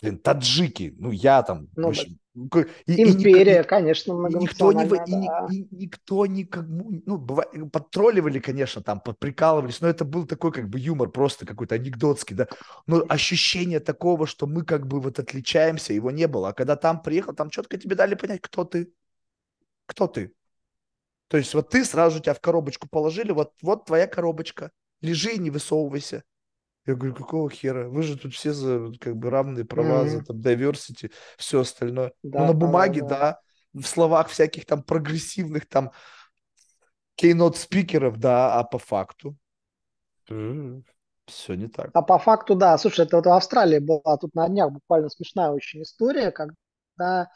[0.01, 2.03] блин, таджики, ну я там, Ну да.
[2.03, 2.19] общем,
[2.51, 5.47] ко- и, Империя, и- конечно, и никто не, многонациональная, и, да.
[5.47, 10.79] и никто никому, ну, быва- подтролливали, конечно, там, подприкалывались, но это был такой как бы
[10.79, 12.47] юмор, просто какой-то анекдотский, да,
[12.87, 17.01] но ощущение такого, что мы как бы вот отличаемся, его не было, а когда там
[17.01, 18.91] приехал, там четко тебе дали понять, кто ты,
[19.87, 20.33] кто ты,
[21.27, 24.71] то есть вот ты сразу тебя в коробочку положили, вот, вот твоя коробочка,
[25.05, 26.23] лежи и не высовывайся.
[26.85, 27.89] Я говорю, какого хера?
[27.89, 30.25] Вы же тут все за как бы равные права, за Мгм.
[30.25, 32.13] там diversity, все остальное.
[32.37, 33.09] Ну, Да, на да, бумаге, да.
[33.09, 33.39] да,
[33.73, 35.91] в словах всяких там прогрессивных там
[37.15, 39.37] кейнот спикеров, да, а по факту
[41.27, 41.93] все не так.
[41.93, 45.49] А по факту, да, слушай, это вот в Австралии была тут на днях буквально смешная
[45.51, 47.29] очень история, когда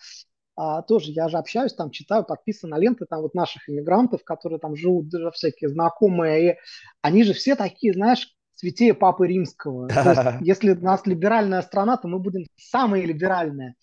[0.61, 4.59] а, тоже я же общаюсь, там читаю, подписан на ленты там вот наших иммигрантов, которые
[4.59, 6.57] там живут, даже всякие знакомые, и
[7.01, 9.87] они же все такие, знаешь, святее Папы Римского.
[9.87, 13.75] То есть, если у нас либеральная страна, то мы будем самые либеральные.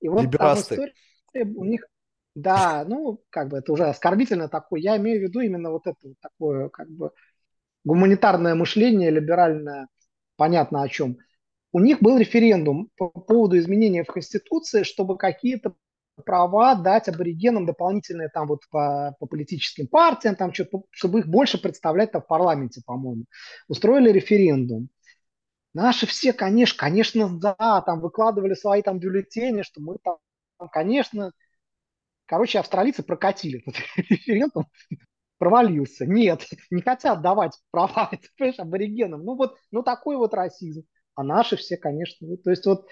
[0.00, 0.92] И вот там история
[1.34, 1.86] у них,
[2.34, 4.80] да, ну, как бы это уже оскорбительно такое.
[4.80, 7.12] Я имею в виду именно вот это вот такое, как бы,
[7.84, 9.86] гуманитарное мышление, либеральное,
[10.36, 11.16] понятно о чем.
[11.70, 15.74] У них был референдум по поводу изменения в Конституции, чтобы какие-то
[16.22, 21.60] права дать аборигенам дополнительные там вот по, по политическим партиям, там, что, чтобы их больше
[21.60, 23.24] представлять там в парламенте, по-моему.
[23.68, 24.88] Устроили референдум.
[25.72, 30.18] Наши все, конечно, конечно, да, там выкладывали свои там бюллетени, что мы там,
[30.70, 31.32] конечно,
[32.26, 34.66] короче, австралийцы прокатили этот референдум,
[35.38, 36.06] провалился.
[36.06, 39.24] Нет, не хотят давать права, понимаешь, аборигенам.
[39.24, 40.84] Ну вот, ну такой вот расизм.
[41.16, 42.86] А наши все, конечно, то есть вот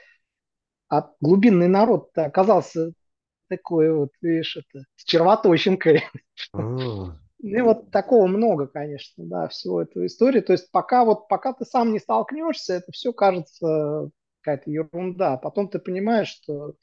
[0.88, 2.92] а глубинный народ оказался
[3.56, 6.04] такой вот, видишь, это, с червоточинкой.
[7.42, 10.44] И вот такого много, конечно, да, всего эту историю.
[10.44, 14.10] То есть пока вот, пока ты сам не столкнешься, это все кажется
[14.40, 15.36] какая-то ерунда.
[15.36, 16.74] Потом ты понимаешь, что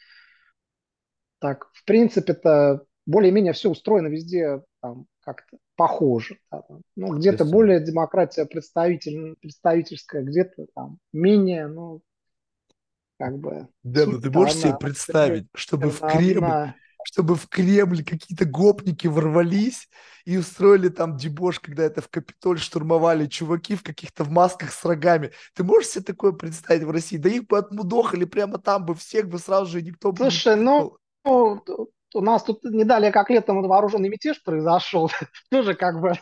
[1.39, 6.37] так, в принципе-то более-менее все устроено везде там как-то похоже.
[6.51, 6.81] Да, там.
[6.97, 12.01] Ну, где-то более демократия представитель, представительская, где-то там менее, ну,
[13.19, 13.67] как бы...
[13.83, 16.73] Да, ну ты можешь себе представить, чтобы в Кремль,
[17.03, 19.89] чтобы в Кремль какие-то гопники ворвались
[20.23, 24.85] и устроили там дебош, когда это в Капитоль штурмовали чуваки в каких-то в масках с
[24.85, 25.31] рогами.
[25.53, 27.17] Ты можешь себе такое представить в России?
[27.17, 30.97] Да их бы отмудохали прямо там бы, всех бы сразу же никто бы Слушай, ну,
[31.25, 31.61] ну,
[32.15, 35.11] у нас тут не далее, как летом вооруженный мятеж произошел.
[35.51, 36.13] Тоже как бы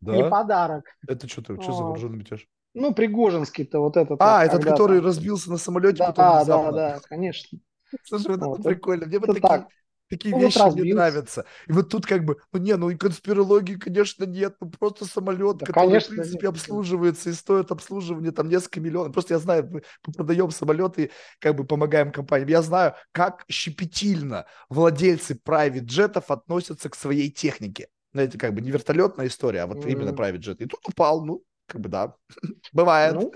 [0.00, 0.16] да?
[0.16, 0.86] не подарок.
[1.06, 2.46] Это что, что за вооруженный мятеж?
[2.78, 4.20] Ну, Пригожинский-то вот этот.
[4.22, 5.06] А, вот, этот, который там...
[5.06, 7.58] разбился на самолете да, потом Да, да, да, конечно.
[8.04, 9.06] Слушай, вот, вот это прикольно.
[9.06, 9.66] Мне вот такие,
[10.08, 11.44] такие ну, вещи вот мне нравятся.
[11.66, 14.54] И вот тут как бы, ну не, ну и конспирологии, конечно, нет.
[14.60, 16.54] Ну просто самолет, да, который, конечно, в принципе, нет.
[16.54, 19.12] обслуживается и стоит обслуживание там несколько миллионов.
[19.12, 19.82] Просто я знаю, мы
[20.12, 21.10] продаем самолеты,
[21.40, 22.48] как бы помогаем компаниям.
[22.48, 27.88] Я знаю, как щепетильно владельцы private джетов относятся к своей технике.
[28.12, 29.90] Ну, это как бы не вертолетная история, а вот mm-hmm.
[29.90, 30.56] именно private jet.
[30.58, 32.16] И тут упал, ну, как бы да,
[32.72, 33.14] бывает.
[33.14, 33.32] Ну,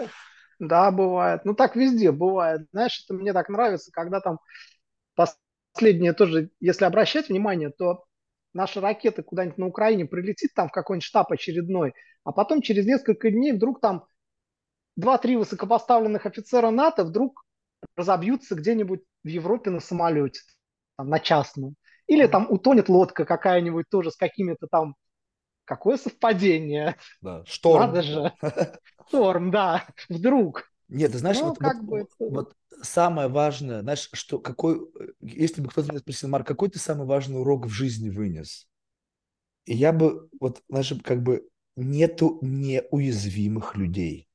[0.58, 1.44] да, бывает.
[1.44, 2.66] Ну, так везде бывает.
[2.72, 4.38] Знаешь, это мне так нравится, когда там
[5.14, 8.04] последнее тоже, если обращать внимание, то
[8.54, 11.94] наша ракета куда-нибудь на Украине прилетит там в какой-нибудь штаб очередной,
[12.24, 14.06] а потом через несколько дней вдруг там
[14.96, 17.44] два-три высокопоставленных офицера НАТО вдруг
[17.96, 20.40] разобьются где-нибудь в Европе на самолете,
[20.96, 21.76] там, на частном.
[22.06, 24.96] Или там утонет лодка какая-нибудь тоже с какими-то там
[25.64, 26.96] Какое совпадение.
[27.20, 27.86] Да, шторм.
[27.86, 28.32] Надо же.
[29.08, 30.70] Шторм, да, вдруг.
[30.88, 32.30] Нет, ты знаешь, ну, вот, как вот, бы...
[32.30, 34.80] вот самое важное, знаешь, что какой,
[35.20, 38.66] если бы кто-то меня спросил, Марк, какой ты самый важный урок в жизни вынес?
[39.64, 44.28] И я бы, вот, знаешь, как бы нету неуязвимых людей.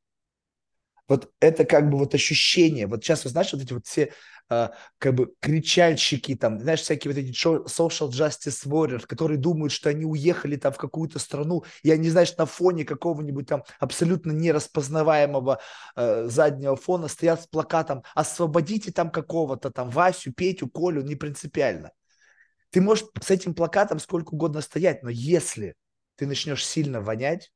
[1.07, 2.88] Вот это как бы вот ощущение.
[2.88, 4.11] Вот сейчас, вы знаешь, вот эти вот все
[4.49, 9.89] э, как бы кричальщики, там, знаешь, всякие вот эти social justice warriors, которые думают, что
[9.89, 15.59] они уехали там в какую-то страну, и они, знаешь, на фоне какого-нибудь там абсолютно нераспознаваемого
[15.95, 21.91] э, заднего фона стоят с плакатом «Освободите там какого-то там Васю, Петю, Колю», не принципиально.
[22.71, 25.75] Ты можешь с этим плакатом сколько угодно стоять, но если
[26.15, 27.51] ты начнешь сильно вонять,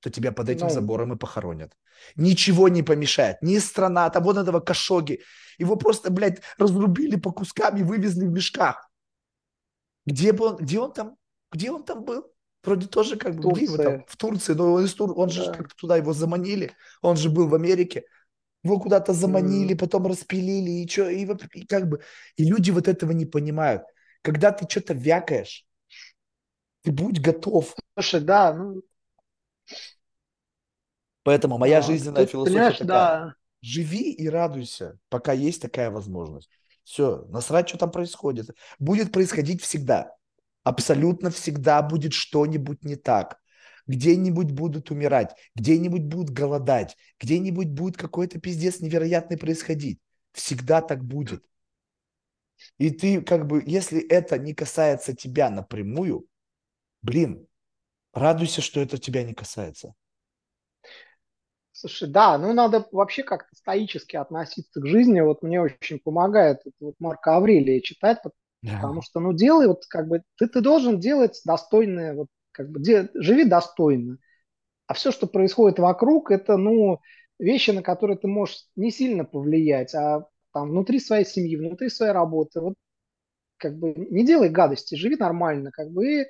[0.00, 1.72] то тебя под этим ну, забором и похоронят.
[2.16, 3.42] Ничего не помешает.
[3.42, 5.20] Ни страна, там вот этого Кашоги.
[5.58, 8.88] Его просто, блядь, разрубили по кускам и вывезли в мешках.
[10.06, 11.16] Где, бы он, где он там?
[11.52, 12.32] Где он там был?
[12.62, 14.04] Вроде тоже как бы где его там?
[14.06, 15.12] в Турции, но он, из Тур...
[15.16, 15.34] он да.
[15.34, 16.72] же как-то туда его заманили.
[17.02, 18.04] Он же был в Америке.
[18.62, 19.78] Его куда-то заманили, mm.
[19.78, 22.00] потом распилили, и что, и, и как бы.
[22.36, 23.82] И люди вот этого не понимают.
[24.22, 25.64] Когда ты что-то вякаешь,
[26.82, 27.74] ты будь готов.
[27.94, 28.82] Слушай, да, ну,
[31.22, 32.86] Поэтому моя да, жизненная философия такая.
[32.86, 33.34] Да.
[33.60, 36.48] Живи и радуйся, пока есть такая возможность.
[36.84, 38.50] Все, насрать, что там происходит.
[38.78, 40.12] Будет происходить всегда.
[40.62, 43.38] Абсолютно всегда будет что-нибудь не так.
[43.86, 49.98] Где-нибудь будут умирать, где-нибудь будут голодать, где-нибудь будет какой-то пиздец невероятный происходить.
[50.32, 51.42] Всегда так будет.
[52.76, 56.26] И ты как бы, если это не касается тебя напрямую,
[57.02, 57.47] блин,
[58.12, 59.94] радуйся, что это тебя не касается.
[61.72, 65.20] Слушай, да, ну надо вообще как-то стоически относиться к жизни.
[65.20, 68.18] Вот мне очень помогает вот Марка Аврелия читать,
[68.64, 72.80] потому что, ну, делай вот как бы, ты, ты должен делать достойное, вот как бы,
[72.80, 74.18] де, живи достойно.
[74.86, 77.00] А все, что происходит вокруг, это, ну,
[77.38, 82.12] вещи, на которые ты можешь не сильно повлиять, а там внутри своей семьи, внутри своей
[82.12, 82.60] работы.
[82.60, 82.74] Вот
[83.58, 86.26] как бы не делай гадости, живи нормально, как бы, и,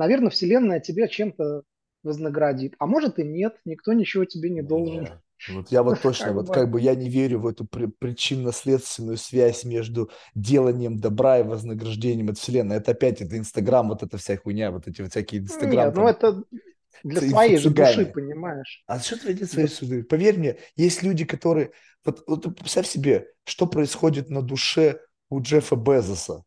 [0.00, 1.62] наверное, Вселенная тебе чем-то
[2.02, 2.74] вознаградит.
[2.78, 5.04] А может и нет, никто ничего тебе не должен.
[5.04, 5.22] Да.
[5.50, 9.64] Вот я вот точно, вот как бы я не верю в эту при, причинно-следственную связь
[9.64, 12.76] между деланием добра и вознаграждением от Вселенной.
[12.76, 15.86] Это опять это Инстаграм, вот эта вся хуйня, вот эти вот всякие Инстаграм.
[15.86, 16.42] Нет, ну это
[17.04, 18.82] для своей же души, понимаешь.
[18.86, 20.02] А что ты для своей души?
[20.04, 21.72] Поверь мне, есть люди, которые...
[22.04, 26.44] Вот, вот представь себе, что происходит на душе у Джеффа Безоса.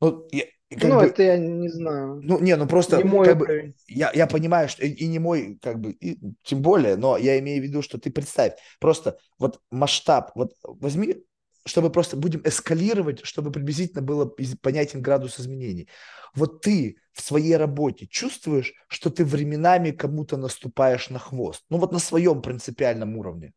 [0.00, 2.20] Ну, я, ну, бы, это я не знаю.
[2.22, 5.18] Ну, не, ну просто, не мой как бы, я, я понимаю, что и, и не
[5.18, 9.18] мой, как бы, и, тем более, но я имею в виду, что ты представь, просто
[9.38, 11.24] вот масштаб, вот возьми,
[11.64, 14.30] чтобы просто будем эскалировать, чтобы приблизительно было
[14.60, 15.88] понятен градус изменений.
[16.34, 21.92] Вот ты в своей работе чувствуешь, что ты временами кому-то наступаешь на хвост, ну вот
[21.92, 23.52] на своем принципиальном уровне.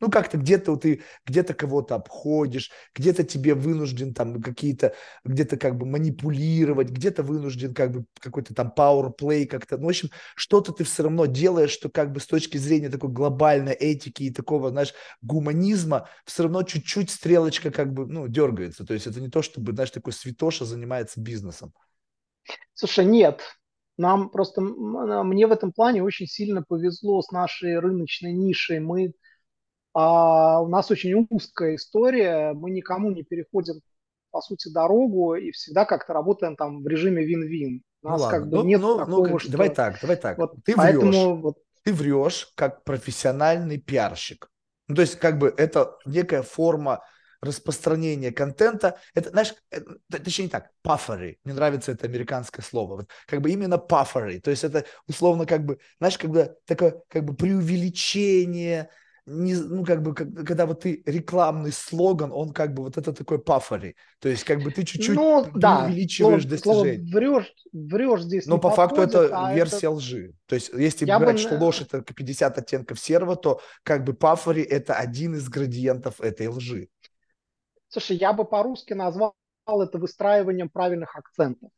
[0.00, 4.94] Ну, как-то где-то ты где-то кого-то обходишь, где-то тебе вынужден там какие-то,
[5.24, 9.78] где-то как бы манипулировать, где-то вынужден как бы какой-то там play как-то.
[9.78, 13.10] Ну, в общем, что-то ты все равно делаешь, что как бы с точки зрения такой
[13.10, 14.92] глобальной этики и такого, знаешь,
[15.22, 18.84] гуманизма, все равно чуть-чуть стрелочка как бы, ну, дергается.
[18.84, 21.72] То есть это не то, чтобы, знаешь, такой святоша занимается бизнесом.
[22.74, 23.42] Слушай, нет,
[23.96, 28.80] нам просто, мне в этом плане очень сильно повезло с нашей рыночной нишей.
[28.80, 29.12] Мы
[29.94, 33.80] а у нас очень узкая история, мы никому не переходим,
[34.30, 37.82] по сути, дорогу и всегда как-то работаем там в режиме вин-вин.
[38.02, 39.52] У ну нас ну, как бы ну, нет ну, такого, ну, что...
[39.52, 40.36] Давай так, давай так.
[40.36, 41.58] Вот ты поэтому врешь, вот...
[41.84, 44.50] ты врешь как профессиональный пиарщик.
[44.88, 47.02] Ну, то есть как бы это некая форма
[47.40, 53.08] распространения контента, это, знаешь, это, точнее не так, пафоры, мне нравится это американское слово, вот,
[53.26, 57.24] как бы именно пафоры, то есть это условно как бы, знаешь, как бы такое как
[57.24, 58.88] бы преувеличение,
[59.26, 63.12] не, ну, как бы, как, когда вот ты рекламный слоган, он как бы вот это
[63.12, 63.96] такой пафори.
[64.18, 67.10] То есть, как бы ты чуть-чуть ну, да, увеличиваешь слово, достижение.
[67.10, 69.90] Слово врешь, врешь здесь Но по факту это а версия это...
[69.92, 70.34] лжи.
[70.46, 71.38] То есть, если Я брать, бы...
[71.40, 76.48] что ложь это 50 оттенков серого, то как бы пафори это один из градиентов этой
[76.48, 76.88] лжи.
[77.88, 79.34] Слушай, я бы по-русски назвал
[79.66, 81.70] это выстраиванием правильных акцентов.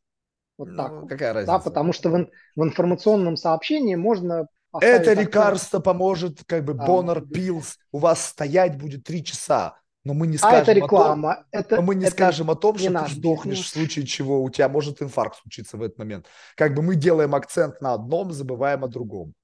[0.59, 1.09] Вот ну, так.
[1.09, 1.53] Какая разница?
[1.53, 4.49] Да, потому что в, в информационном сообщении можно
[4.81, 9.79] это лекарство поможет, как бы, Боннер Пилс, у вас стоять будет три часа.
[10.05, 11.33] Но мы не скажем, а это реклама.
[11.33, 14.07] О том, это, но мы не это скажем о том, что ты сдохнешь в случае
[14.07, 16.27] чего у тебя может инфаркт случиться в этот момент.
[16.55, 19.35] Как бы мы делаем акцент на одном, забываем о другом.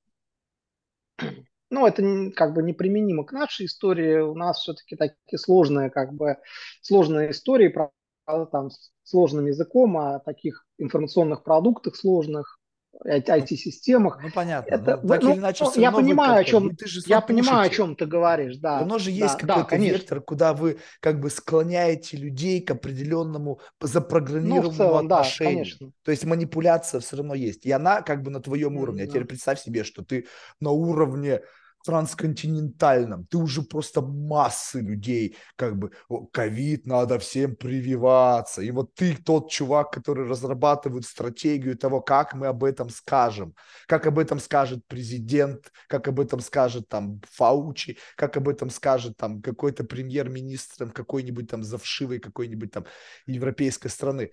[1.71, 4.21] Ну, это как бы неприменимо к нашей истории.
[4.21, 6.37] У нас все-таки такие сложные, как бы,
[6.81, 7.91] сложные истории, про
[8.27, 8.69] там,
[9.03, 12.61] сложным языком, о таких информационных продуктах сложных,
[13.05, 14.21] IT-системах.
[14.23, 14.75] Ну понятно.
[14.75, 17.67] Это, ну, так ну, или иначе, ну, я понимаю, о чем ты же я понимаю,
[17.67, 18.79] о чем ты говоришь, да.
[18.79, 23.61] Оно же есть да, какой-то да, вектор, куда вы как бы склоняете людей к определенному
[23.81, 25.53] запрограммированному ну, целом, отношению.
[25.53, 25.93] Да, конечно.
[26.05, 29.05] То есть манипуляция все равно есть, и она как бы на твоем уровне.
[29.05, 30.27] А теперь представь себе, что ты
[30.61, 31.41] на уровне
[31.83, 35.91] трансконтинентальном, ты уже просто массы людей, как бы,
[36.33, 38.63] ковид, надо всем прививаться.
[38.63, 43.55] И вот ты тот чувак, который разрабатывает стратегию того, как мы об этом скажем,
[43.87, 49.17] как об этом скажет президент, как об этом скажет там Фаучи, как об этом скажет
[49.17, 52.87] там какой-то премьер-министр какой-нибудь там завшивой какой-нибудь там
[53.27, 54.31] европейской страны.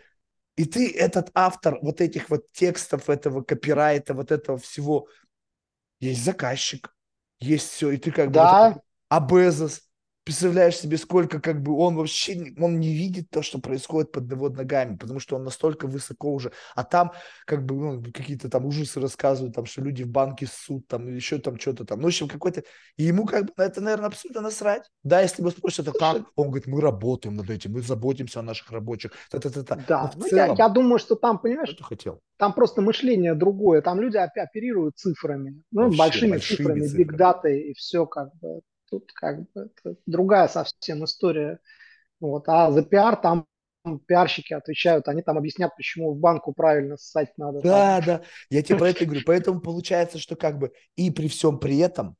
[0.55, 5.07] И ты этот автор вот этих вот текстов, этого копирайта, вот этого всего,
[6.01, 6.93] есть заказчик,
[7.39, 8.71] есть все, и ты как да.
[8.71, 8.81] бы...
[9.09, 9.81] А Безос,
[10.29, 14.47] представляешь себе, сколько как бы он вообще, он не видит то, что происходит под его
[14.49, 17.13] ногами, потому что он настолько высоко уже, а там
[17.47, 21.15] как бы ну, какие-то там ужасы рассказывают, там, что люди в банке суд, там, или
[21.15, 22.61] еще там что-то там, ну, в общем, какой-то,
[22.95, 24.83] и ему как бы на это, наверное, абсолютно насрать.
[25.01, 26.21] Да, если бы спросят, это как?
[26.35, 29.13] Он говорит, мы работаем над этим, мы заботимся о наших рабочих.
[29.31, 29.83] Та-та-та-та.
[29.87, 32.19] Да, ну, целом, я, я думаю, что там, понимаешь, что хотел.
[32.37, 37.61] там просто мышление другое, там люди оперируют цифрами, ну, Вообще, большими, большими цифрами, цифрами, бигдатой,
[37.61, 39.69] и все как бы Тут как бы
[40.05, 41.59] другая совсем история.
[42.19, 42.47] Вот.
[42.47, 43.45] А за пиар там
[44.07, 47.61] пиарщики отвечают, они там объяснят, почему в банку правильно ссать надо.
[47.61, 49.21] Да, да, я тебе про это говорю.
[49.25, 52.17] Поэтому получается, что как бы и при всем при этом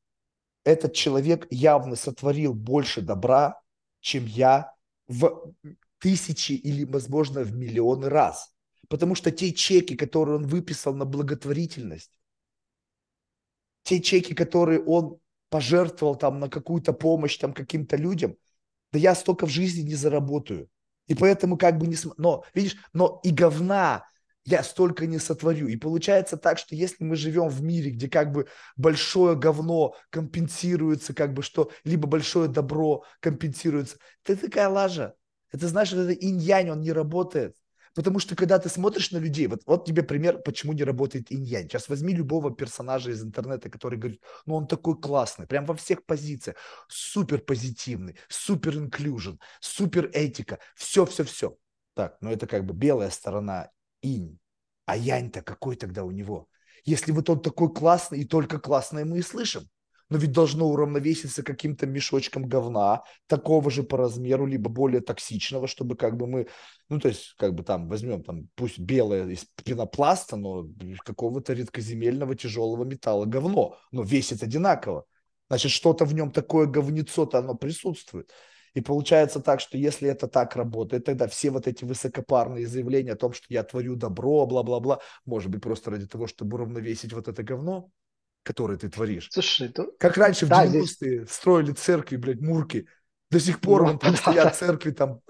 [0.63, 3.59] этот человек явно сотворил больше добра,
[3.99, 4.73] чем я
[5.07, 5.53] в
[5.99, 8.53] тысячи или, возможно, в миллионы раз.
[8.87, 12.11] Потому что те чеки, которые он выписал на благотворительность,
[13.83, 15.19] те чеки, которые он
[15.49, 18.35] пожертвовал там на какую-то помощь там каким-то людям,
[18.91, 20.69] да я столько в жизни не заработаю.
[21.07, 21.97] И поэтому как бы не...
[22.17, 24.05] Но, видишь, но и говна
[24.45, 25.67] я столько не сотворю.
[25.67, 28.47] И получается так, что если мы живем в мире, где как бы
[28.77, 35.15] большое говно компенсируется, как бы что, либо большое добро компенсируется, это такая лажа.
[35.51, 37.55] Это значит, это инь-янь, он не работает.
[37.95, 41.67] Потому что когда ты смотришь на людей, вот, вот тебе пример, почему не работает инь-янь.
[41.67, 46.05] Сейчас возьми любого персонажа из интернета, который говорит, ну он такой классный, прям во всех
[46.05, 46.57] позициях,
[46.87, 51.57] супер позитивный, супер инклюжен, супер этика, все-все-все.
[51.95, 53.69] Так, ну это как бы белая сторона
[54.01, 54.39] инь.
[54.85, 56.47] А янь-то какой тогда у него?
[56.83, 59.69] Если вот он такой классный, и только классное мы и слышим
[60.09, 65.95] но ведь должно уравновеситься каким-то мешочком говна, такого же по размеру, либо более токсичного, чтобы
[65.95, 66.47] как бы мы,
[66.89, 70.67] ну, то есть, как бы там возьмем, там, пусть белое из пенопласта, но
[71.05, 75.05] какого-то редкоземельного тяжелого металла говно, но весит одинаково.
[75.49, 78.31] Значит, что-то в нем такое говнецо-то оно присутствует.
[78.75, 83.15] И получается так, что если это так работает, тогда все вот эти высокопарные заявления о
[83.15, 87.41] том, что я творю добро, бла-бла-бла, может быть, просто ради того, чтобы уравновесить вот это
[87.41, 87.89] говно,
[88.43, 89.27] который ты творишь.
[89.31, 89.91] Слушай, то...
[89.99, 91.31] Как раньше да, в 90-е здесь...
[91.31, 92.87] строили церкви, блядь, мурки.
[93.29, 95.21] До сих пор ну, вон там стоят церкви, там...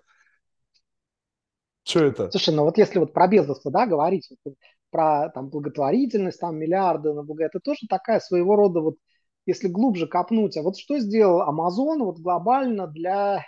[1.84, 2.30] Что это?
[2.32, 4.56] Слушай, ну вот если вот про бездовство, да, говорить, вот,
[4.92, 8.96] про там благотворительность, там миллиарды на благо, это тоже такая своего рода вот,
[9.46, 13.44] если глубже копнуть, а вот что сделал Amazon вот глобально для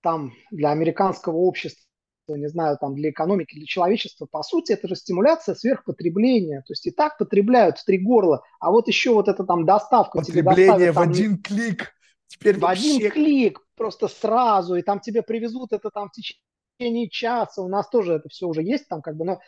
[0.00, 1.84] там для американского общества,
[2.28, 6.60] не знаю, там для экономики, для человечества, по сути, это же стимуляция сверхпотребления.
[6.60, 10.18] То есть и так потребляют в три горла, а вот еще вот это там доставка
[10.18, 11.94] Потребление тебе доставят, там, в один клик.
[12.26, 12.96] Теперь в вообще...
[12.96, 17.62] один клик, просто сразу, и там тебе привезут это там в течение часа.
[17.62, 19.40] У нас тоже это все уже есть там как бы, но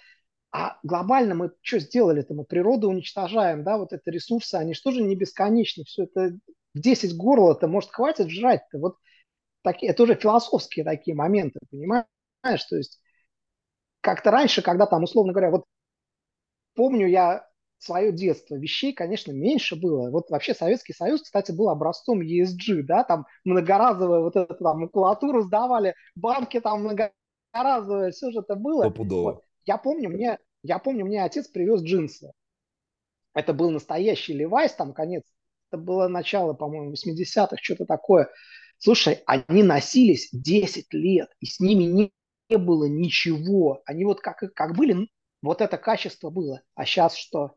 [0.53, 2.35] а глобально мы что сделали-то?
[2.35, 6.36] Мы природу уничтожаем, да, вот это ресурсы, они что же не бесконечны, все это
[6.74, 8.78] 10 горла-то, может, хватит жрать-то?
[8.78, 8.97] Вот
[9.62, 12.07] такие, это уже философские такие моменты, понимаешь?
[12.40, 13.00] Понимаешь, то есть
[14.00, 15.64] как-то раньше, когда там, условно говоря, вот
[16.74, 17.46] помню я
[17.78, 20.10] свое детство, вещей, конечно, меньше было.
[20.10, 25.42] Вот вообще Советский Союз, кстати, был образцом ESG, да, там многоразовая вот эту там макулатуру
[25.42, 28.84] сдавали, банки там многоразовые, все же это было.
[29.32, 29.44] Вот.
[29.64, 32.32] Я помню, мне, я помню, мне отец привез джинсы.
[33.34, 35.24] Это был настоящий Левайс, там конец,
[35.70, 38.30] это было начало, по-моему, 80-х, что-то такое.
[38.78, 42.12] Слушай, они носились 10 лет, и с ними не
[42.48, 43.82] не было ничего.
[43.86, 45.09] Они вот как, как были,
[45.43, 46.62] вот это качество было.
[46.74, 47.55] А сейчас что?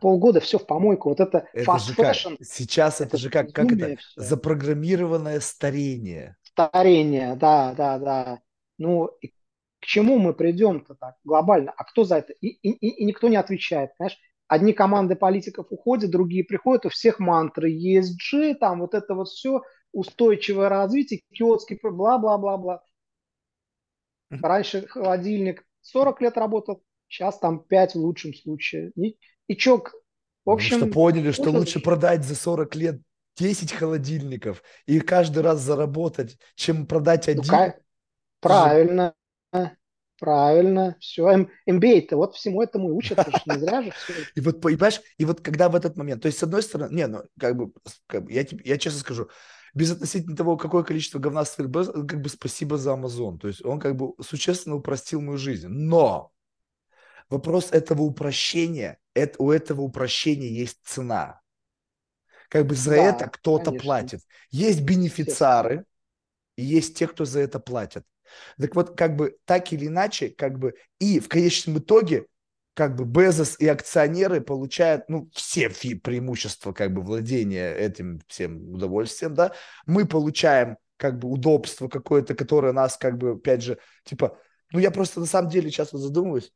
[0.00, 1.08] Полгода все в помойку.
[1.08, 2.36] Вот это, это fast fashion.
[2.36, 3.96] Как, сейчас это, это же как, как это?
[3.96, 4.20] Все.
[4.20, 6.36] Запрограммированное старение.
[6.42, 8.40] Старение, да, да, да.
[8.78, 9.28] Ну, и
[9.80, 11.72] к чему мы придем-то так глобально?
[11.76, 12.32] А кто за это?
[12.34, 14.18] И, и, и никто не отвечает, понимаешь?
[14.46, 19.62] Одни команды политиков уходят, другие приходят, у всех мантры ESG, там вот это вот все,
[19.92, 22.82] устойчивое развитие, киотский, бла-бла-бла-бла.
[24.40, 28.92] Раньше холодильник 40 лет работал, сейчас там 5 в лучшем случае.
[28.96, 29.18] И,
[29.48, 29.82] и чё,
[30.44, 30.76] в общем...
[30.76, 33.00] Потому что поняли, что лучше продать за 40 лет
[33.36, 37.52] 10 холодильников и каждый раз заработать, чем продать ну, один.
[37.52, 37.72] Ну,
[38.40, 39.14] правильно,
[40.18, 41.48] правильно, все.
[41.68, 44.12] MBA-то вот всему этому и учат, не зря же все.
[44.34, 47.06] И вот, понимаешь, и вот когда в этот момент, то есть с одной стороны, не,
[47.06, 47.72] ну, как бы,
[48.06, 49.28] как бы я, я честно скажу,
[49.74, 53.38] без относительно того, какое количество говна стоит, как бы спасибо за Amazon.
[53.38, 55.68] То есть он как бы существенно упростил мою жизнь.
[55.68, 56.30] Но
[57.30, 61.40] вопрос этого упрощения, это, у этого упрощения есть цена.
[62.48, 64.20] Как бы за да, это кто-то платит.
[64.50, 65.86] Есть бенефициары,
[66.56, 68.04] и есть те, кто за это платят.
[68.58, 72.26] Так вот, как бы так или иначе, как бы и в конечном итоге
[72.74, 79.34] как бы Безос и акционеры получают, ну, все преимущества как бы владения этим всем удовольствием,
[79.34, 79.52] да,
[79.86, 84.38] мы получаем как бы удобство какое-то, которое нас как бы, опять же, типа,
[84.72, 86.52] ну, я просто на самом деле часто задумываюсь,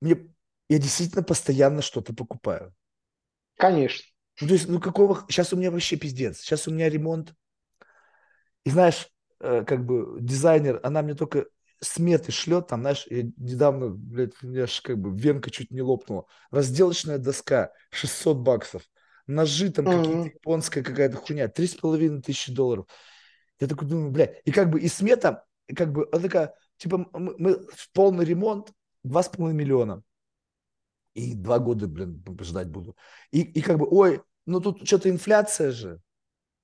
[0.00, 0.16] мне,
[0.68, 2.74] я действительно постоянно что-то покупаю.
[3.56, 4.04] Конечно.
[4.40, 7.34] Ну, то есть, ну, какого, сейчас у меня вообще пиздец, сейчас у меня ремонт,
[8.64, 9.08] и знаешь,
[9.40, 11.46] э, как бы дизайнер, она мне только
[11.80, 15.82] сметы шлет, там, знаешь, я недавно, блядь, у меня аж как бы венка чуть не
[15.82, 16.26] лопнула.
[16.50, 18.82] Разделочная доска, 600 баксов.
[19.26, 19.98] Ножи там mm-hmm.
[19.98, 22.86] какие-то, японская какая-то хуйня, три с половиной тысячи долларов.
[23.60, 25.44] Я такой думаю, блядь, и как бы и смета,
[25.74, 28.72] как бы, она такая, типа, мы, мы в полный ремонт,
[29.02, 30.02] два с половиной миллиона.
[31.14, 32.96] И два года, блин, ждать буду.
[33.30, 36.00] И, и как бы, ой, ну тут что-то инфляция же.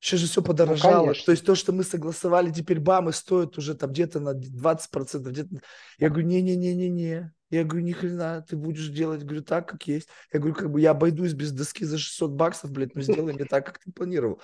[0.04, 1.06] Сейчас же все ну, подорожало.
[1.06, 4.34] Ну, то есть то, что мы согласовали, теперь бам, и стоит уже там где-то на
[4.34, 5.30] 20%.
[5.30, 5.62] Где-то...
[5.98, 7.32] Я говорю, не-не-не-не-не.
[7.48, 10.08] Я говорю, ни хрена, ты будешь делать, говорю, так, как есть.
[10.30, 13.46] Я говорю, как бы я обойдусь без доски за 600 баксов, блядь, но сделай мне
[13.46, 14.42] так, как ты планировал.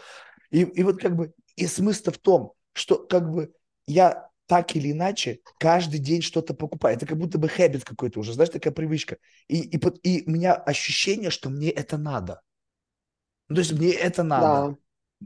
[0.49, 3.53] И, и вот как бы, и смысл в том, что как бы
[3.87, 6.97] я так или иначе каждый день что-то покупаю.
[6.97, 9.19] Это как будто бы хэббит какой-то уже, знаешь, такая привычка.
[9.47, 12.41] И, и, и у меня ощущение, что мне это надо.
[13.51, 14.71] Ну, то есть мне это надо.
[14.71, 14.77] Да.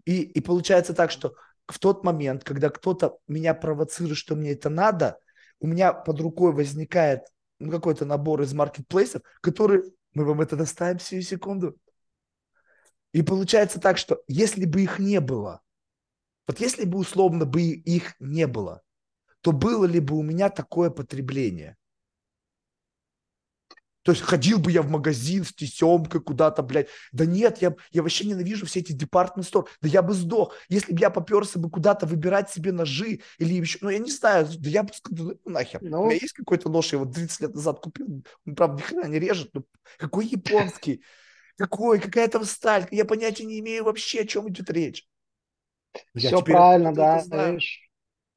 [0.04, 1.34] И, и получается так, что
[1.66, 5.18] в тот момент, когда кто-то меня провоцирует, что мне это надо,
[5.60, 7.22] у меня под рукой возникает
[7.58, 9.82] ну, какой-то набор из маркетплейсов, который...
[10.12, 11.76] Мы вам это доставим сию секунду.
[13.12, 15.60] И получается так, что если бы их не было,
[16.46, 18.82] вот если бы условно бы их не было,
[19.40, 21.76] то было ли бы у меня такое потребление?
[24.04, 26.88] То есть ходил бы я в магазин с тесемкой куда-то, блядь.
[27.12, 29.68] Да нет, я, я вообще ненавижу все эти департмент стор.
[29.80, 33.78] Да я бы сдох, если бы я поперся бы куда-то выбирать себе ножи или еще,
[33.80, 35.80] ну я не знаю, да я бы ну, нахер.
[35.82, 38.82] Ну, у меня есть какой-то нож, я его 30 лет назад купил, он, правда, ни
[38.82, 39.64] хрена не режет, но
[39.96, 41.02] какой японский,
[41.56, 45.08] какой, какая там сталь, я понятия не имею вообще, о чем идет речь.
[46.14, 47.24] Все правильно, да.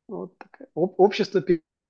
[0.07, 0.33] Вот
[0.73, 1.43] общество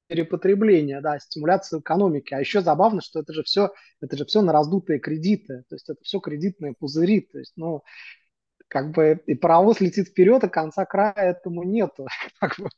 [0.07, 2.33] перепотребления, да, стимуляция экономики.
[2.33, 3.71] А еще забавно, что это же все,
[4.01, 7.83] это же все на раздутые кредиты, то есть это все кредитные пузыри, то есть, ну,
[8.67, 12.07] как бы и паровоз летит вперед, а конца края этому нету.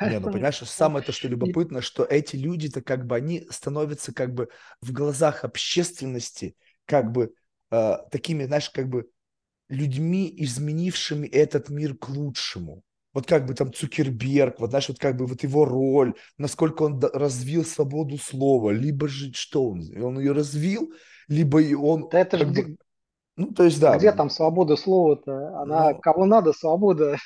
[0.00, 4.34] Не, ну понимаешь, самое то, что любопытно, что эти люди-то как бы они становятся как
[4.34, 4.48] бы
[4.80, 7.32] в глазах общественности как бы
[7.70, 9.08] э, такими, знаешь, как бы
[9.68, 12.82] людьми, изменившими этот мир к лучшему
[13.14, 17.00] вот как бы там Цукерберг, вот знаешь, вот как бы вот его роль, насколько он
[17.00, 20.92] развил свободу слова, либо же что он, он ее развил,
[21.28, 22.08] либо и он...
[22.10, 22.62] Да это же где...
[22.64, 22.76] Бы,
[23.36, 23.96] ну, то есть, да.
[23.96, 25.60] Где там свобода слова-то?
[25.60, 27.16] Она, ну, кого надо, свобода.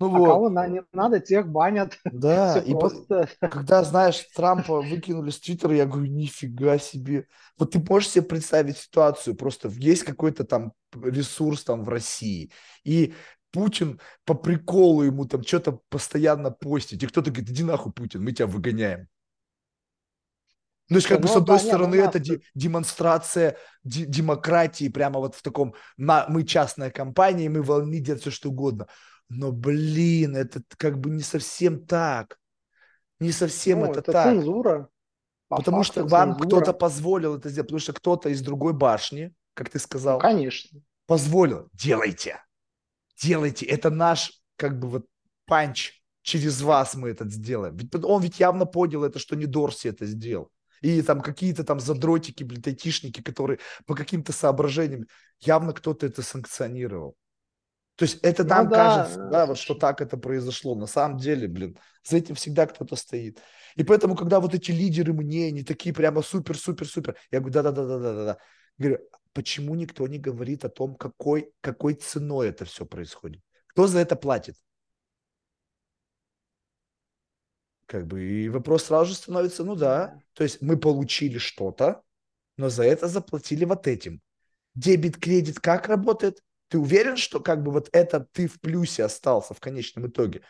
[0.00, 0.26] Ну, а вот.
[0.26, 1.98] кого на, не надо, тех банят.
[2.04, 3.28] Да, и просто.
[3.38, 7.26] По, когда, знаешь, Трампа выкинули с Твиттера, я говорю, нифига себе.
[7.58, 12.50] Вот ты можешь себе представить ситуацию, просто есть какой-то там ресурс там в России,
[12.82, 13.14] и
[13.52, 17.02] Путин по приколу ему там что-то постоянно постить.
[17.02, 19.08] И кто-то говорит, иди нахуй, Путин, мы тебя выгоняем.
[20.88, 24.88] Ну, то есть, как ну, бы, с одной понятно, стороны, это де- демонстрация де- демократии,
[24.88, 28.88] прямо вот в таком, на, мы частная компания, мы волны делать все, что угодно.
[29.28, 32.38] Но, блин, это как бы не совсем так.
[33.20, 34.26] Не совсем ну, это, это так.
[34.26, 34.88] цензура.
[35.48, 39.68] По потому что вам кто-то позволил это сделать, потому что кто-то из другой башни, как
[39.70, 40.80] ты сказал, ну, конечно.
[41.06, 41.68] позволил.
[41.72, 42.40] Делайте
[43.22, 45.06] делайте, это наш, как бы вот,
[45.46, 47.76] панч, через вас мы это сделаем.
[47.76, 50.50] Ведь он ведь явно понял это, что не Дорси это сделал.
[50.80, 55.06] И там какие-то там задротики, блин, айтишники, которые по каким-то соображениям,
[55.40, 57.16] явно кто-то это санкционировал.
[57.96, 60.74] То есть это нам ну, да, кажется, да, вот что так это произошло.
[60.74, 63.40] На самом деле, блин, за этим всегда кто-то стоит.
[63.76, 68.38] И поэтому, когда вот эти лидеры мнений, такие прямо супер-супер-супер, я говорю, да-да-да-да-да-да.
[68.78, 68.98] Говорю,
[69.32, 73.42] почему никто не говорит о том, какой, какой ценой это все происходит?
[73.68, 74.56] Кто за это платит?
[77.86, 82.02] Как бы, и вопрос сразу же становится, ну да, то есть мы получили что-то,
[82.56, 84.20] но за это заплатили вот этим.
[84.74, 86.42] Дебет-кредит как работает?
[86.68, 90.42] Ты уверен, что как бы вот это ты в плюсе остался в конечном итоге?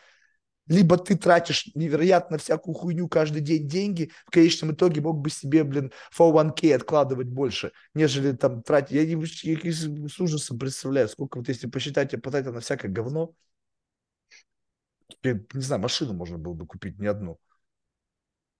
[0.67, 5.63] Либо ты тратишь невероятно всякую хуйню каждый день деньги, в конечном итоге мог бы себе,
[5.63, 8.91] блин, 401k откладывать больше, нежели там тратить.
[8.91, 13.33] Я, не, я с ужасом представляю, сколько вот если посчитать, я потратил на всякое говно,
[15.21, 17.39] я, не знаю, машину можно было бы купить, не одну.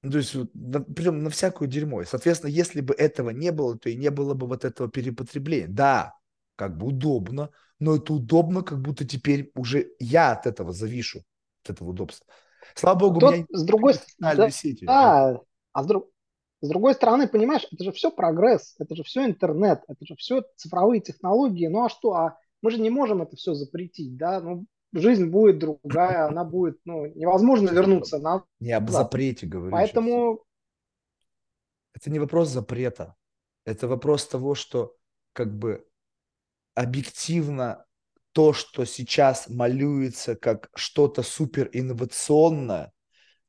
[0.02, 2.02] Ну, то есть, на, причем на всякую дерьмо.
[2.02, 5.68] И, соответственно, если бы этого не было, то и не было бы вот этого перепотребления.
[5.68, 6.14] Да,
[6.58, 7.50] как бы удобно,
[7.80, 11.24] но это удобно, как будто теперь уже я от этого завишу
[11.69, 12.26] этого удобства.
[12.76, 14.85] Слава богу, Тот, у меня с другой стороны, сети.
[14.85, 15.40] Да,
[15.73, 16.10] а с, друг,
[16.61, 20.44] с другой стороны, понимаешь, это же все прогресс, это же все интернет, это же все
[20.56, 21.68] цифровые технологии.
[21.68, 24.40] Ну а что, а мы же не можем это все запретить, да?
[24.40, 28.44] Ну, жизнь будет другая, она будет, ну, невозможно вернуться на...
[28.60, 29.72] Не об запрете говорю.
[29.72, 30.35] Поэтому...
[30.35, 30.48] Сейчас.
[31.95, 33.15] Это не вопрос запрета.
[33.65, 34.95] Это вопрос того, что
[35.34, 35.85] как бы
[36.73, 37.85] объективно
[38.34, 42.91] то, что сейчас малюется как что-то супер инновационное,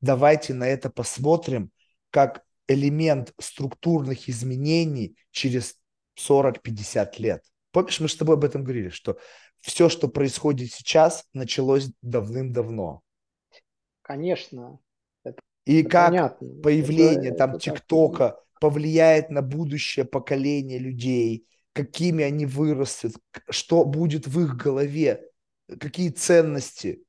[0.01, 1.71] давайте на это посмотрим
[2.11, 5.75] как элемент структурных изменений через
[6.15, 7.43] 40-50 лет.
[7.71, 9.17] Помнишь, мы с тобой об этом говорили, что
[9.61, 13.01] все, что происходит сейчас, началось давным-давно.
[14.01, 14.79] Конечно.
[15.23, 16.47] Это, И это как понятно.
[16.61, 23.15] появление это, там ТикТока повлияет на будущее поколение людей, какими они вырастут,
[23.51, 25.29] что будет в их голове,
[25.79, 27.05] какие ценности.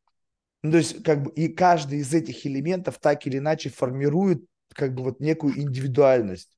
[0.62, 4.44] Ну, то есть, как бы, и каждый из этих элементов так или иначе формирует
[4.74, 6.50] как бы вот некую индивидуальность.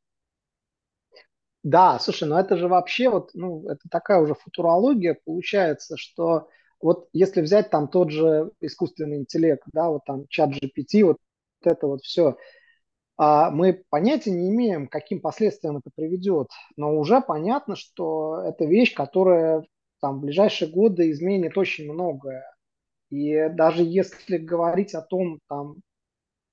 [1.63, 6.49] Да, слушай, ну это же вообще вот, ну, это такая уже футурология получается, что
[6.81, 11.19] вот если взять там тот же искусственный интеллект, да, вот там чат GPT, вот
[11.63, 12.39] это вот все,
[13.19, 19.65] мы понятия не имеем, каким последствиям это приведет, но уже понятно, что это вещь, которая
[20.01, 22.45] там, в ближайшие годы изменит очень многое.
[23.11, 25.77] И даже если говорить о том, там,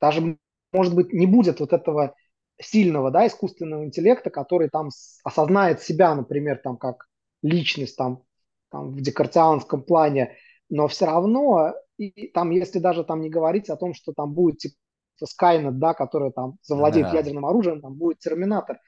[0.02, 0.38] даже
[0.72, 2.16] может быть, не будет вот этого
[2.60, 4.90] сильного, да, искусственного интеллекта, который там
[5.24, 7.08] осознает себя, например, там как
[7.42, 8.24] личность там,
[8.70, 10.36] там в декартианском плане,
[10.70, 14.60] но все равно, и, там, если даже там не говорить о том, что там будет
[14.60, 14.76] типа
[15.24, 17.14] Skynet, да, который там завладеет да.
[17.14, 18.80] ядерным оружием, там будет Терминатор,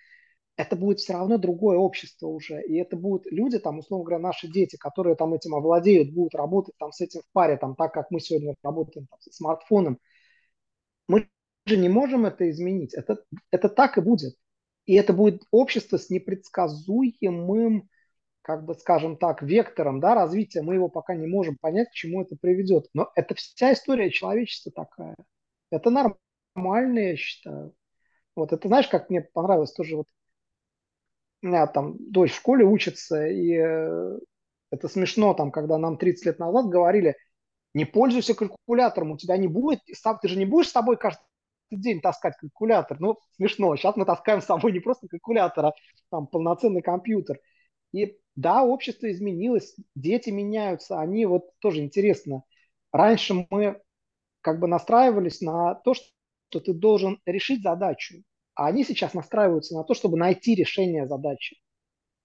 [0.57, 4.47] это будет все равно другое общество уже, и это будут люди, там, условно говоря, наши
[4.47, 8.11] дети, которые там этим овладеют, будут работать там с этим в паре, там, так как
[8.11, 9.99] мы сегодня работаем там, с смартфоном.
[11.07, 11.29] Мы
[11.65, 14.35] же не можем это изменить, это, это так и будет.
[14.85, 17.87] И это будет общество с непредсказуемым
[18.47, 22.21] как бы, скажем так, вектором да, развития, мы его пока не можем понять, к чему
[22.21, 22.85] это приведет.
[22.93, 25.15] Но это вся история человечества такая.
[25.69, 27.73] Это нормально, я считаю.
[28.35, 30.07] Вот это, знаешь, как мне понравилось тоже, вот
[31.41, 34.17] у меня там дочь в школе учится, и э,
[34.71, 37.15] это смешно, там, когда нам 30 лет назад говорили,
[37.73, 41.23] не пользуйся калькулятором, у тебя не будет, ты же не будешь с собой каждый
[41.71, 42.99] день таскать калькулятор.
[42.99, 43.75] Ну, смешно.
[43.77, 45.73] Сейчас мы таскаем с собой не просто калькулятор, а
[46.11, 47.39] там полноценный компьютер.
[47.93, 52.43] И да, общество изменилось, дети меняются, они вот тоже интересно.
[52.91, 53.81] Раньше мы
[54.41, 58.23] как бы настраивались на то, что ты должен решить задачу,
[58.55, 61.57] а они сейчас настраиваются на то, чтобы найти решение задачи.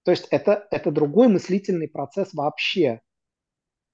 [0.03, 3.01] То есть это, это другой мыслительный процесс вообще.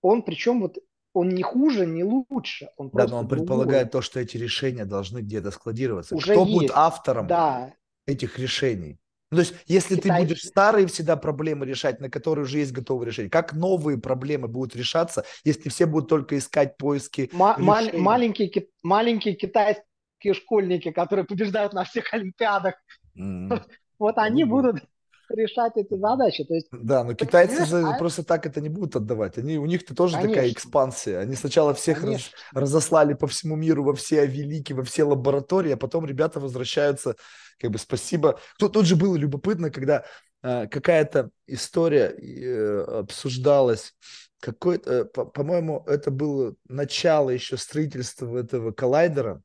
[0.01, 0.77] Он причем вот
[1.13, 2.69] он не хуже, не лучше.
[2.77, 3.45] Он да, но он другой.
[3.45, 6.15] предполагает то, что эти решения должны где-то складироваться.
[6.15, 6.53] Уже Кто есть.
[6.53, 7.73] будет автором да.
[8.05, 8.99] этих решений?
[9.31, 10.21] Ну, то есть, если Китай...
[10.21, 14.47] ты будешь старые всегда проблемы решать, на которые уже есть готовые решения, как новые проблемы
[14.47, 21.73] будут решаться, если все будут только искать поиски Ма- маленькие, маленькие китайские школьники, которые побеждают
[21.73, 22.75] на всех олимпиадах,
[23.15, 23.61] mm-hmm.
[23.99, 24.47] вот они mm-hmm.
[24.47, 24.83] будут
[25.29, 26.43] решать эти задачи.
[26.43, 27.97] То есть, да, но китайцы же а...
[27.97, 29.37] просто так это не будут отдавать.
[29.37, 30.35] Они, у них-то тоже Конечно.
[30.35, 31.17] такая экспансия.
[31.19, 35.77] Они сначала всех раз, разослали по всему миру, во все великие, во все лаборатории, а
[35.77, 37.15] потом ребята возвращаются,
[37.59, 38.39] как бы спасибо.
[38.57, 40.03] Тут, тут же было любопытно, когда
[40.43, 43.93] э, какая-то история э, обсуждалась,
[44.39, 49.41] какой-то, по- по-моему, это было начало еще строительства этого коллайдера,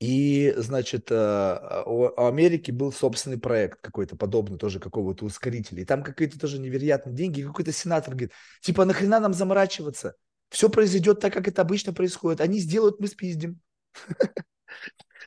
[0.00, 5.82] и, значит, э, у Америки был собственный проект какой-то подобный, тоже какого-то ускорителя.
[5.82, 7.40] И там какие-то тоже невероятные деньги.
[7.40, 8.32] И какой-то сенатор говорит,
[8.62, 10.14] типа, нахрена нам заморачиваться?
[10.48, 12.40] Все произойдет так, как это обычно происходит.
[12.40, 13.60] Они сделают, мы спиздим.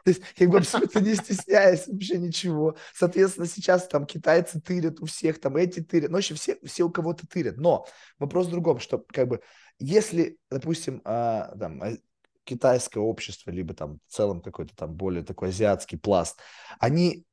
[0.03, 2.75] То есть, как бы абсолютно не стесняясь вообще ничего.
[2.95, 6.09] Соответственно, сейчас там китайцы тырят у всех, там эти тырят.
[6.09, 7.57] Ну, вообще все, все у кого-то тырят.
[7.57, 7.85] Но
[8.17, 9.41] вопрос в другом, что как бы
[9.77, 11.91] если, допустим, а, там, а,
[12.43, 16.39] китайское общество, либо там в целом какой-то там более такой азиатский пласт,
[16.79, 17.25] они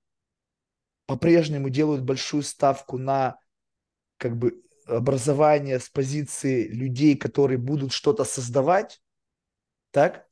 [1.06, 3.38] по-прежнему делают большую ставку на
[4.16, 9.00] как бы образование с позиции людей, которые будут что-то создавать,
[9.90, 10.26] так?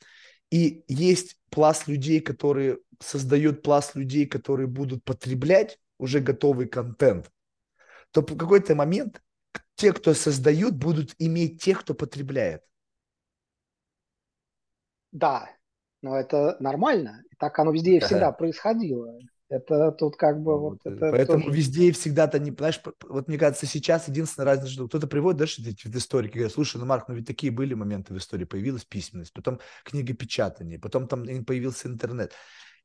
[0.50, 7.30] И есть пласт людей, которые создают пласт людей, которые будут потреблять уже готовый контент,
[8.12, 9.20] то в какой-то момент
[9.74, 12.62] те, кто создают, будут иметь тех, кто потребляет.
[15.12, 15.48] Да,
[16.02, 17.22] но это нормально.
[17.38, 19.18] Так оно везде и всегда происходило.
[19.50, 21.56] Это тут как бы вот, вот это Поэтому тоже...
[21.56, 25.46] везде и всегда-то не, знаешь, вот мне кажется, сейчас единственная разница, что кто-то приводит, да,
[25.46, 28.44] что эти в истории, говорят, слушай, ну, Марк, ну ведь такие были моменты в истории,
[28.44, 32.34] появилась письменность, потом книгопечатание, потом там появился интернет.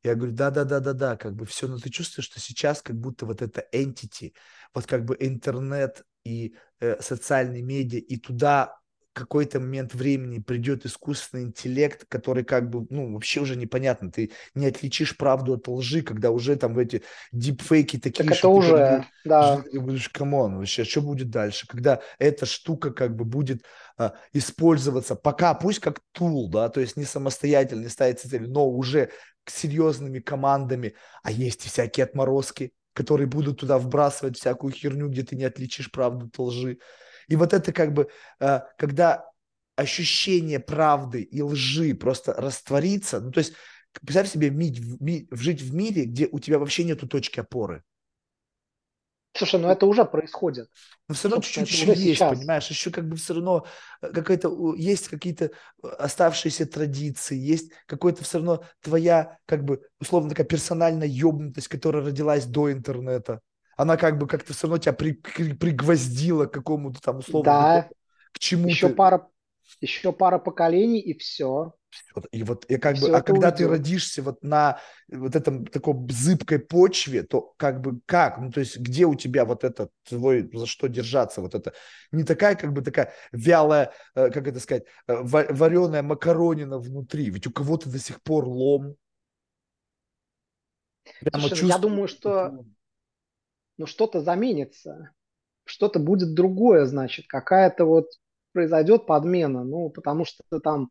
[0.04, 3.66] Я говорю, да-да-да-да-да, как бы все, но ты чувствуешь, что сейчас как будто вот это
[3.74, 4.34] entity,
[4.74, 8.78] вот как бы интернет и э, социальные медиа, и туда
[9.14, 14.12] какой-то момент времени придет искусственный интеллект, который как бы, ну, вообще уже непонятно.
[14.12, 19.06] Ты не отличишь правду от лжи, когда уже там эти дипфейки такие, так это уже,
[19.24, 19.62] ты, да.
[19.62, 21.68] Ты будешь, come on, вообще, что будет дальше?
[21.68, 23.64] Когда эта штука как бы будет
[23.98, 28.68] а, использоваться, пока, пусть как tool, да, то есть не самостоятельно, не ставится цель, но
[28.68, 29.12] уже
[29.46, 35.36] серьезными командами, а есть и всякие отморозки, которые будут туда вбрасывать всякую херню, где ты
[35.36, 36.80] не отличишь правду от лжи.
[37.28, 38.10] И вот это как бы,
[38.40, 39.26] э, когда
[39.76, 43.54] ощущение правды и лжи просто растворится, ну то есть
[44.02, 44.50] представь себе
[45.32, 47.84] жить в мире, где у тебя вообще нету точки опоры.
[49.36, 50.70] Слушай, ну это уже происходит.
[51.08, 52.38] Но все равно чуть-чуть еще есть, сейчас.
[52.38, 52.68] понимаешь?
[52.68, 53.66] Еще как бы все равно
[54.02, 60.30] э, какая-то, есть какие-то э, оставшиеся традиции, есть какой-то все равно твоя, как бы, условно
[60.30, 63.42] такая персональная ебнутость, которая родилась до интернета
[63.78, 67.90] она как бы как-то все равно тебя при, при, пригвоздила к какому-то там условно да.
[68.32, 68.70] к чему-то.
[68.70, 69.28] Еще пара,
[69.82, 71.74] еще пара поколений и все.
[72.32, 73.58] И вот и как и бы, а когда уйдет.
[73.58, 74.80] ты родишься вот на
[75.10, 79.46] вот этом такой зыбкой почве, то как бы как, ну то есть где у тебя
[79.46, 81.74] вот это твой за что держаться, вот это
[82.12, 87.46] не такая как бы такая вялая, э, как это сказать, э, вареная макаронина внутри, ведь
[87.46, 88.96] у кого-то до сих пор лом.
[91.20, 92.66] Прямо Слушай, ну, я думаю, что
[93.84, 95.12] ну что-то заменится,
[95.66, 98.06] что-то будет другое, значит, какая-то вот
[98.54, 100.90] произойдет подмена, ну, потому что там,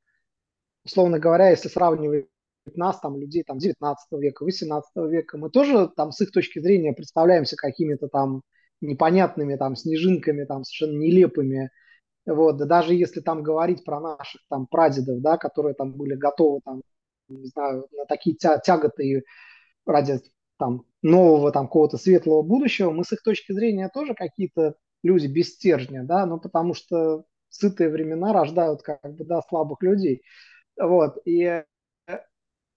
[0.85, 2.27] условно говоря, если сравнивать
[2.75, 6.93] нас, там, людей там 19 века, 18 века, мы тоже там с их точки зрения
[6.93, 8.43] представляемся какими-то там
[8.83, 11.71] непонятными там снежинками, там совершенно нелепыми,
[12.27, 16.61] вот, да даже если там говорить про наших там прадедов, да, которые там были готовы
[16.63, 16.83] там,
[17.29, 19.25] не знаю, на такие тя тяготы
[19.87, 20.21] ради
[20.63, 25.55] там нового там какого-то светлого будущего, мы с их точки зрения тоже какие-то люди без
[25.55, 30.23] стержня, да, ну потому что сытые времена рождают как бы, да, слабых людей.
[30.77, 31.65] Вот, и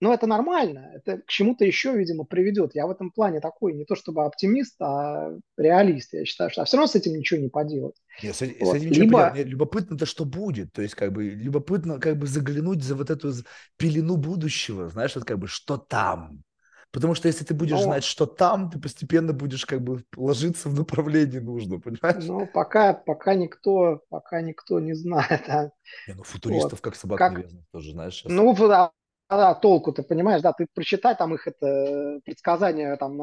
[0.02, 2.76] ну, это нормально, это к чему-то еще, видимо, приведет.
[2.76, 6.14] Я в этом плане такой не то чтобы оптимист, а реалист.
[6.14, 7.96] Я считаю, что а все равно с этим ничего не поделать.
[8.22, 8.50] Нет, с, вот.
[8.50, 9.34] с этим ничего Либо...
[9.36, 10.74] Любопытно-то, что будет.
[10.74, 13.32] То есть, как бы, любопытно как бы заглянуть за вот эту
[13.78, 14.90] пелену будущего.
[14.90, 16.44] Знаешь, вот как бы, что там?
[16.96, 20.70] Потому что если ты будешь ну, знать, что там, ты постепенно будешь как бы ложиться
[20.70, 22.24] в направлении нужно, понимаешь?
[22.24, 25.44] Ну, пока, пока никто, пока никто не знает.
[25.50, 25.72] А,
[26.08, 26.82] не, ну, футуристов вот.
[26.82, 27.48] как собак как...
[27.74, 28.32] тоже, знаешь, сейчас.
[28.32, 28.92] Ну, да,
[29.30, 33.18] да, толку ты понимаешь, да, ты прочитай там их это предсказания, там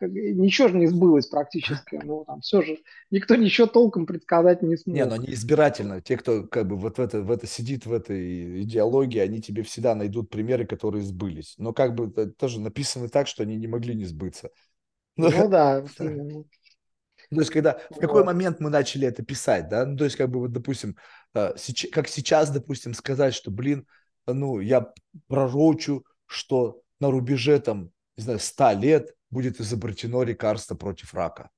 [0.00, 2.78] ничего же не сбылось практически, ну там все же,
[3.10, 4.96] никто ничего толком предсказать не смог.
[4.96, 7.92] Не, но они избирательно, те, кто как бы вот в это, в это сидит, в
[7.92, 13.28] этой идеологии, они тебе всегда найдут примеры, которые сбылись, но как бы тоже написаны так,
[13.28, 14.50] что они не могли не сбыться.
[15.16, 15.84] Ну, ну да.
[15.96, 18.26] То есть, когда в какой вот.
[18.26, 20.96] момент мы начали это писать, да, ну, то есть, как бы, вот, допустим,
[21.34, 21.54] э,
[21.92, 23.86] как сейчас, допустим, сказать, что, блин,
[24.26, 24.92] ну, я
[25.28, 31.50] пророчу, что на рубеже там, не знаю, 100 лет будет изобретено лекарство против рака.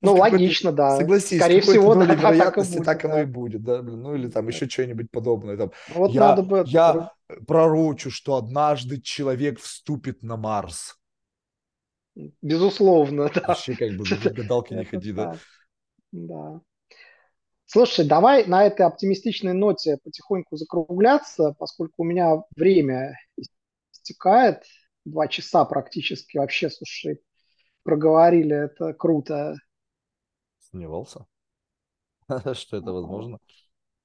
[0.00, 0.96] Ну, ну логично, да.
[0.96, 3.22] Согласись, Скорее всего, да, вероятности так, будет, так оно да.
[3.22, 5.56] и будет, да, ну или там еще что-нибудь подобное.
[5.56, 6.64] Там, ну, вот я, надо бы...
[6.66, 7.10] я
[7.46, 10.96] пророчу, что однажды человек вступит на Марс.
[12.42, 13.42] Безусловно, да.
[13.48, 15.36] Вообще как бы гадалки не ходи, да.
[16.12, 16.60] Да.
[17.70, 23.14] Слушай, давай на этой оптимистичной ноте потихоньку закругляться, поскольку у меня время
[23.92, 24.62] истекает,
[25.04, 27.20] два часа практически вообще, слушай,
[27.82, 29.54] проговорили, это круто.
[30.58, 31.26] Сомневался,
[32.54, 33.38] что это возможно?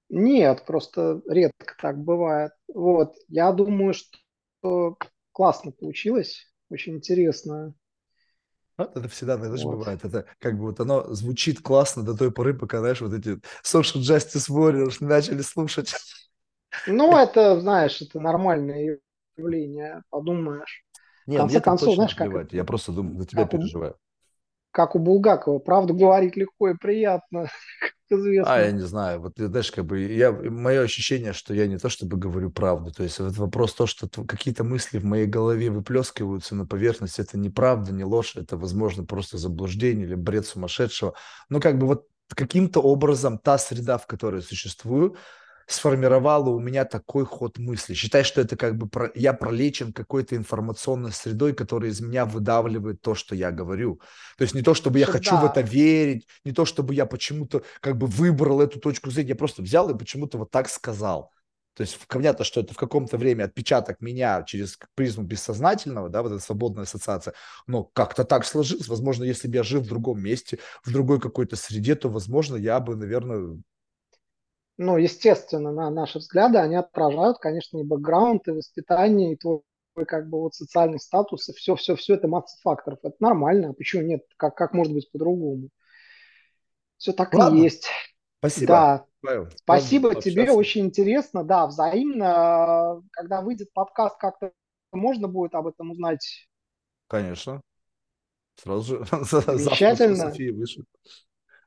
[0.10, 2.52] Нет, просто редко так бывает.
[2.68, 4.98] Вот, я думаю, что
[5.32, 7.74] классно получилось, очень интересно.
[8.88, 9.78] Вот это всегда, знаешь, вот.
[9.78, 10.04] бывает.
[10.04, 14.02] Это как бы вот оно звучит классно до той поры, пока, знаешь, вот эти social
[14.02, 15.94] justice warriors начали слушать.
[16.88, 19.00] Ну, это, знаешь, это нормальное
[19.38, 20.84] явление, подумаешь.
[21.26, 22.34] Нет, в конце концов, знаешь, как...
[22.34, 22.56] Это...
[22.56, 23.96] Я просто думаю, за тебя переживаю.
[24.74, 25.60] Как у Булгакова.
[25.60, 27.48] Правду говорить легко и приятно.
[28.10, 28.54] известно.
[28.54, 29.22] А, я не знаю.
[29.22, 32.92] Вот, знаешь, как бы я, мое ощущение, что я не то чтобы говорю правду.
[32.92, 37.38] То есть вот вопрос то, что какие-то мысли в моей голове выплескиваются на поверхность, это
[37.38, 41.16] не правда, не ложь, это, возможно, просто заблуждение или бред сумасшедшего.
[41.50, 45.18] Но как бы вот каким-то образом та среда, в которой существую,
[45.68, 47.94] сформировало у меня такой ход мысли.
[47.94, 53.02] Считай, что это как бы про, я пролечен какой-то информационной средой, которая из меня выдавливает
[53.02, 54.02] то, что я говорю.
[54.38, 55.42] То есть не то, чтобы я хочу да.
[55.42, 59.36] в это верить, не то, чтобы я почему-то как бы выбрал эту точку зрения, я
[59.36, 61.32] просто взял и почему-то вот так сказал.
[61.76, 66.32] То есть понятно, что это в каком-то время отпечаток меня через призму бессознательного, да, вот
[66.32, 67.34] эта свободная ассоциация,
[67.66, 68.88] но как-то так сложилось.
[68.88, 72.80] Возможно, если бы я жил в другом месте, в другой какой-то среде, то, возможно, я
[72.80, 73.58] бы, наверное,
[74.78, 79.62] ну, естественно, на наши взгляды, они отражают, конечно, и бэкграунд, и воспитание, и твой
[80.08, 83.00] как бы вот социальный статус, и все, все, все это масса факторов.
[83.04, 84.24] Это нормально, а почему нет?
[84.38, 85.70] Как, как может быть по-другому?
[86.98, 87.58] Все так Ладно.
[87.58, 87.88] и есть.
[88.40, 88.68] Спасибо.
[88.68, 89.06] Да.
[89.22, 90.60] Павел, Спасибо Ладно, тебе, общаться.
[90.60, 91.44] очень интересно.
[91.44, 93.02] Да, взаимно.
[93.12, 94.52] Когда выйдет подкаст, как-то
[94.92, 96.50] можно будет об этом узнать?
[97.08, 97.62] Конечно.
[98.56, 99.06] Сразу же.
[99.22, 100.34] Замечательно.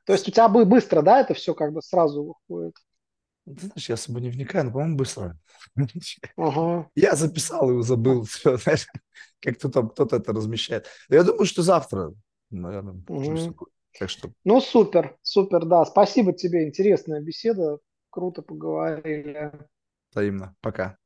[0.05, 2.75] То есть у тебя бы быстро, да, это все как бы сразу выходит?
[3.55, 5.37] Ты знаешь, я особо не вникаю, но, по-моему, быстро.
[6.37, 6.89] Ага.
[6.95, 8.23] Я записал и забыл.
[8.25, 8.87] Все, знаешь,
[9.39, 10.87] как кто там кто-то это размещает.
[11.09, 12.13] Я думаю, что завтра,
[12.49, 13.69] наверное, угу.
[13.97, 14.31] Так что...
[14.43, 15.85] Ну, супер, супер, да.
[15.85, 17.79] Спасибо тебе, интересная беседа.
[18.09, 19.51] Круто поговорили.
[20.11, 20.55] Взаимно.
[20.61, 20.97] Пока.